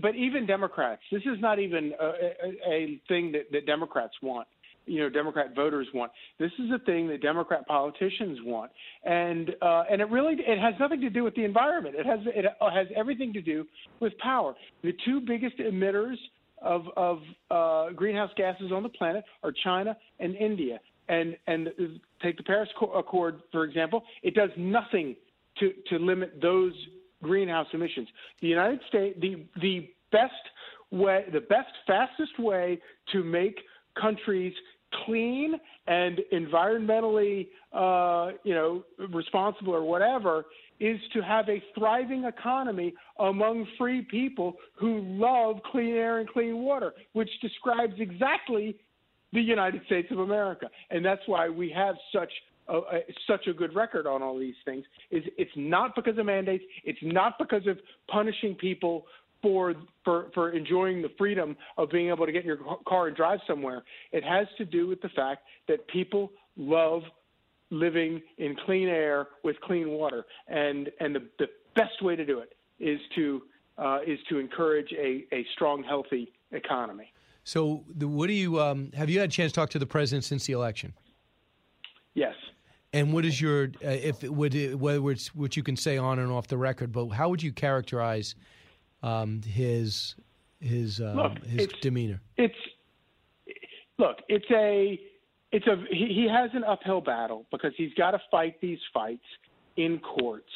[0.00, 4.46] but even Democrats, this is not even a, a, a thing that, that Democrats want.
[4.86, 6.12] You know Democrat voters want.
[6.38, 8.70] This is a thing that Democrat politicians want,
[9.04, 11.94] and uh, and it really it has nothing to do with the environment.
[11.96, 13.66] It has it has everything to do
[14.00, 14.54] with power.
[14.82, 16.16] The two biggest emitters
[16.62, 17.20] of of
[17.50, 20.80] uh, greenhouse gases on the planet are China and India.
[21.08, 21.70] And and
[22.22, 24.04] take the Paris Accord for example.
[24.22, 25.16] It does nothing
[25.58, 26.72] to to limit those
[27.22, 28.08] greenhouse emissions.
[28.40, 30.32] The United States the the best
[30.90, 32.80] way the best fastest way
[33.12, 33.58] to make
[34.00, 34.52] countries
[35.04, 35.54] clean
[35.86, 40.44] and environmentally, uh, you know, responsible or whatever,
[40.80, 46.56] is to have a thriving economy among free people who love clean air and clean
[46.56, 48.76] water, which describes exactly
[49.32, 52.32] the United States of America, and that's why we have such.
[52.68, 56.62] A, such a good record on all these things is it's not because of mandates
[56.84, 57.76] it's not because of
[58.08, 59.06] punishing people
[59.42, 59.74] for
[60.04, 63.40] for for enjoying the freedom of being able to get in your car and drive
[63.46, 63.82] somewhere.
[64.12, 67.02] It has to do with the fact that people love
[67.70, 72.40] living in clean air with clean water, and and the, the best way to do
[72.40, 73.42] it is to
[73.78, 77.12] uh, is to encourage a, a strong, healthy economy.
[77.44, 79.08] So, the, what do you um, have?
[79.08, 80.92] You had a chance to talk to the president since the election?
[82.14, 82.34] Yes.
[82.92, 86.30] And what is your uh, if would whether it's what you can say on and
[86.30, 88.34] off the record, but how would you characterize
[89.02, 90.14] um, his
[90.60, 92.20] his um, look, his it's, demeanor?
[92.36, 92.54] It's
[93.98, 95.00] look, it's a
[95.52, 99.24] it's a he, he has an uphill battle because he's got to fight these fights
[99.76, 100.52] in courts,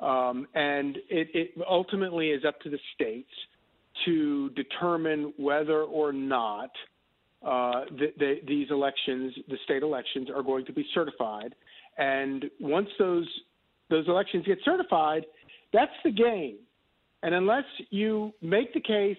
[0.00, 3.30] um, and it, it ultimately is up to the states
[4.04, 6.70] to determine whether or not
[7.44, 11.54] uh, the, the, these elections, the state elections, are going to be certified.
[11.98, 13.28] And once those
[13.90, 15.26] those elections get certified,
[15.72, 16.56] that's the game.
[17.24, 19.16] And unless you make the case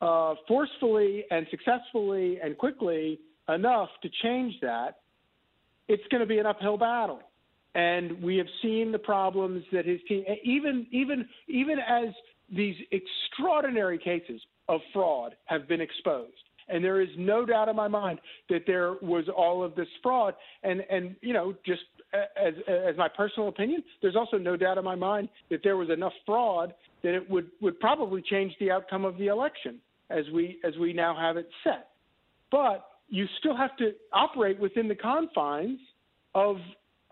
[0.00, 3.18] uh, forcefully and successfully and quickly
[3.48, 4.98] enough to change that,
[5.88, 7.20] it's going to be an uphill battle.
[7.74, 12.14] And we have seen the problems that his team, even even even as
[12.54, 16.30] these extraordinary cases of fraud have been exposed.
[16.68, 20.34] And there is no doubt in my mind that there was all of this fraud.
[20.62, 21.82] And and you know, just
[22.12, 25.90] as as my personal opinion, there's also no doubt in my mind that there was
[25.90, 26.72] enough fraud
[27.04, 29.78] that it would, would probably change the outcome of the election
[30.10, 31.90] as we as we now have it set.
[32.50, 35.78] But you still have to operate within the confines
[36.34, 36.56] of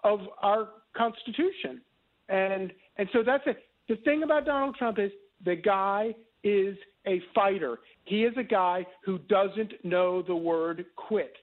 [0.03, 1.81] of our Constitution,
[2.29, 3.59] and and so that's it.
[3.89, 5.13] The thing about Donald Trump is
[5.45, 6.77] the guy is
[7.07, 7.79] a fighter.
[8.05, 11.35] He is a guy who doesn't know the word quit,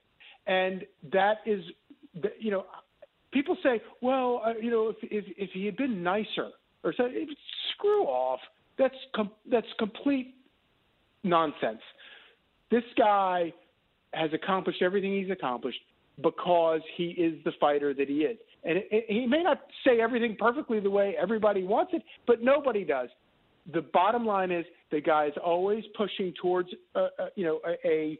[0.46, 1.62] and that is,
[2.38, 2.64] you know,
[3.32, 6.50] people say, well, uh, you know, if, if if he had been nicer
[6.82, 7.08] or so,
[7.80, 8.40] screw off.
[8.78, 10.34] That's com- that's complete
[11.24, 11.80] nonsense.
[12.70, 13.52] This guy
[14.12, 15.80] has accomplished everything he's accomplished
[16.22, 18.38] because he is the fighter that he is.
[18.64, 22.42] And it, it, he may not say everything perfectly the way everybody wants it, but
[22.42, 23.08] nobody does.
[23.72, 27.88] The bottom line is the guy is always pushing towards, uh, uh, you know, a,
[27.88, 28.18] a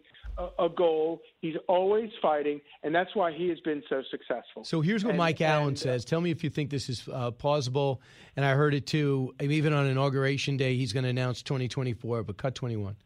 [0.59, 1.20] a, goal.
[1.40, 4.64] He's always fighting, and that's why he has been so successful.
[4.64, 6.05] So here's what and, Mike Allen and, says.
[6.05, 8.01] Tell me if you think this is uh, plausible.
[8.36, 9.34] And I heard it too.
[9.40, 12.22] Even on inauguration day, he's going to announce 2024.
[12.22, 12.96] But cut 21.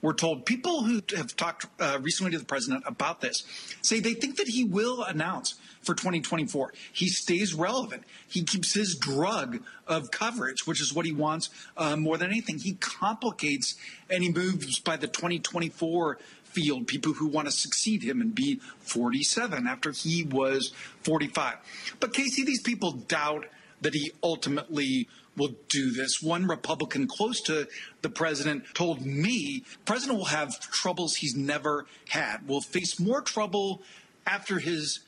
[0.00, 3.44] We're told people who have talked uh, recently to the president about this
[3.82, 6.72] say they think that he will announce for 2024.
[6.92, 8.04] He stays relevant.
[8.28, 12.58] He keeps his drug of coverage, which is what he wants uh, more than anything.
[12.58, 13.76] He complicates
[14.10, 19.66] he moves by the 2024 field people who want to succeed him and be 47
[19.66, 20.72] after he was
[21.02, 21.56] 45.
[22.00, 23.46] But Casey, these people doubt
[23.80, 25.08] that he ultimately
[25.38, 26.22] will do this.
[26.22, 27.66] One Republican close to
[28.02, 33.82] the president told me president will have troubles he's never had, will face more trouble
[34.26, 35.00] after his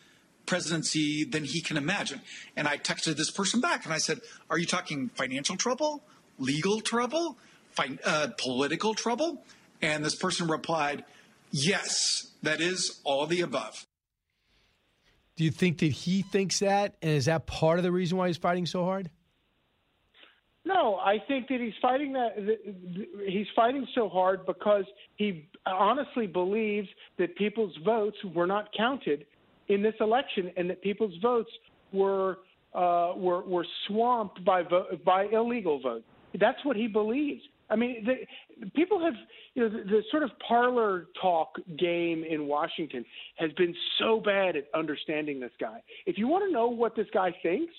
[0.46, 2.20] presidency than he can imagine.
[2.56, 6.02] And I texted this person back and I said, Are you talking financial trouble,
[6.38, 7.36] legal trouble,
[8.04, 9.44] uh, political trouble?
[9.82, 11.04] And this person replied,
[11.52, 13.86] Yes, that is all the above.
[15.36, 16.96] Do you think that he thinks that?
[17.00, 19.10] And is that part of the reason why he's fighting so hard?
[20.72, 22.36] No, I think that he's fighting that
[23.26, 24.84] he's fighting so hard because
[25.16, 26.86] he honestly believes
[27.18, 29.26] that people's votes were not counted
[29.66, 31.50] in this election and that people's votes
[31.92, 32.38] were
[32.74, 36.04] uh, were were swamped by vo- by illegal votes.
[36.38, 37.42] That's what he believes.
[37.68, 39.14] I mean, the, people have
[39.54, 43.04] you know the, the sort of parlor talk game in Washington
[43.38, 45.82] has been so bad at understanding this guy.
[46.06, 47.74] If you want to know what this guy thinks,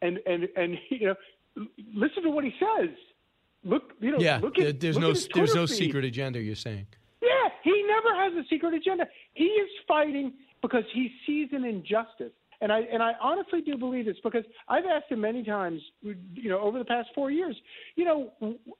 [0.00, 1.14] and and and you know
[1.94, 2.90] listen to what he says.
[3.64, 5.76] Look, you know, yeah, look at, there's look no there's no feed.
[5.76, 6.40] secret agenda.
[6.40, 6.86] You're saying.
[7.20, 9.06] Yeah, he never has a secret agenda.
[9.34, 12.32] He is fighting because he sees an injustice.
[12.62, 16.48] And I and I honestly do believe this because I've asked him many times, you
[16.48, 17.56] know, over the past four years,
[17.96, 18.32] you know,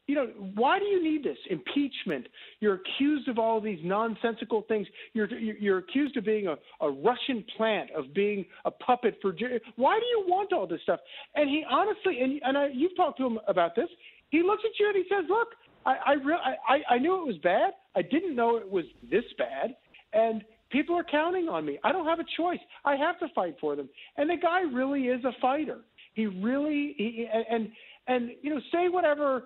[0.07, 2.29] you know, why do you need this impeachment?
[2.61, 4.87] You're accused of all these nonsensical things.
[5.15, 9.33] You're you're accused of being a, a Russian plant, of being a puppet for.
[9.75, 11.01] Why do you want all this stuff?
[11.35, 13.89] And he honestly, and and I, you've talked to him about this.
[14.31, 15.49] He looks at you and he says, "Look,
[15.85, 17.73] I I, re- I I knew it was bad.
[17.97, 19.75] I didn't know it was this bad,
[20.13, 21.79] and." People are counting on me.
[21.85, 22.59] I don't have a choice.
[22.85, 23.89] I have to fight for them.
[24.17, 25.81] And the guy really is a fighter.
[26.15, 27.69] He really he, and
[28.09, 29.45] and you know say whatever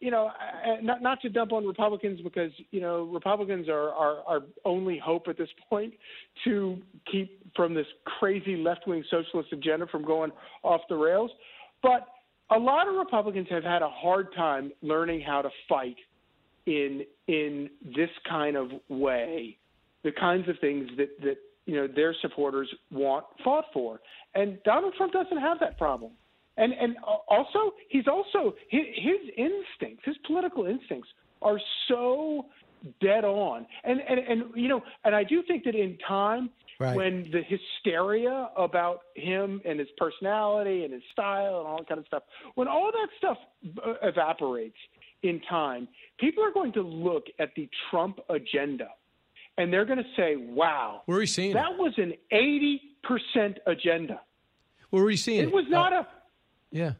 [0.00, 4.22] you know uh, not not to dump on Republicans because you know Republicans are our
[4.26, 5.92] our only hope at this point
[6.44, 6.78] to
[7.10, 7.86] keep from this
[8.18, 10.30] crazy left wing socialist agenda from going
[10.62, 11.30] off the rails.
[11.82, 12.06] But
[12.50, 15.96] a lot of Republicans have had a hard time learning how to fight
[16.66, 19.56] in in this kind of way
[20.04, 21.36] the kinds of things that that
[21.66, 24.00] you know their supporters want fought for.
[24.34, 26.12] And Donald Trump doesn't have that problem.
[26.56, 26.96] And and
[27.28, 31.08] also he's also his, his instincts, his political instincts
[31.42, 31.58] are
[31.88, 32.46] so
[33.00, 33.66] dead on.
[33.84, 36.50] And and and you know, and I do think that in time
[36.80, 36.96] Right.
[36.96, 41.98] when the hysteria about him and his personality and his style and all that kind
[41.98, 42.22] of stuff,
[42.54, 43.36] when all that stuff
[43.86, 44.78] uh, evaporates
[45.22, 45.86] in time,
[46.18, 48.88] people are going to look at the Trump agenda
[49.58, 53.58] and they're going to say, "Wow, Where are you seeing that was an eighty percent
[53.66, 54.20] agenda."
[54.90, 55.48] Where are you seeing it?
[55.48, 56.06] It was not a.
[56.72, 56.92] Yeah.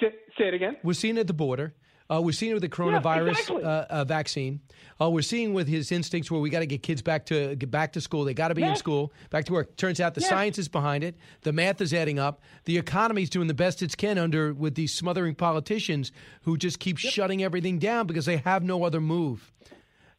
[0.00, 0.76] Say, say it again.
[0.82, 1.74] We're seeing it at the border.
[2.10, 3.62] Uh, we're seeing it with the coronavirus exactly.
[3.64, 4.60] uh, uh, vaccine.
[5.00, 7.70] Uh, we're seeing with his instincts where we got to get kids back to get
[7.70, 8.24] back to school.
[8.24, 9.76] They got to be in school, back to work.
[9.76, 10.28] Turns out the Yes.
[10.28, 11.16] science is behind it.
[11.42, 12.42] The math is adding up.
[12.64, 16.12] The economy's doing the best it can under with these smothering politicians
[16.42, 19.50] who just keep shutting everything down because they have no other move.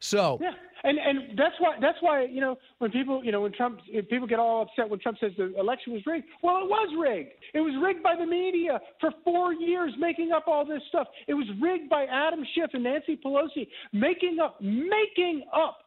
[0.00, 0.54] So Yeah,
[0.84, 3.80] and and that's why that's why you know when people you know when Trump
[4.10, 6.26] people get all upset when Trump says the election was rigged.
[6.42, 7.30] Well, it was rigged.
[7.54, 11.08] It was rigged by the media for four years, making up all this stuff.
[11.26, 15.78] It was rigged by Adam Schiff and Nancy Pelosi, making up making up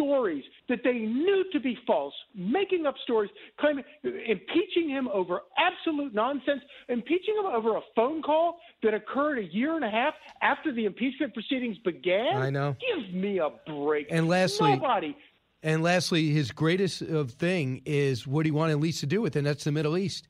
[0.00, 6.14] stories that they knew to be false, making up stories, claiming, impeaching him over absolute
[6.14, 10.72] nonsense, impeaching him over a phone call that occurred a year and a half after
[10.72, 12.36] the impeachment proceedings began.
[12.36, 12.76] I know.
[12.80, 14.06] Give me a break.
[14.10, 15.16] And lastly- nobody.
[15.62, 19.46] And lastly, his greatest uh, thing is what he wanted least to do with, and
[19.46, 20.26] that's the Middle East.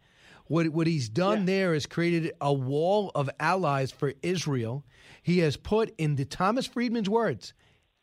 [0.49, 4.85] What what he's done there is created a wall of allies for Israel.
[5.23, 7.55] He has put, in the Thomas Friedman's words,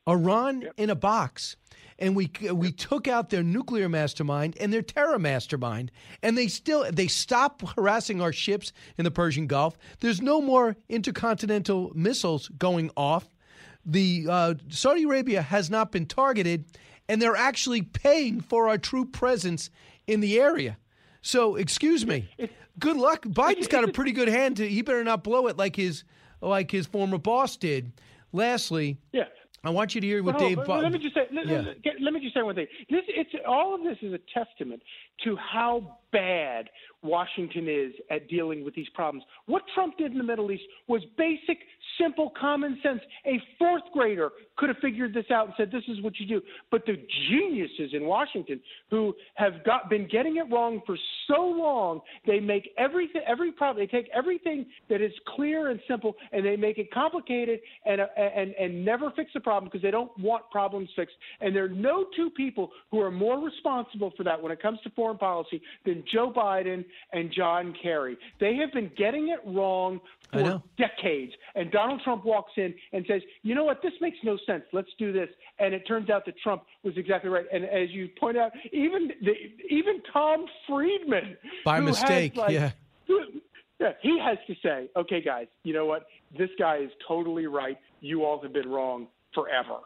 [0.07, 1.55] Iran in a box.
[1.99, 6.85] And we we took out their nuclear mastermind and their terror mastermind, and they still
[6.91, 9.79] they stop harassing our ships in the Persian Gulf.
[9.99, 13.27] There's no more intercontinental missiles going off
[13.87, 16.65] the uh, Saudi Arabia has not been targeted,
[17.07, 19.69] and they're actually paying for our true presence
[20.05, 20.77] in the area.
[21.21, 22.29] So, excuse me.
[22.79, 23.23] Good luck.
[23.23, 24.57] Biden's got a pretty good hand.
[24.57, 26.03] To, he better not blow it like his
[26.41, 27.93] like his former boss did.
[28.33, 29.23] Lastly, Yeah.
[29.63, 30.65] I want you to hear what hold- Dave.
[30.65, 31.27] but let me just say.
[31.31, 31.73] Let, Yeah.
[31.83, 32.67] let- let me just say one thing.
[32.89, 34.81] This, it's all of this is a testament
[35.23, 36.69] to how bad
[37.03, 39.25] Washington is at dealing with these problems.
[39.45, 41.59] What Trump did in the Middle East was basic,
[41.99, 43.01] simple, common sense.
[43.25, 46.41] A fourth grader could have figured this out and said, "This is what you do."
[46.71, 46.97] But the
[47.29, 50.97] geniuses in Washington who have got been getting it wrong for
[51.27, 53.85] so long, they make everything, every problem.
[53.85, 58.53] They take everything that is clear and simple, and they make it complicated and and
[58.55, 61.15] and never fix the problem because they don't want problems fixed.
[61.41, 64.79] And there are no two people who are more responsible for that when it comes
[64.81, 66.83] to foreign policy than Joe Biden
[67.13, 68.17] and John Kerry.
[68.39, 70.01] They have been getting it wrong
[70.31, 71.33] for decades.
[71.55, 73.83] And Donald Trump walks in and says, "You know what?
[73.83, 74.63] This makes no sense.
[74.73, 75.29] Let's do this."
[75.59, 77.45] And it turns out that Trump was exactly right.
[77.53, 79.33] And as you point out, even the,
[79.69, 82.71] even Tom Friedman, By mistake, like, yeah.
[83.79, 86.07] yeah, he has to say, "Okay, guys, you know what?
[86.35, 87.77] This guy is totally right.
[88.01, 89.79] You all have been wrong forever."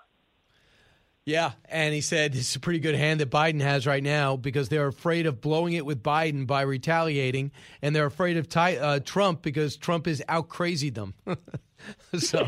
[1.25, 4.69] Yeah, and he said it's a pretty good hand that Biden has right now because
[4.69, 8.99] they're afraid of blowing it with Biden by retaliating, and they're afraid of Ty, uh,
[8.99, 11.13] Trump because Trump has out crazied them.
[12.17, 12.47] so,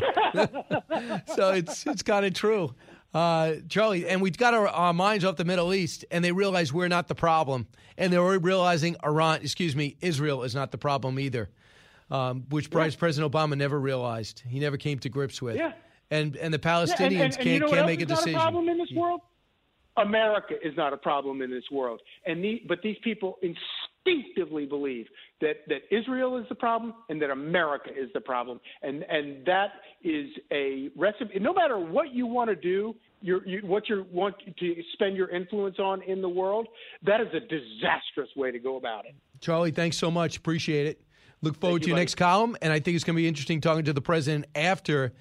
[1.36, 2.74] so it's it's kind of true,
[3.14, 4.08] uh, Charlie.
[4.08, 7.06] And we've got our, our minds off the Middle East, and they realize we're not
[7.06, 11.48] the problem, and they're realizing Iran, excuse me, Israel is not the problem either,
[12.10, 14.42] um, which Vice President Obama never realized.
[14.44, 15.54] He never came to grips with.
[15.54, 15.74] Yeah.
[16.10, 18.08] And and the Yeah, and- Palestinians and- and can't you know can't make a is
[18.08, 18.40] not decision.
[18.40, 19.20] problem in this world?
[19.96, 25.06] America is not a problem in this world, and the, but these people instinctively believe
[25.40, 29.68] that that Israel is the problem and that America is the problem, and and that
[30.02, 31.38] is a recipe.
[31.38, 35.78] No matter what you want to do, you what you want to spend your influence
[35.78, 36.66] on in the world,
[37.04, 39.14] that is a disastrous way to go about it.
[39.40, 40.36] Charlie, thanks so much.
[40.36, 41.00] Appreciate it.
[41.40, 42.02] Look forward you, to your buddy.
[42.02, 45.12] next column, and I think it's going to be interesting talking to the president after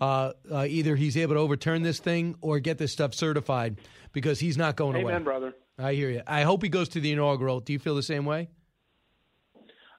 [0.00, 3.78] uh, uh, either he's able to overturn this thing or get this stuff certified
[4.12, 5.12] because he's not going away.
[5.12, 5.54] Amen, brother.
[5.78, 6.22] I hear you.
[6.26, 7.60] I hope he goes to the inaugural.
[7.60, 8.48] Do you feel the same way?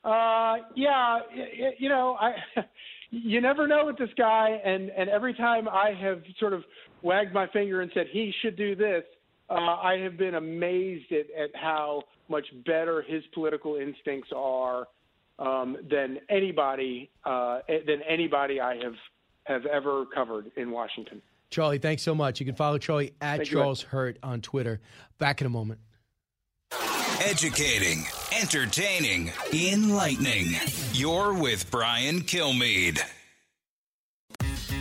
[0.04, 2.36] Uh, yeah, y- y- you know, I
[3.10, 6.64] you never know with this guy, and and every time I have sort of
[7.02, 9.04] wagged my finger and said he should do this,
[9.50, 14.88] uh, I have been amazed at, at how much better his political instincts are
[15.40, 18.94] um, than anybody uh, than anybody I have
[19.48, 21.22] have ever covered in Washington.
[21.50, 22.40] Charlie, thanks so much.
[22.40, 24.82] You can follow Charlie at Thank you, Charles Hurt on Twitter.
[25.18, 25.80] Back in a moment.
[27.22, 28.06] Educating,
[28.40, 30.56] entertaining, enlightening.
[30.94, 33.00] You're with Brian Kilmeade.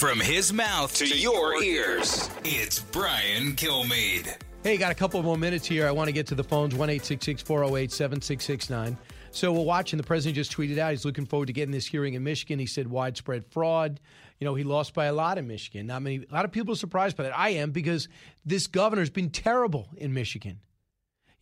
[0.00, 4.34] From his mouth to, your ears, it's Brian Kilmeade.
[4.64, 5.86] Hey, got a couple more minutes here.
[5.86, 8.96] I want to get to the phones 1 408 7669.
[9.30, 9.98] So we're watching.
[9.98, 12.58] The president just tweeted out he's looking forward to getting this hearing in Michigan.
[12.58, 14.00] He said widespread fraud.
[14.38, 15.88] You know, he lost by a lot in Michigan.
[15.88, 17.38] Not many, a lot of people are surprised by that.
[17.38, 18.08] I am because
[18.46, 20.60] this governor's been terrible in Michigan.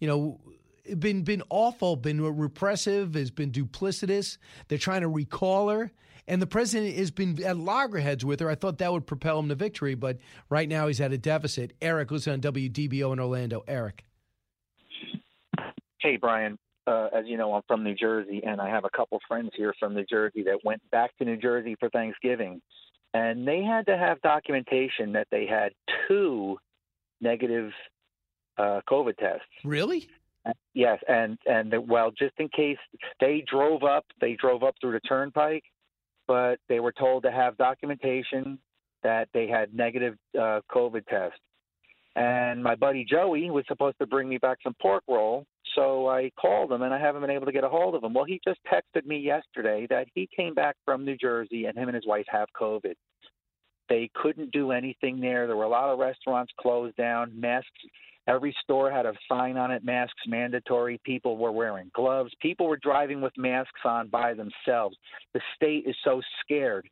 [0.00, 0.40] You know,
[0.96, 4.38] been been awful, been repressive, has been duplicitous.
[4.68, 5.92] They're trying to recall her.
[6.26, 8.50] And the president has been at loggerheads with her.
[8.50, 10.18] I thought that would propel him to victory, but
[10.50, 11.72] right now he's at a deficit.
[11.80, 13.64] Eric, who's on WDBO in Orlando.
[13.66, 14.04] Eric.
[16.00, 16.58] Hey, Brian.
[16.86, 19.74] Uh, as you know, I'm from New Jersey, and I have a couple friends here
[19.78, 22.62] from New Jersey that went back to New Jersey for Thanksgiving,
[23.12, 25.72] and they had to have documentation that they had
[26.08, 26.56] two
[27.20, 27.72] negative
[28.56, 29.44] uh, COVID tests.
[29.64, 30.08] Really?
[30.74, 32.78] Yes, and and the, well, just in case
[33.20, 35.64] they drove up, they drove up through the turnpike,
[36.26, 38.58] but they were told to have documentation
[39.02, 41.38] that they had negative uh, COVID tests.
[42.16, 46.30] And my buddy Joey was supposed to bring me back some pork roll, so I
[46.40, 48.12] called him and I haven't been able to get a hold of him.
[48.12, 51.88] Well, he just texted me yesterday that he came back from New Jersey and him
[51.88, 52.94] and his wife have COVID.
[53.88, 55.46] They couldn't do anything there.
[55.46, 57.38] There were a lot of restaurants closed down.
[57.38, 57.68] Masks.
[58.28, 61.00] Every store had a sign on it, masks mandatory.
[61.02, 62.30] People were wearing gloves.
[62.40, 64.96] People were driving with masks on by themselves.
[65.32, 66.88] The state is so scared.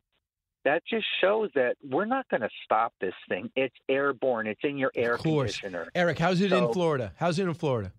[0.65, 3.49] That just shows that we're not going to stop this thing.
[3.55, 4.47] It's airborne.
[4.47, 5.59] It's in your air Of course.
[5.59, 5.89] conditioner.
[5.95, 7.13] Eric, how's it in Florida?
[7.17, 7.91] How's it in Florida?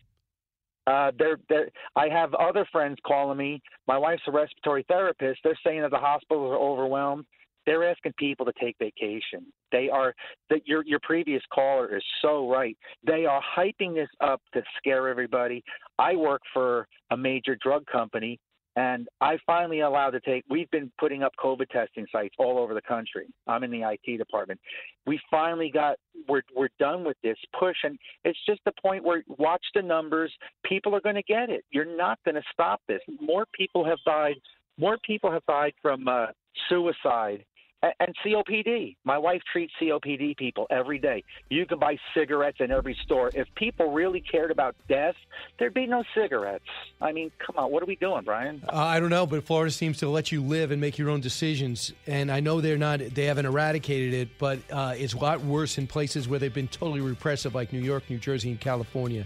[0.87, 3.63] Uh, they're, they're, I have other friends calling me.
[3.87, 5.41] My wife's a respiratory therapist.
[5.45, 7.25] They're saying that the hospitals are overwhelmed.
[7.69, 9.45] They're asking people to take vacation.
[9.73, 10.15] They are
[10.49, 12.75] that your your previous caller is so right.
[13.07, 15.63] They are hyping this up to scare everybody.
[15.99, 18.41] I work for a major drug company,
[18.77, 20.45] and I finally allowed to take.
[20.49, 23.27] We've been putting up COVID testing sites all over the country.
[23.47, 24.59] I'm in the IT department.
[25.05, 25.99] We finally got.
[26.27, 30.33] We're we're done with this push, and it's just the point where watch the numbers.
[30.65, 31.67] People are going to get it.
[31.71, 33.03] You're not going to stop this.
[33.21, 34.37] More people have died.
[34.79, 36.29] More people have died from uh,
[36.71, 37.45] suicide
[37.83, 38.97] and COPD.
[39.05, 41.23] My wife treats COPD people every day.
[41.49, 43.31] You can buy cigarettes in every store.
[43.35, 45.15] If people really cared about death,
[45.59, 46.65] there'd be no cigarettes.
[47.01, 48.63] I mean, come on, what are we doing, Brian?
[48.69, 51.21] Uh, I don't know, but Florida seems to let you live and make your own
[51.21, 51.93] decisions.
[52.07, 55.79] And I know they're not, they haven't eradicated it, but uh, it's a lot worse
[55.79, 59.25] in places where they've been totally repressive, like New York, New Jersey, and California.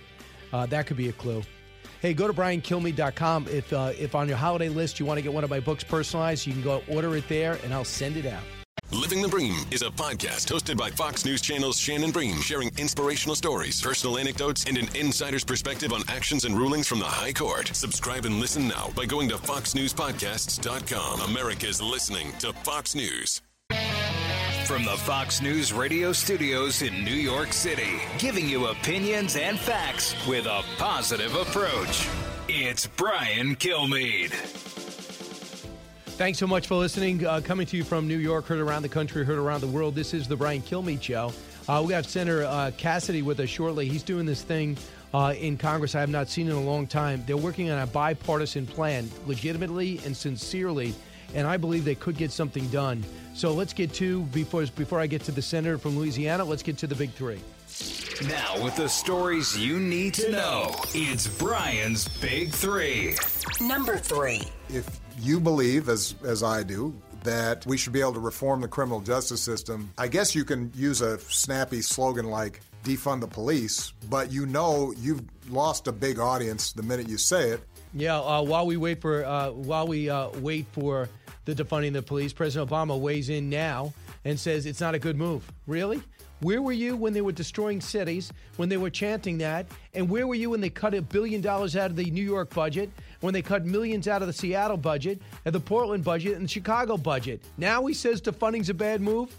[0.52, 1.42] Uh, that could be a clue.
[2.02, 3.46] Hey, go to briankilmeade.com.
[3.46, 5.84] If, uh, if on your holiday list you want to get one of my books
[5.84, 8.42] personalized, you can go order it there and I'll send it out.
[8.90, 13.36] Living the Bream is a podcast hosted by Fox News Channel's Shannon Bream, sharing inspirational
[13.36, 17.68] stories, personal anecdotes, and an insider's perspective on actions and rulings from the High Court.
[17.68, 21.20] Subscribe and listen now by going to foxnewspodcasts.com.
[21.20, 23.42] America's listening to Fox News.
[24.66, 30.14] From the Fox News radio studios in New York City, giving you opinions and facts
[30.26, 32.08] with a positive approach.
[32.48, 34.30] It's Brian Kilmeade.
[36.16, 37.26] Thanks so much for listening.
[37.26, 39.96] Uh, coming to you from New York, heard around the country, heard around the world.
[39.96, 41.32] This is the Brian Kilmeade Show.
[41.68, 43.88] Uh, we got Senator uh, Cassidy with us shortly.
[43.88, 44.76] He's doing this thing
[45.12, 47.24] uh, in Congress I have not seen in a long time.
[47.26, 50.94] They're working on a bipartisan plan, legitimately and sincerely,
[51.34, 53.04] and I believe they could get something done.
[53.34, 56.44] So let's get to before before I get to the senator from Louisiana.
[56.44, 57.40] Let's get to the big three.
[58.28, 63.16] Now, with the stories you need to know, it's Brian's Big Three.
[63.60, 64.42] Number three.
[64.68, 66.94] If you believe, as as I do,
[67.24, 70.70] that we should be able to reform the criminal justice system, I guess you can
[70.74, 76.18] use a snappy slogan like defund the police, but you know you've lost a big
[76.18, 77.60] audience the minute you say it.
[77.94, 81.08] Yeah, uh, while we wait for uh, while we uh, wait for
[81.44, 83.92] the defunding the police, President Obama weighs in now
[84.24, 85.50] and says it's not a good move.
[85.66, 86.02] Really?
[86.40, 89.66] Where were you when they were destroying cities, when they were chanting that?
[89.94, 92.52] And where were you when they cut a billion dollars out of the New York
[92.52, 92.90] budget,
[93.20, 96.48] when they cut millions out of the Seattle budget, and the Portland budget, and the
[96.48, 97.42] Chicago budget?
[97.58, 99.34] Now he says defunding's a bad move?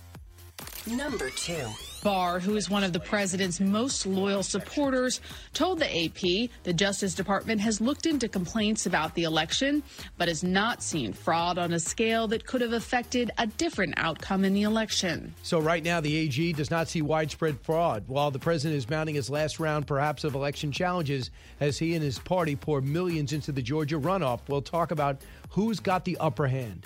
[0.87, 1.67] Number two.
[2.03, 5.21] Barr, who is one of the president's most loyal supporters,
[5.53, 9.81] told the AP the Justice Department has looked into complaints about the election,
[10.17, 14.43] but has not seen fraud on a scale that could have affected a different outcome
[14.43, 15.33] in the election.
[15.43, 19.15] So, right now, the AG does not see widespread fraud, while the president is mounting
[19.15, 21.31] his last round, perhaps, of election challenges
[21.61, 24.41] as he and his party pour millions into the Georgia runoff.
[24.49, 26.85] We'll talk about who's got the upper hand.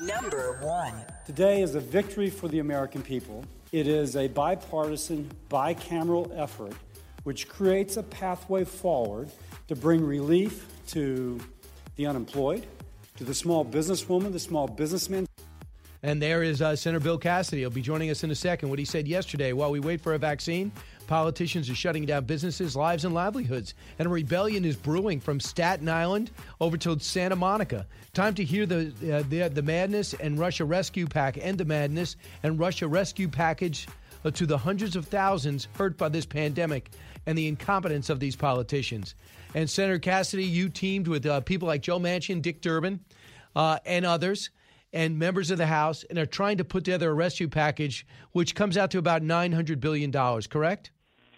[0.00, 0.94] Number one.
[1.26, 3.44] Today is a victory for the American people.
[3.72, 6.74] It is a bipartisan, bicameral effort
[7.22, 9.30] which creates a pathway forward
[9.68, 11.38] to bring relief to
[11.96, 12.66] the unemployed,
[13.16, 15.26] to the small businesswoman, the small businessman.
[16.02, 17.60] And there is uh, Senator Bill Cassidy.
[17.60, 18.70] He'll be joining us in a second.
[18.70, 20.72] What he said yesterday while we wait for a vaccine,
[21.10, 23.74] politicians are shutting down businesses, lives, and livelihoods.
[23.98, 26.30] And a rebellion is brewing from Staten Island
[26.60, 27.84] over to Santa Monica.
[28.14, 32.14] Time to hear the, uh, the, the madness and Russia rescue pack, end the madness
[32.44, 33.88] and Russia rescue package
[34.24, 36.92] uh, to the hundreds of thousands hurt by this pandemic
[37.26, 39.16] and the incompetence of these politicians.
[39.56, 43.00] And Senator Cassidy, you teamed with uh, people like Joe Manchin, Dick Durbin,
[43.56, 44.50] uh, and others
[44.92, 48.54] and members of the House and are trying to put together a rescue package, which
[48.54, 50.12] comes out to about $900 billion,
[50.42, 50.92] correct?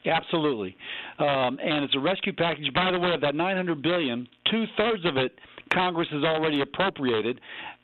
[0.05, 0.77] Absolutely,
[1.19, 2.73] um, and it's a rescue package.
[2.74, 5.33] By the way, of that 900 billion, two thirds of it
[5.73, 7.41] Congress has already appropriated.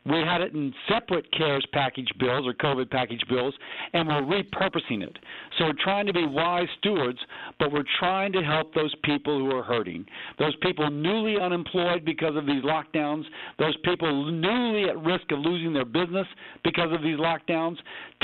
[0.06, 3.54] We had it in separate CARES package bills or COVID package bills,
[3.92, 5.18] and we're repurposing it.
[5.58, 7.18] So we're trying to be wise stewards,
[7.58, 10.06] but we're trying to help those people who are hurting.
[10.38, 13.24] Those people newly unemployed because of these lockdowns,
[13.58, 16.26] those people newly at risk of losing their business
[16.64, 17.76] because of these lockdowns.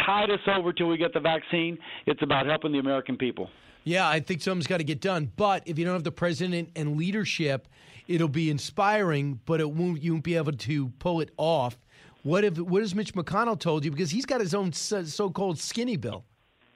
[0.07, 1.77] Tide us over till we get the vaccine.
[2.07, 3.51] It's about helping the American people.
[3.85, 5.31] Yeah, I think something's got to get done.
[5.37, 7.69] But if you don't have the president and leadership,
[8.09, 10.03] it'll be inspiring, but it won't.
[10.03, 11.79] You won't be able to pull it off.
[12.23, 12.59] What if?
[12.59, 13.91] What has Mitch McConnell told you?
[13.91, 16.25] Because he's got his own so-called skinny bill.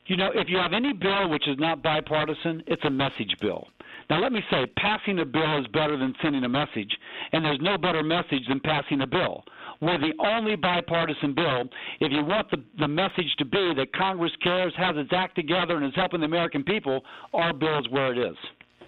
[0.06, 3.68] You know, if you have any bill which is not bipartisan, it's a message bill.
[4.08, 6.96] Now, let me say, passing a bill is better than sending a message,
[7.32, 9.44] and there's no better message than passing a bill.
[9.80, 11.64] We're the only bipartisan bill.
[12.00, 15.76] If you want the, the message to be that Congress cares, has its act together,
[15.76, 17.02] and is helping the American people,
[17.32, 18.36] our bill is where it is.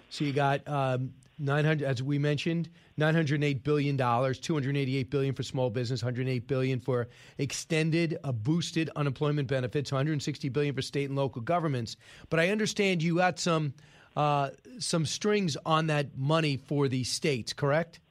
[0.09, 5.69] So you got um, 900, as we mentioned, 908 billion dollars, 288 billion for small
[5.69, 7.07] business, 108 billion for
[7.37, 11.95] extended, uh, boosted unemployment benefits, 160 billion for state and local governments.
[12.29, 13.73] But I understand you got some
[14.15, 18.01] uh, some strings on that money for the states, correct?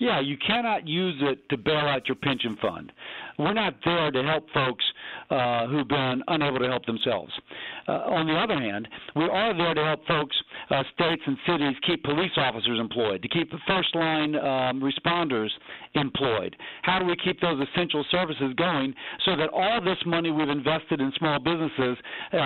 [0.00, 2.90] Yeah, you cannot use it to bail out your pension fund.
[3.38, 4.84] We're not there to help folks
[5.30, 7.32] uh, who've been unable to help themselves.
[7.88, 10.36] Uh, on the other hand, we are there to help folks,
[10.70, 15.48] uh, states and cities, keep police officers employed, to keep the first line um, responders
[15.94, 16.56] employed.
[16.82, 18.94] How do we keep those essential services going
[19.24, 21.96] so that all this money we've invested in small businesses
[22.32, 22.36] uh,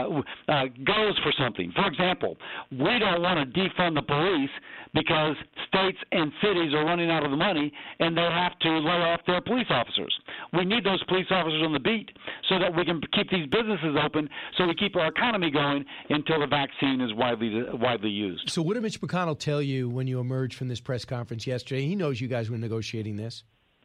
[0.48, 1.72] uh, goes for something?
[1.74, 2.36] For example,
[2.70, 4.51] we don't want to defund the police
[4.94, 5.35] because
[5.66, 9.20] states and cities are running out of the money and they have to lay off
[9.26, 10.14] their police officers.
[10.52, 12.10] We need those police officers on the beat
[12.48, 16.40] so that we can keep these businesses open, so we keep our economy going until
[16.40, 18.51] the vaccine is widely widely used.
[18.51, 21.86] So, what did Mitch McConnell tell you when you emerged from this press conference yesterday?
[21.86, 23.44] He knows you guys were negotiating this.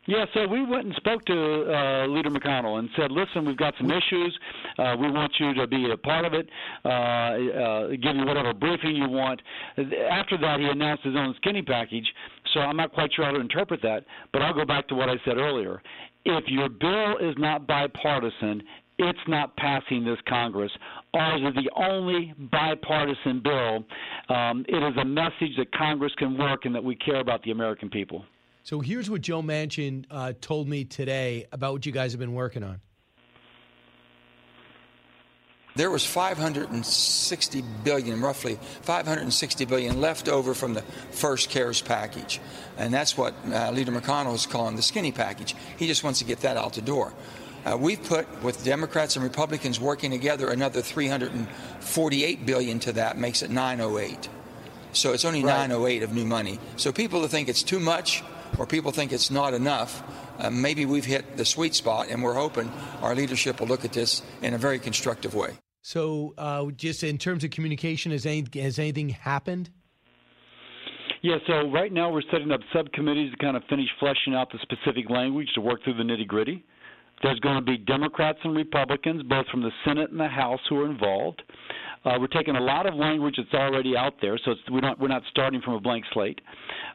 [0.10, 3.76] Yeah, so we went and spoke to uh, Leader McConnell and said, "Listen, we've got
[3.78, 4.38] some issues.
[4.80, 6.50] Uh, we want you to be a part of it.
[6.84, 9.40] Uh, uh, give you whatever briefing you want."
[9.78, 12.08] After that, he announced his own skinny package.
[12.54, 15.10] So I'm not quite sure how to interpret that, but I'll go back to what
[15.10, 15.80] I said earlier.
[16.38, 18.62] If your bill is not bipartisan,
[19.00, 20.72] it's not passing this Congress.
[21.16, 23.84] Ours is the only bipartisan bill.
[24.30, 27.52] Um, it is a message that Congress can work and that we care about the
[27.52, 28.26] American people.
[28.62, 32.34] So here's what Joe Manchin uh, told me today about what you guys have been
[32.34, 32.80] working on.
[35.76, 40.82] There was 560 billion, roughly 560 billion left over from the
[41.12, 42.42] first CARES package.
[42.78, 45.56] And that's what uh, Leader McConnell is calling the skinny package.
[45.78, 47.14] He just wants to get that out the door.
[47.66, 53.42] Uh, we've put, with Democrats and Republicans working together, another 348 billion to that, makes
[53.42, 54.30] it 908.
[54.94, 55.68] So it's only Right.
[55.68, 56.60] 908 of new money.
[56.78, 58.24] So people that think it's too much
[58.58, 60.02] or people think it's not enough,
[60.40, 62.72] uh, maybe we've hit the sweet spot, and we're hoping
[63.02, 65.52] our leadership will look at this in a very constructive way.
[65.82, 69.70] So, uh, just in terms of communication, has, any, has anything happened?
[71.22, 74.60] Yeah, so right now we're setting up subcommittees to kind of finish fleshing out the
[74.62, 76.64] specific language to work through the nitty gritty.
[77.22, 80.80] There's going to be Democrats and Republicans, both from the Senate and the House, who
[80.80, 81.42] are involved.
[82.06, 84.98] Uh, we're taking a lot of language that's already out there, so it's, we're not
[85.00, 86.40] we're not starting from a blank slate.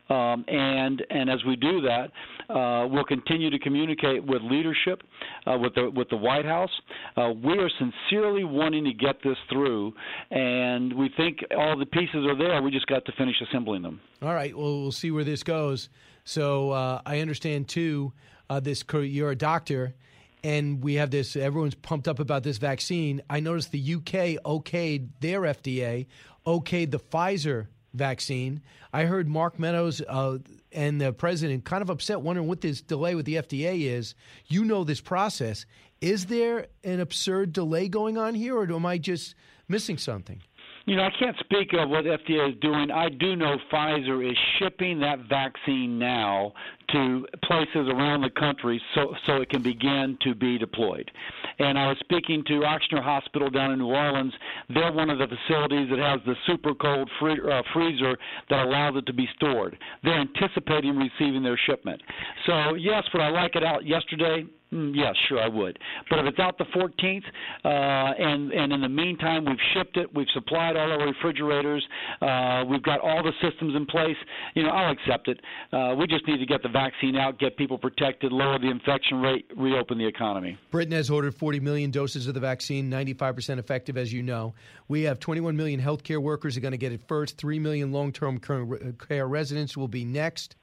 [0.08, 2.10] Um, and and as we do that,
[2.48, 5.02] uh, we'll continue to communicate with leadership,
[5.46, 6.70] uh, with the with the White House.
[7.16, 9.92] Uh, we are sincerely wanting to get this through,
[10.30, 12.60] and we think all the pieces are there.
[12.62, 14.00] We just got to finish assembling them.
[14.22, 14.56] All right.
[14.56, 15.88] Well, we'll see where this goes.
[16.24, 18.12] So uh, I understand too.
[18.50, 19.94] Uh, this you're a doctor,
[20.42, 21.36] and we have this.
[21.36, 23.22] Everyone's pumped up about this vaccine.
[23.30, 26.06] I noticed the UK okayed their FDA,
[26.46, 28.60] okayed the Pfizer vaccine.
[28.92, 30.38] I heard Mark Meadows uh,
[30.72, 34.14] and the president kind of upset, wondering what this delay with the FDA is.
[34.46, 35.64] You know this process.
[36.00, 39.34] Is there an absurd delay going on here, or am I just
[39.68, 40.42] missing something?
[40.86, 42.90] You know, I can't speak of what FDA is doing.
[42.90, 46.52] I do know Pfizer is shipping that vaccine now
[46.94, 51.10] to places around the country so so it can begin to be deployed.
[51.58, 54.32] And I was speaking to Ochsner Hospital down in New Orleans.
[54.72, 58.16] They're one of the facilities that has the super cold free, uh, freezer
[58.50, 59.76] that allows it to be stored.
[60.02, 62.00] They're anticipating receiving their shipment.
[62.46, 64.44] So yes, would I like it out yesterday?
[64.72, 65.78] Mm, Yes, sure I would.
[66.10, 67.22] But if it's out the 14th,
[67.64, 71.86] uh, and and in the meantime we've shipped it, we've supplied all our refrigerators,
[72.22, 74.16] uh, we've got all the systems in place,
[74.54, 75.40] you know, I'll accept it.
[75.72, 79.20] Uh, we just need to get the vaccine out, get people protected, lower the infection
[79.20, 80.58] rate, reopen the economy.
[80.70, 84.54] Britain has ordered 40 million doses of the vaccine, 95% effective, as you know.
[84.88, 87.36] We have 21 million healthcare workers are going to get it first.
[87.38, 90.56] 3 million long term care residents will be next.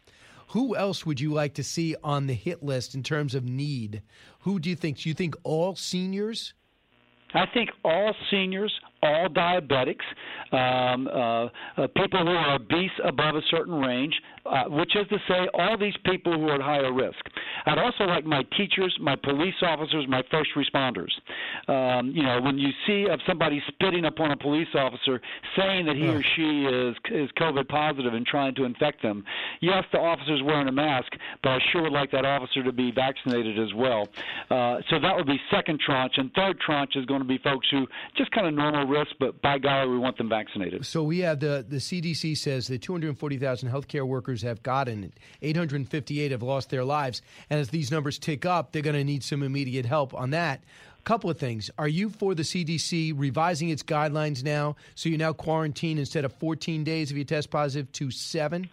[0.51, 4.01] Who else would you like to see on the hit list in terms of need?
[4.41, 4.97] Who do you think?
[4.97, 6.53] Do you think all seniors?
[7.33, 10.03] I think all seniors, all diabetics,
[10.51, 11.45] um, uh,
[11.77, 14.13] uh, people who are obese above a certain range,
[14.45, 17.19] uh, which is to say, all these people who are at higher risk.
[17.65, 21.11] I'd also like my teachers, my police officers, my first responders.
[21.67, 25.21] Um, you know, when you see of somebody spitting upon a police officer,
[25.55, 29.23] saying that he or she is is COVID positive and trying to infect them,
[29.61, 31.11] yes, the officer's wearing a mask,
[31.43, 34.07] but I sure would like that officer to be vaccinated as well.
[34.49, 37.67] Uh, so that would be second tranche, and third tranche is going to be folks
[37.69, 37.85] who
[38.17, 40.85] just kind of normal risk, but by golly, we want them vaccinated.
[40.85, 46.41] So we have the the CDC says that 240,000 healthcare workers have gotten 858 have
[46.41, 49.85] lost their lives, and as these numbers tick up, they're going to need some immediate
[49.85, 50.61] help on that.
[51.03, 51.71] Couple of things.
[51.79, 56.33] Are you for the CDC revising its guidelines now so you now quarantine instead of
[56.33, 58.69] 14 days if you test positive to seven?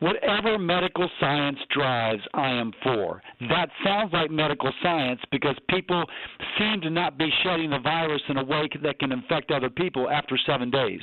[0.00, 3.22] Whatever medical science drives, I am for.
[3.48, 6.04] That sounds like medical science because people
[6.58, 10.10] seem to not be shedding the virus in a way that can infect other people
[10.10, 11.00] after seven days.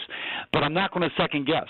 [0.52, 1.68] But I'm not going to second guess.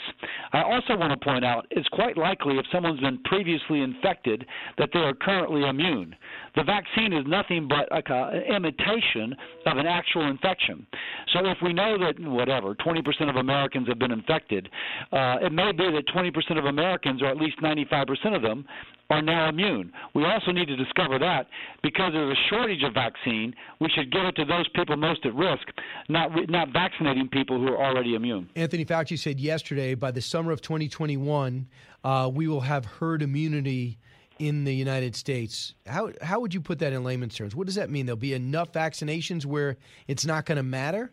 [0.52, 4.46] I also want to point out it's quite likely if someone's been previously infected
[4.78, 6.16] that they are currently immune.
[6.56, 9.36] The vaccine is nothing but an imitation
[9.66, 10.86] of an actual infection.
[11.34, 14.70] So if we know that whatever 20% of Americans have been infected,
[15.12, 18.66] uh, it may be that 20% of Americans, or at least 95% of them,
[19.10, 19.92] are now immune.
[20.16, 21.48] We also need to discover that
[21.82, 25.36] because there's a shortage of vaccine, we should give it to those people most at
[25.36, 25.68] risk,
[26.10, 28.50] not not vaccinating people who are already immune.
[28.56, 31.68] Anthony Fauci said yesterday by the summer of 2021,
[32.04, 34.00] uh, we will have herd immunity
[34.40, 35.76] in the United States.
[35.86, 37.56] How, how would you put that in layman's terms?
[37.56, 38.06] What does that mean?
[38.06, 39.78] There'll be enough vaccinations where
[40.08, 41.12] it's not going to matter?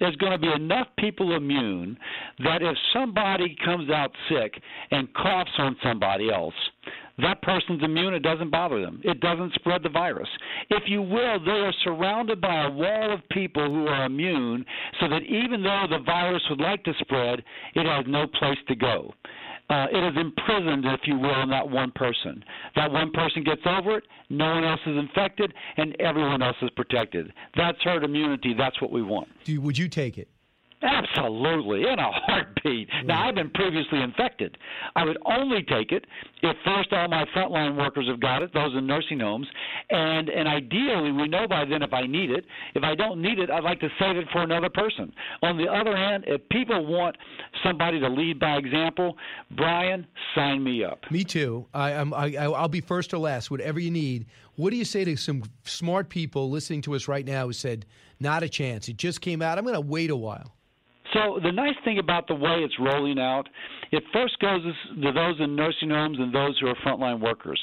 [0.00, 1.96] There's going to be enough people immune
[2.40, 6.54] that if somebody comes out sick and coughs on somebody else,
[7.18, 8.14] that person's immune.
[8.14, 9.00] It doesn't bother them.
[9.02, 10.28] It doesn't spread the virus.
[10.70, 14.64] If you will, they are surrounded by a wall of people who are immune
[15.00, 17.42] so that even though the virus would like to spread,
[17.74, 19.14] it has no place to go.
[19.68, 22.44] Uh, it is imprisoned, if you will, in that one person.
[22.76, 26.70] That one person gets over it, no one else is infected, and everyone else is
[26.70, 27.32] protected.
[27.56, 28.54] That's herd immunity.
[28.56, 29.28] That's what we want.
[29.44, 30.28] You, would you take it?
[30.82, 32.88] Absolutely, in a heartbeat.
[33.04, 34.58] Now, I've been previously infected.
[34.94, 36.04] I would only take it
[36.42, 39.46] if first all my frontline workers have got it, those in nursing homes,
[39.90, 42.44] and and ideally we know by then if I need it.
[42.74, 45.12] If I don't need it, I'd like to save it for another person.
[45.42, 47.16] On the other hand, if people want
[47.64, 49.16] somebody to lead by example,
[49.52, 51.00] Brian, sign me up.
[51.10, 51.66] Me too.
[51.72, 54.26] I, I'm, I, I'll be first or last, whatever you need.
[54.56, 57.86] What do you say to some smart people listening to us right now who said,
[58.20, 58.88] not a chance?
[58.88, 59.58] It just came out.
[59.58, 60.55] I'm going to wait a while.
[61.12, 63.48] So the nice thing about the way it's rolling out,
[63.92, 67.60] it first goes to those in nursing homes and those who are frontline workers.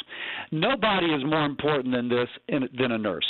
[0.51, 3.25] Nobody is more important than this than a nurse.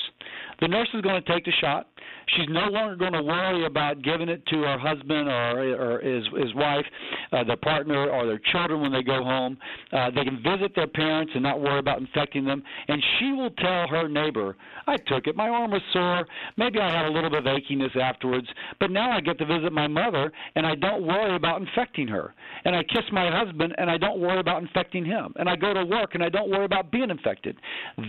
[0.61, 1.88] The nurse is going to take the shot.
[2.35, 6.23] She's no longer going to worry about giving it to her husband or, or his,
[6.38, 6.85] his wife,
[7.31, 9.57] uh, their partner, or their children when they go home.
[9.91, 12.63] Uh, they can visit their parents and not worry about infecting them.
[12.88, 14.55] And she will tell her neighbor,
[14.88, 15.35] I took it.
[15.35, 16.25] My arm was sore.
[16.57, 18.47] Maybe I had a little bit of achiness afterwards,
[18.80, 22.34] but now I get to visit my mother and I don't worry about infecting her.
[22.65, 25.34] And I kiss my husband and I don't worry about infecting him.
[25.38, 27.57] And I go to work and I don't worry about being infected.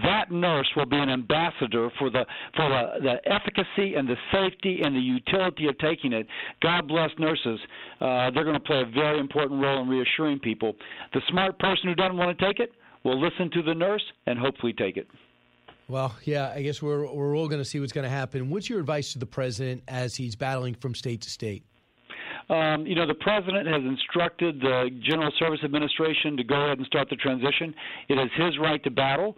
[0.02, 2.24] That nurse will be an ambassador for the
[2.56, 6.27] for the, the efficacy and the safety and the utility of taking it.
[6.62, 7.61] God bless nurses.
[8.01, 10.74] Uh, they're going to play a very important role in reassuring people.
[11.12, 12.73] The smart person who doesn't want to take it
[13.05, 15.06] will listen to the nurse and hopefully take it.
[15.86, 18.48] Well, yeah, I guess we're we're all going to see what's going to happen.
[18.48, 21.62] What's your advice to the president as he's battling from state to state?
[22.48, 26.86] Um, you know, the president has instructed the General Service Administration to go ahead and
[26.86, 27.74] start the transition.
[28.09, 29.36] It is his right to battle,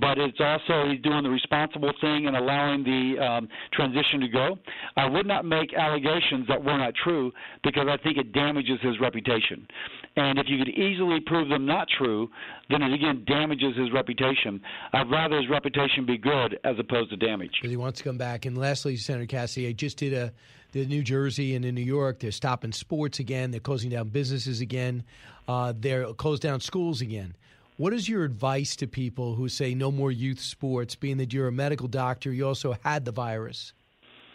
[0.00, 4.58] but it's also he's doing the responsible thing and allowing the um, transition to go.
[4.96, 8.98] I would not make allegations that were not true because I think it damages his
[9.00, 9.66] reputation.
[10.16, 12.28] And if you could easily prove them not true,
[12.70, 14.60] then it again damages his reputation.
[14.92, 17.52] I'd rather his reputation be good as opposed to damage.
[17.60, 18.44] Because he wants to come back.
[18.44, 20.32] And lastly, Senator Cassidy, I just did a
[20.78, 22.20] the New Jersey and in New York.
[22.20, 23.50] They're stopping sports again.
[23.50, 25.02] They're closing down businesses again.
[25.46, 27.34] Uh, they're closed down schools again.
[27.76, 31.48] What is your advice to people who say no more youth sports, being that you're
[31.48, 33.72] a medical doctor, you also had the virus?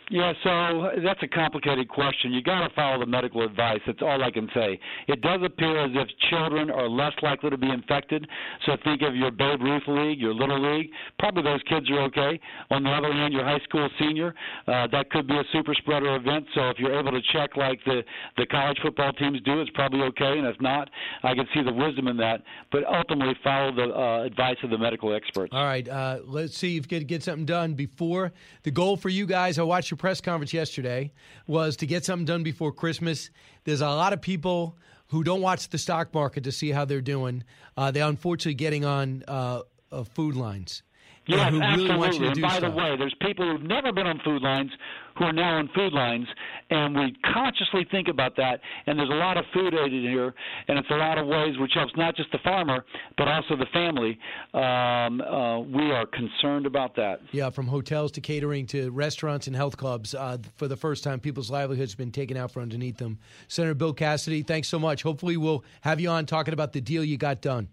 [0.10, 2.34] Yeah, so that's a complicated question.
[2.34, 3.80] You got to follow the medical advice.
[3.88, 4.80] That's all I can say.
[5.08, 8.28] It does appear as if children are less likely to be infected.
[8.66, 10.90] So think of your Babe Ruth League, your Little League.
[11.20, 12.40] Probably those kids are okay.
[12.70, 14.36] On the other hand, your high school senior,
[14.68, 16.46] uh, that could be a super spreader event.
[16.54, 18.04] So if you're able to check like the
[18.38, 20.38] the college football teams do, it's probably okay.
[20.38, 20.90] And if not,
[21.24, 22.42] I can see the wisdom in that.
[22.72, 25.54] But ultimately, follow the uh, advice of the medical experts.
[25.54, 29.10] All right, uh, let's see if you can get something done before the goal for
[29.10, 29.58] you guys.
[29.58, 31.12] I watched your press conference yesterday
[31.46, 33.30] was to get something done before Christmas.
[33.64, 34.76] There's a lot of people
[35.10, 37.44] who don't watch the stock market to see how they're doing.
[37.78, 39.62] Uh, they're unfortunately getting on uh,
[39.92, 40.82] uh, food lines.
[41.26, 41.84] Yes, who absolutely.
[41.84, 42.72] Really want you to and do by stuff.
[42.72, 44.72] the way, there's people who've never been on food lines
[45.18, 46.28] who are now on food lines,
[46.70, 48.60] and we consciously think about that.
[48.88, 50.34] And there's a lot of food aid in here,
[50.68, 52.84] and it's a lot of ways which helps not just the farmer
[53.18, 54.18] but also the family.
[54.54, 57.22] Um, uh, we are concerned about that.
[57.32, 60.16] Yeah, from hotels to catering to restaurants and health clubs.
[60.16, 63.20] Uh, for the first time, people's livelihoods have been taken out from underneath them.
[63.48, 65.04] Senator Bill Cassidy, thanks so much.
[65.04, 67.70] Hopefully, we'll have you on talking about the deal you got done.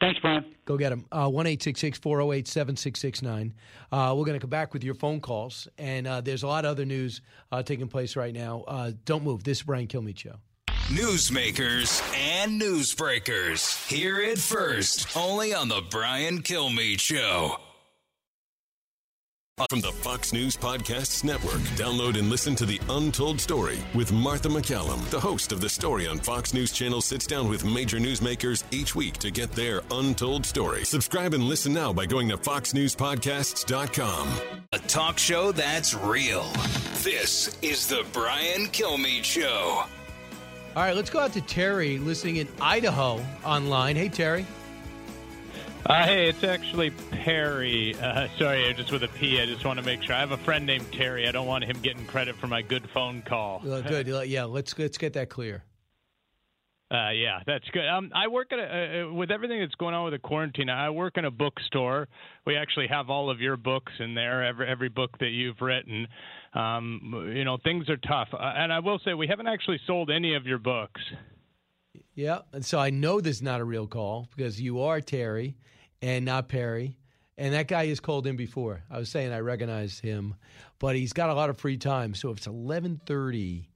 [0.00, 0.44] Thanks, Brian.
[0.66, 1.06] Go get him.
[1.10, 3.54] Uh, One eight six six four zero eight seven six six nine.
[3.90, 6.64] Uh, we're going to come back with your phone calls, and uh, there's a lot
[6.64, 8.64] of other news uh, taking place right now.
[8.68, 9.44] Uh, don't move.
[9.44, 10.36] This is Brian Kilmeade show.
[10.88, 13.88] Newsmakers and newsbreakers.
[13.88, 17.56] Hear it first, only on the Brian Kilmeade Show.
[19.70, 24.50] From the Fox News Podcasts Network, download and listen to The Untold Story with Martha
[24.50, 25.02] MacCallum.
[25.08, 28.94] The host of The Story on Fox News Channel sits down with major newsmakers each
[28.94, 30.84] week to get their untold story.
[30.84, 34.28] Subscribe and listen now by going to foxnewspodcasts.com.
[34.74, 36.44] A talk show that's real.
[37.02, 39.84] This is the Brian Kilmeade Show.
[40.76, 43.96] All right, let's go out to Terry listening in Idaho online.
[43.96, 44.44] Hey, Terry.
[45.88, 47.94] Uh, hey, it's actually Perry.
[47.94, 49.40] Uh, sorry, just with a P.
[49.40, 50.16] I just want to make sure.
[50.16, 51.28] I have a friend named Terry.
[51.28, 53.62] I don't want him getting credit for my good phone call.
[53.64, 54.10] Uh, good.
[54.10, 55.62] Uh, Yeah, let's let's get that clear.
[56.90, 57.86] Uh, yeah, that's good.
[57.86, 60.68] Um, I work at a, uh, with everything that's going on with the quarantine.
[60.70, 62.08] I work in a bookstore.
[62.46, 66.08] We actually have all of your books in there, every every book that you've written.
[66.52, 70.10] Um, you know, things are tough, uh, and I will say we haven't actually sold
[70.10, 71.00] any of your books.
[72.16, 75.54] Yeah, and so I know this is not a real call because you are Terry
[76.02, 76.98] and not Perry.
[77.38, 78.82] And that guy has called in before.
[78.90, 80.36] I was saying I recognized him,
[80.78, 82.14] but he's got a lot of free time.
[82.14, 83.66] So if it's 11:30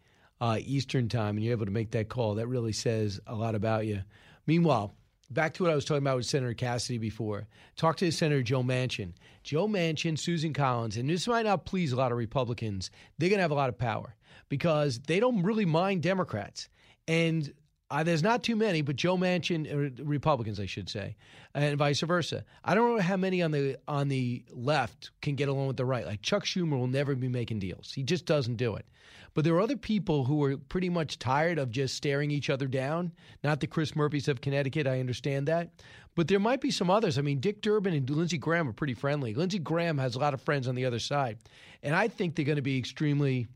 [0.41, 3.55] uh, Eastern time and you're able to make that call, that really says a lot
[3.55, 4.03] about you.
[4.47, 4.95] Meanwhile,
[5.31, 7.47] back to what I was talking about with Senator Cassidy before.
[7.77, 9.13] Talk to Senator Joe Manchin.
[9.43, 12.91] Joe Manchin, Susan Collins, and this might not please a lot of Republicans.
[13.19, 14.17] They're going to have a lot of power
[14.49, 16.69] because they don't really mind Democrats.
[17.07, 17.53] And
[17.91, 21.17] uh, there's not too many, but Joe Manchin, uh, Republicans, I should say,
[21.55, 22.45] and vice versa.
[22.65, 25.85] I don't know how many on the on the left can get along with the
[25.85, 26.07] right.
[26.07, 27.93] Like Chuck Schumer will never be making deals.
[27.93, 28.87] He just doesn't do it.
[29.35, 32.67] But there are other people who are pretty much tired of just staring each other
[32.67, 33.13] down.
[33.45, 35.71] Not the Chris Murphys of Connecticut, I understand that.
[36.17, 37.17] But there might be some others.
[37.17, 39.35] I mean, Dick Durbin and Lindsey Graham are pretty friendly.
[39.35, 41.39] Lindsey Graham has a lot of friends on the other side.
[41.83, 43.47] And I think they're going to be extremely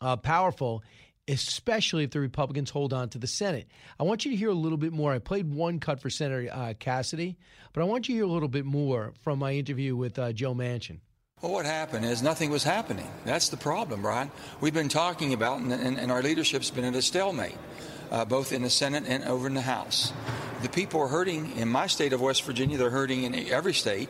[0.00, 0.82] uh, powerful
[1.28, 3.68] especially if the Republicans hold on to the Senate.
[3.98, 5.12] I want you to hear a little bit more.
[5.12, 7.36] I played one cut for Senator uh, Cassidy,
[7.72, 10.32] but I want you to hear a little bit more from my interview with uh,
[10.32, 11.00] Joe Manchin.
[11.42, 13.10] Well, what happened is nothing was happening.
[13.26, 14.30] That's the problem, Brian.
[14.60, 17.58] We've been talking about, and, and, and our leadership's been at a stalemate,
[18.10, 20.12] uh, both in the Senate and over in the House.
[20.62, 22.78] The people are hurting in my state of West Virginia.
[22.78, 24.08] They're hurting in every state.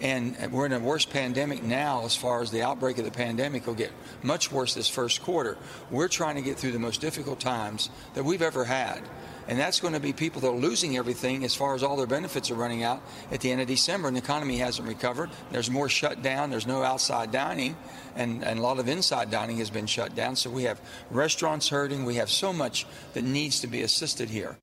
[0.00, 3.66] And we're in a worse pandemic now as far as the outbreak of the pandemic
[3.66, 3.92] will get
[4.22, 5.56] much worse this first quarter.
[5.90, 9.00] We're trying to get through the most difficult times that we've ever had.
[9.48, 12.06] And that's going to be people that are losing everything as far as all their
[12.06, 13.00] benefits are running out
[13.30, 15.30] at the end of December, and the economy hasn't recovered.
[15.52, 16.50] There's more shut down.
[16.50, 17.76] There's no outside dining,
[18.16, 20.34] and, and a lot of inside dining has been shut down.
[20.34, 22.04] So we have restaurants hurting.
[22.04, 24.58] We have so much that needs to be assisted here.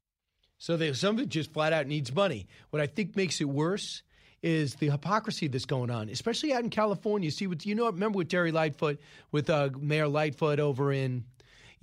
[0.64, 2.48] So they, some of it just flat out needs money.
[2.69, 4.02] What I think makes it worse
[4.41, 7.31] is the hypocrisy that's going on, especially out in California.
[7.31, 9.02] See, what you know, remember with Terry Lightfoot,
[9.34, 11.26] with uh, Mayor Lightfoot over in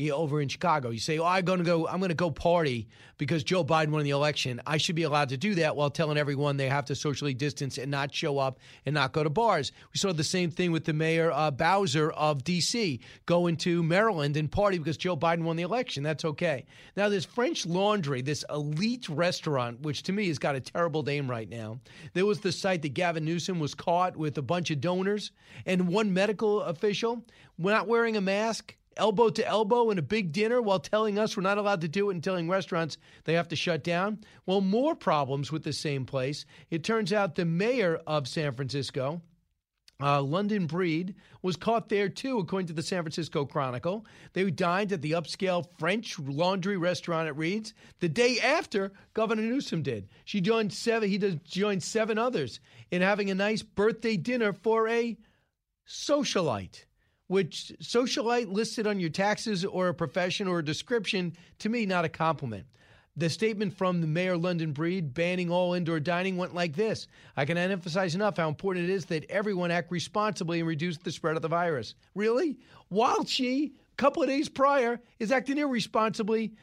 [0.09, 0.90] over in Chicago.
[0.90, 1.86] You say, "Oh, I'm going to go.
[1.86, 4.60] I'm going to go party because Joe Biden won the election.
[4.66, 7.77] I should be allowed to do that while telling everyone they have to socially distance
[7.77, 10.85] and not show up and not go to bars." We saw the same thing with
[10.85, 13.01] the mayor uh, Bowser of D.C.
[13.27, 16.02] going to Maryland and party because Joe Biden won the election.
[16.02, 16.64] That's okay.
[16.97, 21.28] Now, this French Laundry, this elite restaurant, which to me has got a terrible name
[21.28, 21.81] right now.
[22.14, 25.32] There was the site that Gavin Newsom was caught with a bunch of donors
[25.66, 27.24] and one medical official
[27.59, 31.43] not wearing a mask elbow to elbow in a big dinner while telling us we're
[31.43, 34.18] not allowed to do it and telling restaurants they have to shut down?
[34.47, 36.44] Well, more problems with the same place.
[36.70, 39.22] It turns out the mayor of San Francisco,
[40.02, 44.06] uh, London Breed was caught there too, according to the San Francisco Chronicle.
[44.32, 49.82] They dined at the upscale French laundry restaurant at Reed's the day after Governor Newsom
[49.82, 50.09] did.
[50.24, 51.09] She joined seven.
[51.09, 52.60] He joined seven others
[52.90, 55.18] in having a nice birthday dinner for a
[55.86, 56.85] socialite
[57.31, 62.05] which socialite listed on your taxes or a profession or a description, to me, not
[62.05, 62.66] a compliment.
[63.16, 67.44] The statement from the mayor London Breed banning all indoor dining went like this I
[67.44, 71.36] cannot emphasize enough how important it is that everyone act responsibly and reduce the spread
[71.36, 71.94] of the virus.
[72.16, 72.59] Really?
[72.89, 76.55] While she, a couple of days prior, is acting irresponsibly,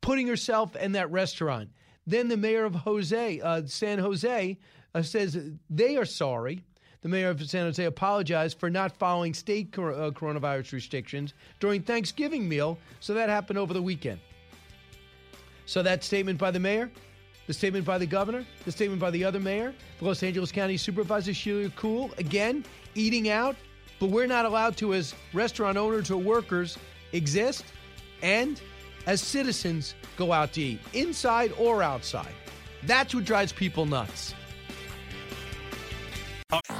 [0.00, 1.68] putting herself in that restaurant.
[2.06, 4.58] Then the mayor of Jose, uh, San Jose
[4.94, 5.38] uh, says
[5.68, 6.62] they are sorry
[7.06, 12.48] the mayor of San Jose apologized for not following state uh, coronavirus restrictions during Thanksgiving
[12.48, 12.76] meal.
[12.98, 14.18] So that happened over the weekend.
[15.66, 16.90] So that statement by the mayor,
[17.46, 20.76] the statement by the governor, the statement by the other mayor, the Los Angeles County
[20.76, 22.64] Supervisor Sheila Kuehl, again,
[22.96, 23.54] eating out,
[24.00, 26.76] but we're not allowed to, as restaurant owners or workers,
[27.12, 27.66] exist
[28.20, 28.60] and
[29.06, 32.34] as citizens go out to eat, inside or outside.
[32.82, 34.34] That's what drives people nuts.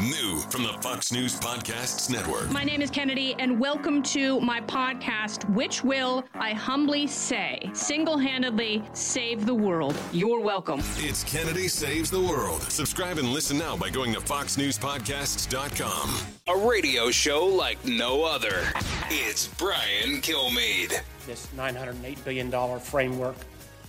[0.01, 2.49] New from the Fox News Podcasts Network.
[2.53, 8.17] My name is Kennedy, and welcome to my podcast, which will, I humbly say, single
[8.17, 9.97] handedly save the world.
[10.13, 10.81] You're welcome.
[10.99, 12.63] It's Kennedy Saves the World.
[12.63, 16.17] Subscribe and listen now by going to FoxNewsPodcasts.com.
[16.47, 18.63] A radio show like no other.
[19.11, 21.01] It's Brian Kilmeade.
[21.27, 23.37] This $908 billion framework,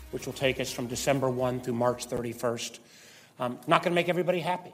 [0.09, 2.79] which will take us from December 1 through March 31st,
[3.39, 4.73] um, not going to make everybody happy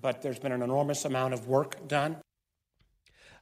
[0.00, 2.16] but there's been an enormous amount of work done.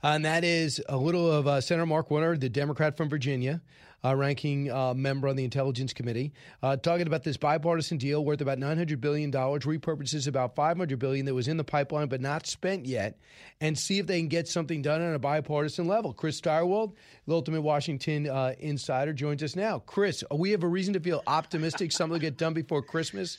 [0.04, 3.62] And that is a little of uh, Senator Mark Warner, the Democrat from Virginia,
[4.04, 8.40] uh, ranking uh, member on the Intelligence Committee, uh, talking about this bipartisan deal worth
[8.40, 12.84] about $900 billion, repurposes about 500 billion that was in the pipeline but not spent
[12.84, 13.18] yet,
[13.60, 16.12] and see if they can get something done on a bipartisan level.
[16.12, 16.94] Chris Stirewalt,
[17.28, 19.78] the Ultimate Washington uh, Insider, joins us now.
[19.78, 23.38] Chris, we have a reason to feel optimistic something will get done before Christmas?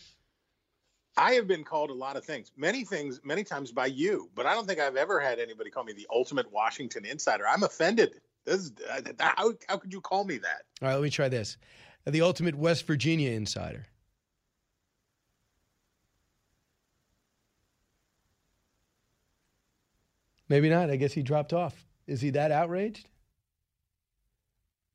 [1.16, 4.46] I have been called a lot of things, many things, many times by you, but
[4.46, 7.48] I don't think I've ever had anybody call me the ultimate Washington insider.
[7.48, 8.20] I'm offended.
[8.46, 8.74] This is,
[9.20, 10.64] how, how could you call me that?
[10.82, 11.58] All right, let me try this.
[12.06, 13.86] The ultimate West Virginia insider.
[20.50, 20.90] Maybe not.
[20.90, 21.86] I guess he dropped off.
[22.06, 23.08] Is he that outraged?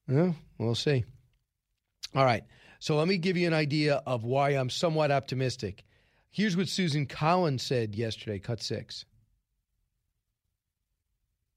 [0.07, 1.05] No, we'll see.
[2.15, 2.45] All right.
[2.81, 5.85] So let me give you an idea of why I'm somewhat optimistic.
[6.31, 9.05] Here's what Susan Collins said yesterday, cut six.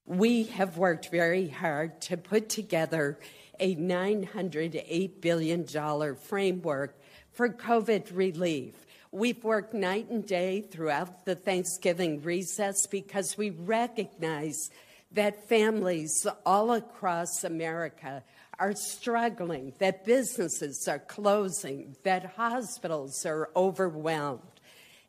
[0.05, 3.19] We have worked very hard to put together
[3.59, 6.99] a $908 billion framework
[7.31, 8.73] for COVID relief.
[9.11, 14.69] We've worked night and day throughout the Thanksgiving recess because we recognize
[15.11, 18.23] that families all across America
[18.57, 24.41] are struggling, that businesses are closing, that hospitals are overwhelmed.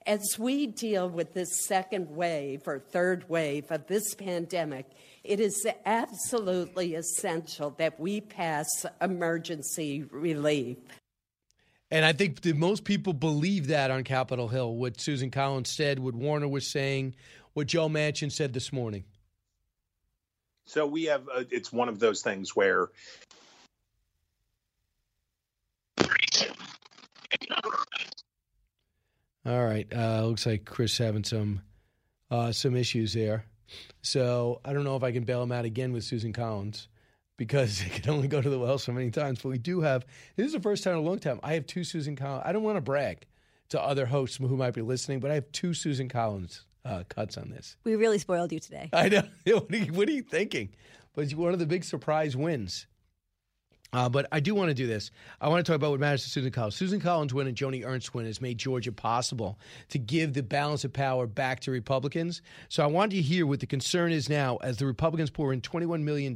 [0.06, 4.86] As we deal with this second wave or third wave of this pandemic,
[5.22, 10.78] it is absolutely essential that we pass emergency relief.
[11.90, 15.98] And I think that most people believe that on Capitol Hill, what Susan Collins said,
[15.98, 17.14] what Warner was saying,
[17.52, 19.04] what Joe Manchin said this morning.
[20.64, 22.88] So we have, uh, it's one of those things where
[29.44, 29.86] All right.
[29.94, 31.62] Uh, looks like Chris having some
[32.30, 33.44] uh, some issues there.
[34.02, 36.88] So I don't know if I can bail him out again with Susan Collins
[37.36, 39.40] because it can only go to the well so many times.
[39.42, 40.06] But we do have
[40.36, 42.44] this is the first time in a long time I have two Susan Collins.
[42.46, 43.26] I don't want to brag
[43.70, 47.36] to other hosts who might be listening, but I have two Susan Collins uh, cuts
[47.36, 47.76] on this.
[47.84, 48.90] We really spoiled you today.
[48.92, 49.22] I know.
[49.44, 50.70] what, are you, what are you thinking?
[51.14, 52.86] But one of the big surprise wins.
[53.94, 55.10] Uh, but I do want to do this.
[55.38, 56.76] I want to talk about what matters to Susan Collins.
[56.76, 59.58] Susan Collins' win and Joni Ernst win has made Georgia possible
[59.90, 62.40] to give the balance of power back to Republicans.
[62.70, 65.52] So I want you to hear what the concern is now as the Republicans pour
[65.52, 66.32] in $21 million.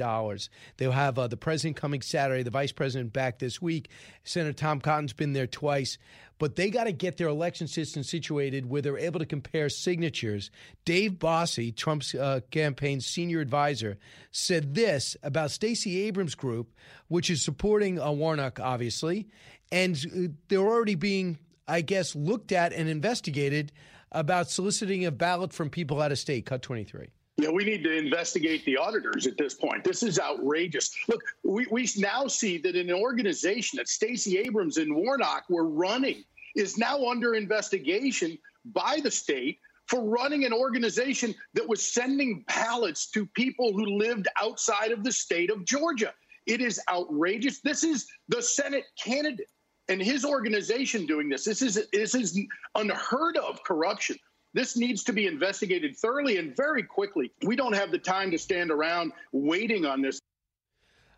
[0.77, 3.89] They'll have uh, the president coming Saturday, the vice president back this week.
[4.23, 5.97] Senator Tom Cotton's been there twice
[6.39, 10.51] but they got to get their election system situated where they're able to compare signatures.
[10.85, 13.99] Dave Bossie, Trump's uh, campaign senior advisor,
[14.31, 16.75] said this about Stacey Abrams' group,
[17.09, 19.29] which is supporting uh, Warnock, obviously,
[19.73, 23.73] and uh, they're already being, I guess, looked at and investigated
[24.13, 26.47] about soliciting a ballot from people out of state.
[26.47, 27.09] Cut 23.
[27.39, 29.85] Yeah, we need to investigate the auditors at this point.
[29.85, 30.91] This is outrageous.
[31.07, 36.25] Look, we, we now see that an organization that Stacey Abrams and Warnock were running
[36.55, 43.11] is now under investigation by the state for running an organization that was sending ballots
[43.11, 46.15] to people who lived outside of the state of Georgia.
[46.47, 47.61] It is outrageous.
[47.61, 49.51] This is the Senate candidate
[49.89, 51.45] and his organization doing this.
[51.45, 52.39] This is this is
[52.75, 54.17] unheard of corruption.
[54.57, 57.31] This needs to be investigated thoroughly and very quickly.
[57.45, 60.19] We don't have the time to stand around waiting on this.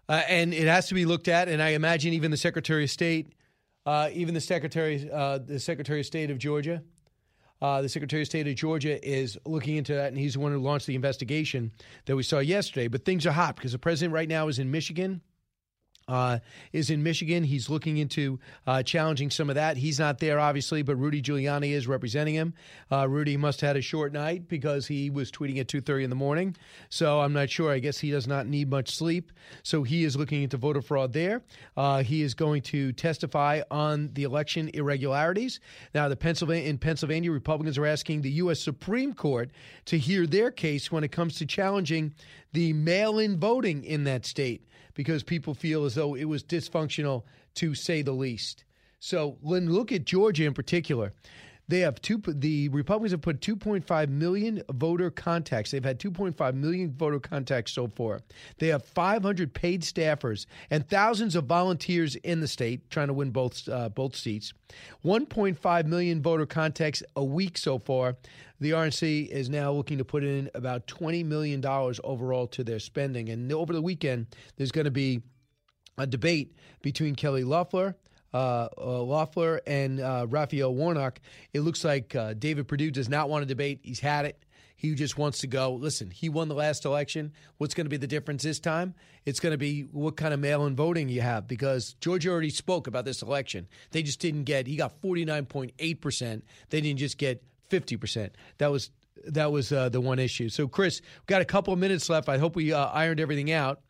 [0.08, 1.48] Uh, and it has to be looked at.
[1.48, 3.32] And I imagine even the Secretary of State,
[3.86, 6.82] uh, even the Secretary, uh, the Secretary of State of Georgia,
[7.62, 10.50] uh, the Secretary of State of Georgia is looking into that, and he's the one
[10.50, 11.70] who launched the investigation
[12.06, 12.88] that we saw yesterday.
[12.88, 15.20] But things are hot because the president right now is in Michigan
[16.08, 16.38] uh,
[16.72, 17.44] is in Michigan.
[17.44, 19.76] He's looking into uh, challenging some of that.
[19.76, 22.54] He's not there, obviously, but Rudy Giuliani is representing him.
[22.90, 26.10] Uh, Rudy must have had a short night because he was tweeting at 2.30 in
[26.10, 26.56] the morning.
[26.88, 27.70] So I'm not sure.
[27.70, 29.30] I guess he does not need much sleep.
[29.62, 31.42] So he is looking into voter fraud there.
[31.76, 35.60] Uh, he is going to testify on the election irregularities.
[35.94, 38.60] Now, the Pennsylvania, in Pennsylvania, Republicans are asking the U.S.
[38.60, 39.50] Supreme Court
[39.86, 42.14] to hear their case when it comes to challenging
[42.52, 47.22] the mail-in voting in that state because people feel as though it was dysfunctional
[47.54, 48.64] to say the least.
[49.00, 51.12] So, when look at Georgia in particular,
[51.68, 52.18] they have two.
[52.26, 55.70] The Republicans have put 2.5 million voter contacts.
[55.70, 58.20] They've had 2.5 million voter contacts so far.
[58.58, 63.30] They have 500 paid staffers and thousands of volunteers in the state trying to win
[63.30, 64.54] both uh, both seats.
[65.04, 68.16] 1.5 million voter contacts a week so far.
[68.60, 72.80] The RNC is now looking to put in about 20 million dollars overall to their
[72.80, 73.28] spending.
[73.28, 74.26] And over the weekend,
[74.56, 75.22] there's going to be
[75.98, 77.96] a debate between Kelly Loeffler
[78.32, 81.20] uh, uh, Loeffler and uh, Raphael Warnock,
[81.52, 83.80] it looks like uh, David Perdue does not want to debate.
[83.82, 84.44] He's had it.
[84.76, 85.74] He just wants to go.
[85.74, 87.32] Listen, he won the last election.
[87.56, 88.94] What's going to be the difference this time?
[89.24, 92.50] It's going to be what kind of mail in voting you have because Georgia already
[92.50, 93.66] spoke about this election.
[93.90, 96.42] They just didn't get, he got 49.8%.
[96.70, 98.30] They didn't just get 50%.
[98.58, 98.90] That was
[99.24, 100.48] that was uh, the one issue.
[100.48, 102.28] So, Chris, we've got a couple of minutes left.
[102.28, 103.80] I hope we uh, ironed everything out.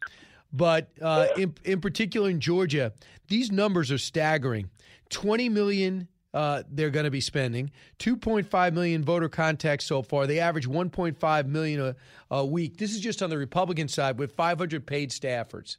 [0.52, 2.92] But uh, in, in particular in Georgia,
[3.28, 4.70] these numbers are staggering.
[5.10, 7.70] 20 million uh, they're going to be spending
[8.00, 10.26] 2.5 million voter contacts so far.
[10.26, 11.96] They average 1.5 million a,
[12.30, 12.76] a week.
[12.76, 15.78] This is just on the Republican side with 500 paid staffers.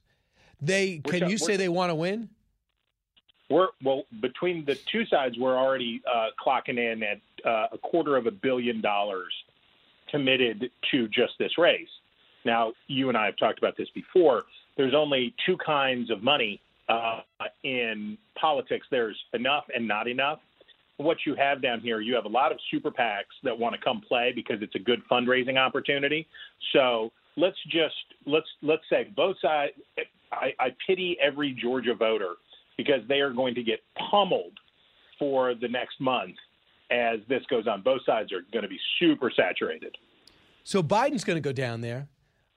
[0.61, 2.29] They can you say they want to win?
[3.49, 5.37] We're well between the two sides.
[5.37, 9.33] We're already uh, clocking in at uh, a quarter of a billion dollars
[10.11, 11.87] committed to just this race.
[12.45, 14.43] Now, you and I have talked about this before.
[14.77, 17.19] There's only two kinds of money uh,
[17.63, 20.39] in politics, there's enough and not enough.
[20.97, 23.81] What you have down here, you have a lot of super PACs that want to
[23.81, 26.27] come play because it's a good fundraising opportunity.
[26.73, 29.73] So let's just let's let's say both sides.
[30.31, 32.33] I, I pity every Georgia voter
[32.75, 33.79] because they are going to get
[34.11, 34.59] pummeled
[35.17, 36.35] for the next month
[36.91, 37.81] as this goes on.
[37.81, 39.97] Both sides are going to be super saturated.
[40.63, 42.07] So Biden's going to go down there,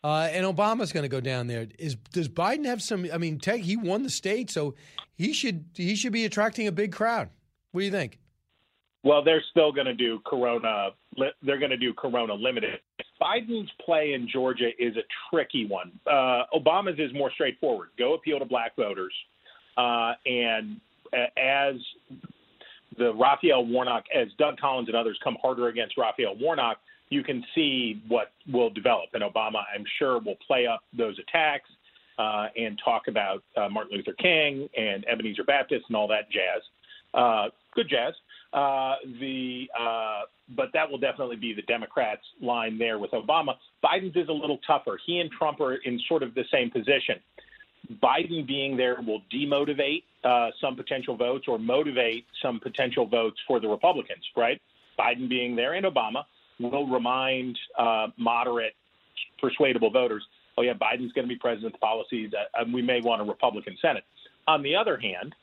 [0.05, 1.66] uh, and Obama's going to go down there.
[1.79, 3.07] Is does Biden have some?
[3.12, 4.74] I mean, he won the state, so
[5.15, 7.31] he should he should be attracting a big crowd.
[7.70, 8.19] What do you think?
[9.05, 10.91] Well, they're still going to do Corona.
[11.43, 12.81] They're going to do Corona limited.
[13.20, 15.93] Biden's play in Georgia is a tricky one.
[16.07, 17.91] Uh, Obama's is more straightforward.
[17.99, 19.15] Go appeal to black voters,
[19.77, 20.81] uh, and
[21.37, 21.77] as
[22.99, 26.79] the Raphael Warnock, as Doug Collins and others come harder against Raphael Warnock,
[27.13, 29.11] you can see what will develop.
[29.15, 31.69] And Obama, I'm sure, will play up those attacks
[32.19, 36.63] uh, and talk about uh, Martin Luther King and Ebenezer Baptist and all that jazz.
[37.15, 38.15] Uh, good jazz.
[38.53, 40.23] Uh, the uh,
[40.57, 43.55] but that will definitely be the Democrats' line there with Obama.
[43.83, 44.99] Biden's is a little tougher.
[45.07, 47.17] He and Trump are in sort of the same position.
[48.03, 53.61] Biden being there will demotivate uh, some potential votes or motivate some potential votes for
[53.61, 54.61] the Republicans, right?
[54.99, 56.25] Biden being there and Obama
[56.63, 58.75] will remind uh, moderate,
[59.41, 60.23] persuadable voters,
[60.59, 64.05] oh, yeah, Biden's going to be president, policies, uh, we may want a Republican Senate.
[64.47, 65.35] On the other hand,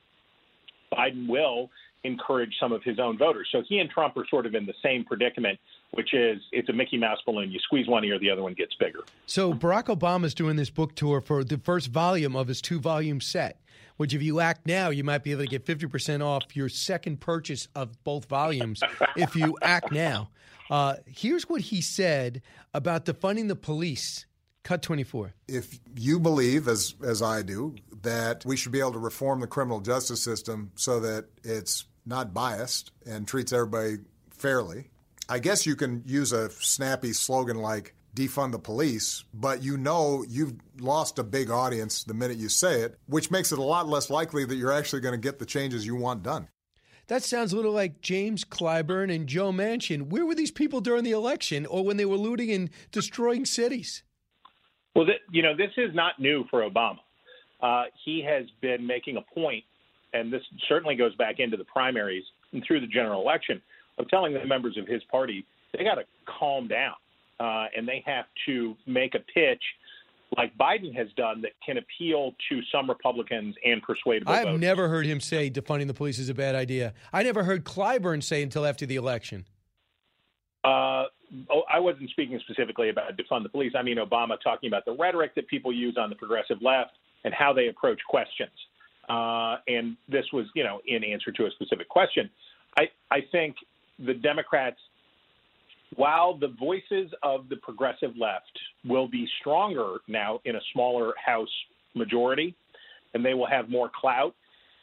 [0.93, 1.69] Biden will
[2.03, 3.47] encourage some of his own voters.
[3.51, 5.59] So he and Trump are sort of in the same predicament,
[5.91, 7.51] which is it's a Mickey Mouse balloon.
[7.51, 8.99] You squeeze one ear, the other one gets bigger.
[9.25, 13.21] So Barack Obama's doing this book tour for the first volume of his two volume
[13.21, 13.61] set,
[13.97, 17.19] which if you act now, you might be able to get 50% off your second
[17.19, 18.81] purchase of both volumes
[19.15, 20.29] if you act now.
[20.69, 22.41] Uh, here's what he said
[22.73, 24.25] about defunding the police.
[24.63, 25.33] Cut 24.
[25.47, 29.47] If you believe, as, as I do, that we should be able to reform the
[29.47, 33.97] criminal justice system so that it's not biased and treats everybody
[34.29, 34.89] fairly.
[35.29, 40.25] I guess you can use a snappy slogan like defund the police, but you know
[40.27, 43.87] you've lost a big audience the minute you say it, which makes it a lot
[43.87, 46.47] less likely that you're actually going to get the changes you want done.
[47.07, 50.09] That sounds a little like James Clyburn and Joe Manchin.
[50.09, 54.03] Where were these people during the election or when they were looting and destroying cities?
[54.95, 56.99] Well, th- you know, this is not new for Obama.
[57.61, 59.63] Uh, he has been making a point
[60.13, 63.61] and this certainly goes back into the primaries and through the general election,
[63.99, 65.45] of telling the members of his party
[65.77, 66.95] they got to calm down
[67.39, 69.61] uh, and they have to make a pitch
[70.37, 74.23] like Biden has done that can appeal to some Republicans and persuade.
[74.27, 74.61] I've voters.
[74.61, 76.93] never heard him say defunding the police is a bad idea.
[77.11, 79.45] I never heard Clyburn say until after the election.
[80.63, 81.05] Uh,
[81.49, 83.73] oh, I wasn't speaking specifically about defund the police.
[83.77, 86.91] I mean Obama talking about the rhetoric that people use on the progressive left
[87.23, 88.51] and how they approach questions.
[89.07, 92.29] Uh, and this was, you know, in answer to a specific question.
[92.77, 93.55] I, I think
[94.05, 94.77] the Democrats,
[95.95, 98.51] while the voices of the progressive left
[98.85, 101.49] will be stronger now in a smaller House
[101.95, 102.55] majority,
[103.13, 104.35] and they will have more clout,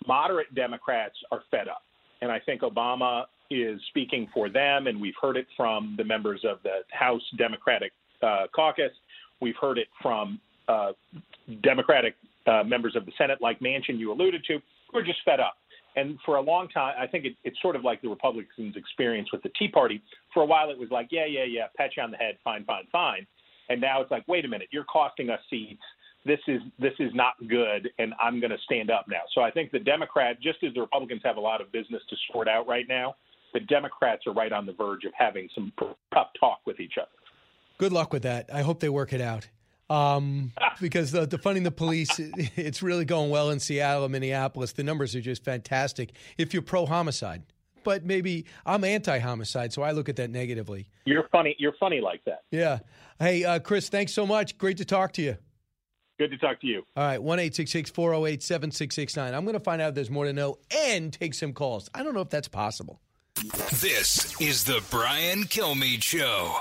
[0.07, 1.83] moderate Democrats are fed up.
[2.21, 6.41] And I think Obama is speaking for them, and we've heard it from the members
[6.45, 8.93] of the House Democratic uh, caucus.
[9.41, 10.93] We've heard it from uh,
[11.63, 12.15] Democratic
[12.47, 14.59] uh, members of the Senate, like Manchin, you alluded to,
[14.91, 15.57] who are just fed up.
[15.97, 19.33] And for a long time, I think it, it's sort of like the Republicans' experience
[19.33, 20.03] with the Tea Party.
[20.33, 22.65] For a while, it was like, yeah, yeah, yeah, pat you on the head, fine,
[22.65, 23.27] fine, fine.
[23.69, 25.83] And now it's like, wait a minute, you're costing us seats.
[26.25, 29.23] This is this is not good, and I'm going to stand up now.
[29.33, 32.17] So I think the Democrat, just as the Republicans have a lot of business to
[32.33, 33.15] sort out right now,
[33.55, 35.73] the Democrats are right on the verge of having some
[36.13, 37.09] tough talk with each other.
[37.79, 38.51] Good luck with that.
[38.53, 39.47] I hope they work it out
[39.91, 44.73] um, because the, funding the police, it's really going well in Seattle and Minneapolis.
[44.73, 46.13] The numbers are just fantastic.
[46.39, 47.43] If you're pro homicide,
[47.85, 50.89] but maybe I'm anti homicide, so I look at that negatively.
[51.05, 51.55] You're funny.
[51.59, 52.43] You're funny like that.
[52.51, 52.81] Yeah.
[53.19, 54.59] Hey, uh, Chris, thanks so much.
[54.59, 55.37] Great to talk to you.
[56.19, 56.83] Good to talk to you.
[56.97, 59.35] All right, 1 408 7669.
[59.35, 61.91] I'm going to find out if there's more to know and take some calls.
[61.95, 63.01] I don't know if that's possible.
[63.81, 66.57] This is the Brian Kilmeade Show.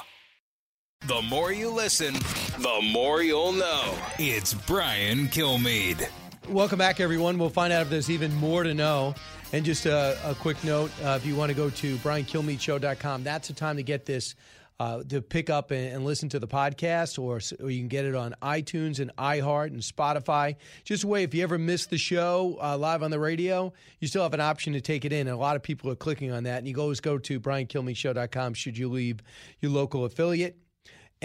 [1.08, 2.16] The more you listen,
[2.60, 3.98] the more you'll know.
[4.18, 6.08] It's Brian Kilmeade.
[6.48, 7.38] Welcome back, everyone.
[7.38, 9.16] We'll find out if there's even more to know.
[9.52, 13.48] And just a, a quick note uh, if you want to go to briankilmeadeshow.com, that's
[13.48, 14.36] the time to get this.
[14.78, 18.04] Uh, to pick up and, and, listen to the podcast, or, or, you can get
[18.04, 20.58] it on iTunes and iHeart and Spotify.
[20.84, 23.72] Just a way, if you ever miss the show uh, live on the radio,
[24.02, 25.28] you still have an option to take it in.
[25.28, 26.58] And a lot of people are clicking on that.
[26.58, 29.22] And you always go to briankilmeadeshow.com should you leave
[29.62, 30.58] your local affiliate.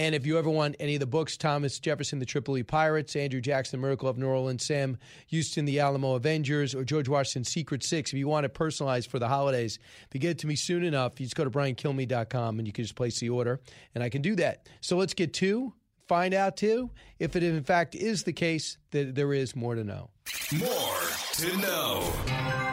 [0.01, 3.43] And if you ever want any of the books, Thomas Jefferson, The Tripoli Pirates, Andrew
[3.43, 4.97] Jackson, The Miracle of New Orleans, Sam
[5.27, 9.19] Houston, The Alamo Avengers, or George Washington's Secret Six, if you want it personalized for
[9.19, 12.59] the holidays, if you get it to me soon enough, you just go to briankilmeade.com
[12.59, 13.61] and you can just place the order,
[13.95, 14.71] and I can do that.
[14.81, 15.75] So let's get to
[16.09, 19.85] find out too if it in fact is the case that there is more to
[19.85, 20.09] know.
[20.51, 20.99] More
[21.35, 22.70] to know.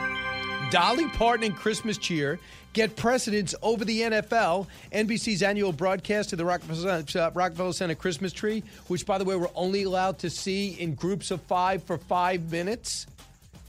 [0.69, 2.39] Dolly Parton and Christmas cheer
[2.73, 4.67] get precedence over the NFL.
[4.91, 9.47] NBC's annual broadcast of the Rockefeller, uh, Center Christmas tree, which, by the way, we're
[9.55, 13.07] only allowed to see in groups of five for five minutes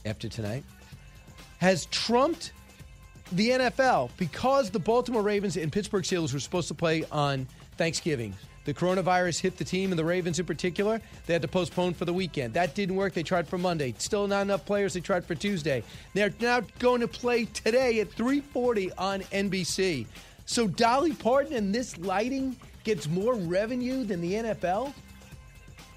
[0.05, 0.63] after tonight,
[1.59, 2.51] has trumped
[3.31, 7.47] the NFL because the Baltimore Ravens and Pittsburgh Steelers were supposed to play on
[7.77, 8.33] Thanksgiving.
[8.65, 11.01] The coronavirus hit the team and the Ravens in particular.
[11.25, 12.53] They had to postpone for the weekend.
[12.53, 13.13] That didn't work.
[13.13, 13.93] They tried for Monday.
[13.97, 14.93] Still not enough players.
[14.93, 15.83] They tried for Tuesday.
[16.13, 20.05] They're now going to play today at 3:40 on NBC.
[20.45, 24.93] So Dolly Parton and this lighting gets more revenue than the NFL.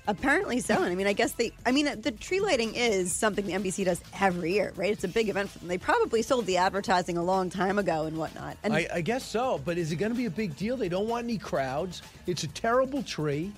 [0.08, 0.74] Apparently so.
[0.82, 3.84] And I mean, I guess they, I mean, the tree lighting is something the NBC
[3.84, 4.90] does every year, right?
[4.90, 5.68] It's a big event for them.
[5.68, 8.56] They probably sold the advertising a long time ago and whatnot.
[8.64, 10.76] And I, I guess so, but is it going to be a big deal?
[10.76, 12.02] They don't want any crowds.
[12.26, 13.52] It's a terrible tree.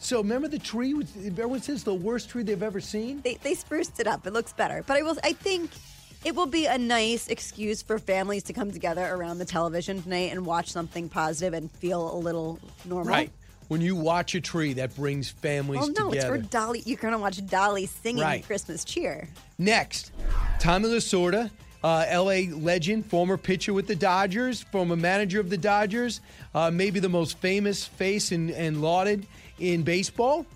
[0.00, 0.94] So remember the tree?
[0.94, 3.20] was- Everyone says the worst tree they've ever seen.
[3.22, 4.26] they, they spruced it up.
[4.26, 4.82] It looks better.
[4.86, 5.70] But I will, I think
[6.24, 10.32] it will be a nice excuse for families to come together around the television tonight
[10.32, 13.12] and watch something positive and feel a little normal.
[13.12, 13.30] Right.
[13.68, 16.34] When you watch a tree, that brings families Well, no, together.
[16.36, 16.82] it's for Dolly.
[16.86, 18.44] You're going to watch Dolly singing Right.
[18.44, 19.28] Christmas cheer.
[19.58, 20.10] Next,
[20.58, 21.50] Tommy Lasorda,
[21.84, 26.20] uh, LA legend, former pitcher with the Dodgers, former manager of the Dodgers,
[26.54, 29.26] uh, maybe the most famous face and, and lauded
[29.58, 30.46] in baseball,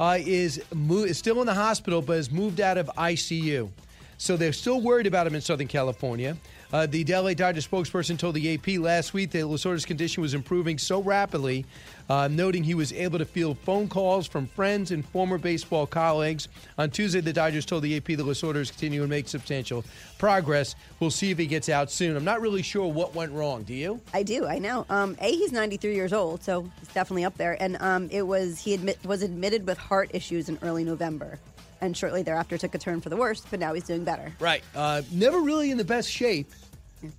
[0.00, 3.68] uh, is, mo- is still in the hospital but has moved out of ICU.
[4.16, 6.36] So they're still worried about him in Southern California.
[6.72, 10.78] Uh, the LA Dodgers spokesperson told the AP last week that Lasorda's condition was improving
[10.78, 11.66] so rapidly,
[12.08, 16.48] uh, noting he was able to field phone calls from friends and former baseball colleagues.
[16.78, 19.84] On Tuesday, the Dodgers told the AP that Lasorda is continuing to make substantial
[20.18, 20.74] progress.
[20.98, 22.16] We'll see if he gets out soon.
[22.16, 23.64] I'm not really sure what went wrong.
[23.64, 24.00] Do you?
[24.14, 24.46] I do.
[24.46, 24.86] I know.
[24.88, 27.60] Um, a, he's 93 years old, so he's definitely up there.
[27.60, 31.38] And um, it was he admit, was admitted with heart issues in early November,
[31.80, 33.46] and shortly thereafter took a turn for the worst.
[33.50, 34.32] But now he's doing better.
[34.40, 34.62] Right.
[34.74, 36.50] Uh, never really in the best shape,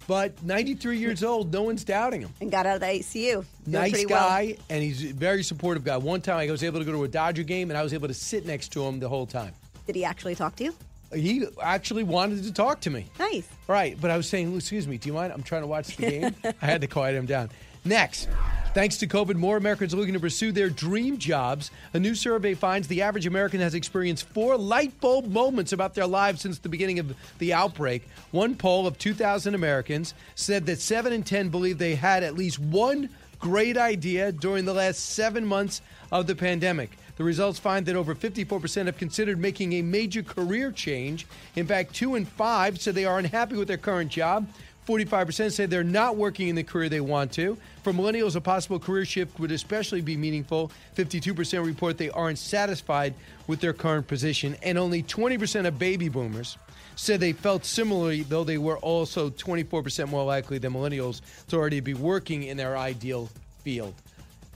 [0.07, 2.33] but 93 years old, no one's doubting him.
[2.41, 3.45] And got out of the ICU.
[3.65, 4.27] Nice pretty well.
[4.27, 5.97] guy, and he's a very supportive guy.
[5.97, 8.07] One time I was able to go to a Dodger game, and I was able
[8.07, 9.53] to sit next to him the whole time.
[9.85, 10.75] Did he actually talk to you?
[11.13, 13.05] He actually wanted to talk to me.
[13.19, 13.47] Nice.
[13.67, 15.31] Right, but I was saying, excuse me, do you mind?
[15.31, 16.35] I'm trying to watch the game.
[16.61, 17.49] I had to quiet him down.
[17.85, 18.29] Next,
[18.73, 21.71] thanks to COVID, more Americans are looking to pursue their dream jobs.
[21.93, 26.07] A new survey finds the average American has experienced four light bulb moments about their
[26.07, 28.07] lives since the beginning of the outbreak.
[28.31, 32.59] One poll of 2,000 Americans said that 7 in 10 believe they had at least
[32.59, 33.09] one
[33.39, 35.81] great idea during the last seven months
[36.11, 36.91] of the pandemic.
[37.15, 41.27] The results find that over 54% have considered making a major career change.
[41.55, 44.47] In fact, two in five said they are unhappy with their current job.
[44.87, 47.57] 45% say they're not working in the career they want to.
[47.83, 50.71] For millennials, a possible career shift would especially be meaningful.
[50.95, 53.13] 52% report they aren't satisfied
[53.47, 56.57] with their current position, and only 20% of baby boomers
[56.95, 61.79] said they felt similarly, though they were also 24% more likely than millennials to already
[61.79, 63.29] be working in their ideal
[63.63, 63.93] field.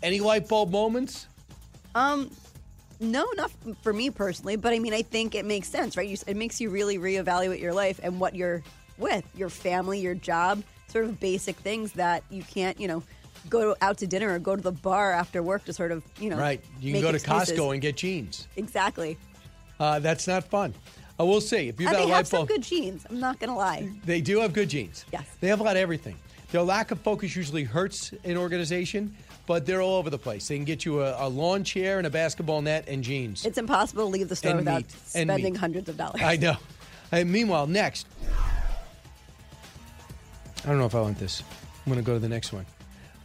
[0.03, 1.27] Any light bulb moments?
[1.95, 2.29] Um,
[2.99, 3.51] no, not
[3.81, 6.07] for me personally, but I mean, I think it makes sense, right?
[6.07, 8.63] You, it makes you really reevaluate your life and what you're
[8.97, 13.03] with, your family, your job, sort of basic things that you can't, you know,
[13.49, 16.29] go out to dinner or go to the bar after work to sort of, you
[16.29, 16.61] know, Right.
[16.81, 17.17] You can go to.
[17.19, 18.47] Costco and get jeans.
[18.55, 19.17] exactly.
[19.79, 20.73] Uh, that's not fun.
[21.19, 21.67] Uh, we'll see.
[21.69, 23.05] If you've And got a they light have some good jeans.
[23.09, 23.89] I'm not gonna lie.
[24.05, 25.05] they do have good jeans.
[25.11, 25.25] Yes.
[25.39, 26.15] They have a lot of everything.
[26.51, 29.15] Their lack of focus usually hurts an organization,
[29.47, 30.47] but they're all over the place.
[30.47, 33.45] They can get you a, a lawn chair and a basketball net and jeans.
[33.45, 34.91] It's impossible to leave the store And without meat.
[35.05, 36.21] Spending hundreds of dollars.
[36.23, 36.55] I know.
[37.11, 38.07] Uh, meanwhile, next.
[40.67, 41.43] I don't know if I want this.
[41.85, 42.65] I'm going to go to the next one.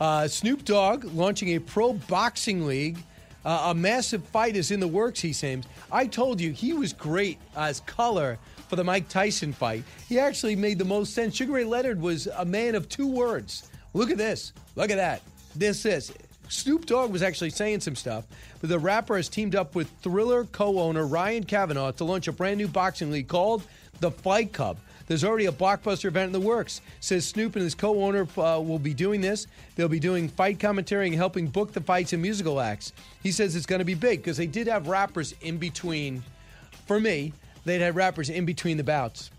[0.00, 2.98] Uh, Snoop Dogg launching a pro boxing league.
[3.44, 5.66] Uh, a massive fight is in the works, he seems.
[5.90, 8.38] I told you he was great as color
[8.68, 9.82] for the Mike Tyson fight.
[10.08, 11.34] He actually made the most sense.
[11.34, 13.68] Sugar Ray Leonard was a man of two words.
[13.92, 14.52] Look at this.
[14.76, 15.22] Look at that.
[15.56, 16.12] This is.
[16.48, 18.24] Snoop Dogg was actually saying some stuff,
[18.60, 22.32] but the rapper has teamed up with Triller co owner Ryan Kavanaugh to launch a
[22.32, 23.64] brand new boxing league called
[23.98, 24.78] the Fight Club.
[25.06, 26.80] There's already a blockbuster event in the works.
[27.00, 29.46] Says Snoop and his co-owner uh, will be doing this.
[29.74, 32.92] They'll be doing fight commentary and helping book the fights and musical acts.
[33.22, 36.22] He says it's going to be big because they did have rappers in between.
[36.86, 37.32] For me,
[37.64, 39.30] they'd had rappers in between the bouts.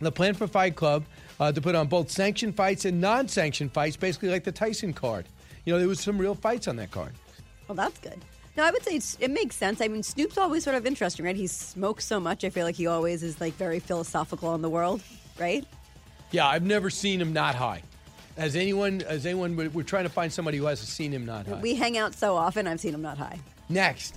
[0.00, 1.04] The plan for Fight Club
[1.40, 5.26] uh, to put on both sanctioned fights and non-sanctioned fights, basically like the Tyson card.
[5.64, 7.12] you know, there was some real fights on that card.
[7.66, 8.20] Well, that's good.
[8.58, 9.80] No, I would say it's, it makes sense.
[9.80, 11.36] I mean, Snoop's always sort of interesting, right?
[11.36, 12.42] He smokes so much.
[12.42, 15.00] I feel like he always is like very philosophical on the world,
[15.38, 15.64] right?
[16.32, 17.82] Yeah, I've never seen him not high.
[18.36, 18.98] Has anyone?
[18.98, 19.54] Has anyone?
[19.72, 21.60] We're trying to find somebody who hasn't seen him not high.
[21.60, 22.66] We hang out so often.
[22.66, 23.38] I've seen him not high.
[23.68, 24.16] Next,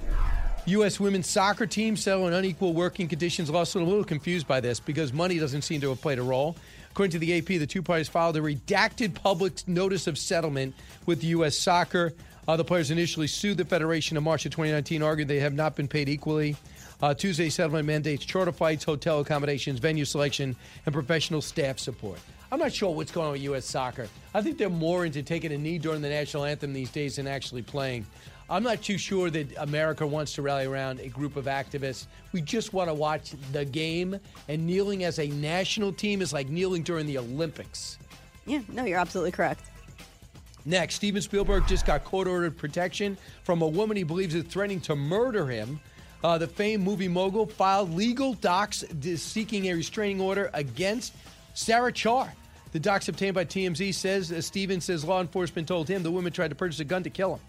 [0.65, 0.99] U.S.
[0.99, 3.47] women's soccer team settle in unequal working conditions.
[3.51, 6.55] Also, a little confused by this because money doesn't seem to have played a role.
[6.89, 10.73] According to the AP, the two parties filed a redacted public notice of settlement
[11.05, 11.55] with U.S.
[11.55, 12.13] Soccer.
[12.47, 15.75] Uh, the players initially sued the federation in March of 2019, argued they have not
[15.75, 16.55] been paid equally.
[17.01, 20.55] Uh, Tuesday's settlement mandates charter flights, hotel accommodations, venue selection,
[20.85, 22.19] and professional staff support.
[22.51, 23.65] I'm not sure what's going on with U.S.
[23.65, 24.07] soccer.
[24.33, 27.25] I think they're more into taking a knee during the national anthem these days than
[27.25, 28.05] actually playing.
[28.49, 32.07] I'm not too sure that America wants to rally around a group of activists.
[32.33, 34.19] We just want to watch the game,
[34.49, 37.97] and kneeling as a national team is like kneeling during the Olympics.
[38.45, 39.61] Yeah, no, you're absolutely correct.
[40.65, 44.81] Next, Steven Spielberg just got court ordered protection from a woman he believes is threatening
[44.81, 45.79] to murder him.
[46.23, 48.83] Uh, the famed movie mogul filed legal docs
[49.15, 51.15] seeking a restraining order against
[51.55, 52.31] Sarah Char.
[52.73, 56.31] The docs obtained by TMZ says uh, Steven says law enforcement told him the woman
[56.31, 57.41] tried to purchase a gun to kill him.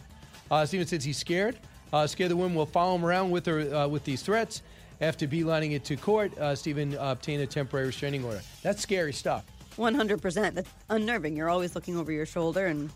[0.50, 1.58] Uh, Steven says he's scared.
[1.92, 4.62] Uh, scared the woman will follow him around with her uh, with these threats.
[5.00, 8.40] After beelining it to court, uh, Steven obtained a temporary restraining order.
[8.62, 9.44] That's scary stuff.
[9.76, 10.54] 100%.
[10.54, 11.36] That's unnerving.
[11.36, 12.90] You're always looking over your shoulder, and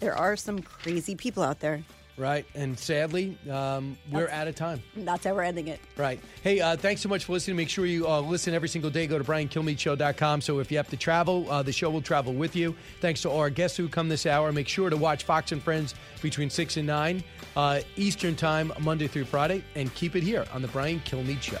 [0.00, 1.82] there are some crazy people out there.
[2.18, 2.46] Right.
[2.54, 4.82] And sadly, um, we're out of time.
[4.96, 5.80] That's how we're ending it.
[5.98, 6.18] Right.
[6.42, 7.58] Hey, uh, thanks so much for listening.
[7.58, 9.06] Make sure you uh, listen every single day.
[9.06, 10.40] Go to briankilmeadeshow.com.
[10.40, 12.74] So if you have to travel, uh, the show will travel with you.
[13.02, 14.50] Thanks to our guests who come this hour.
[14.50, 17.22] Make sure to watch Fox and Friends between 6 and 9
[17.54, 19.62] uh, Eastern Time, Monday through Friday.
[19.74, 21.60] And keep it here on The Brian Kilmeade Show.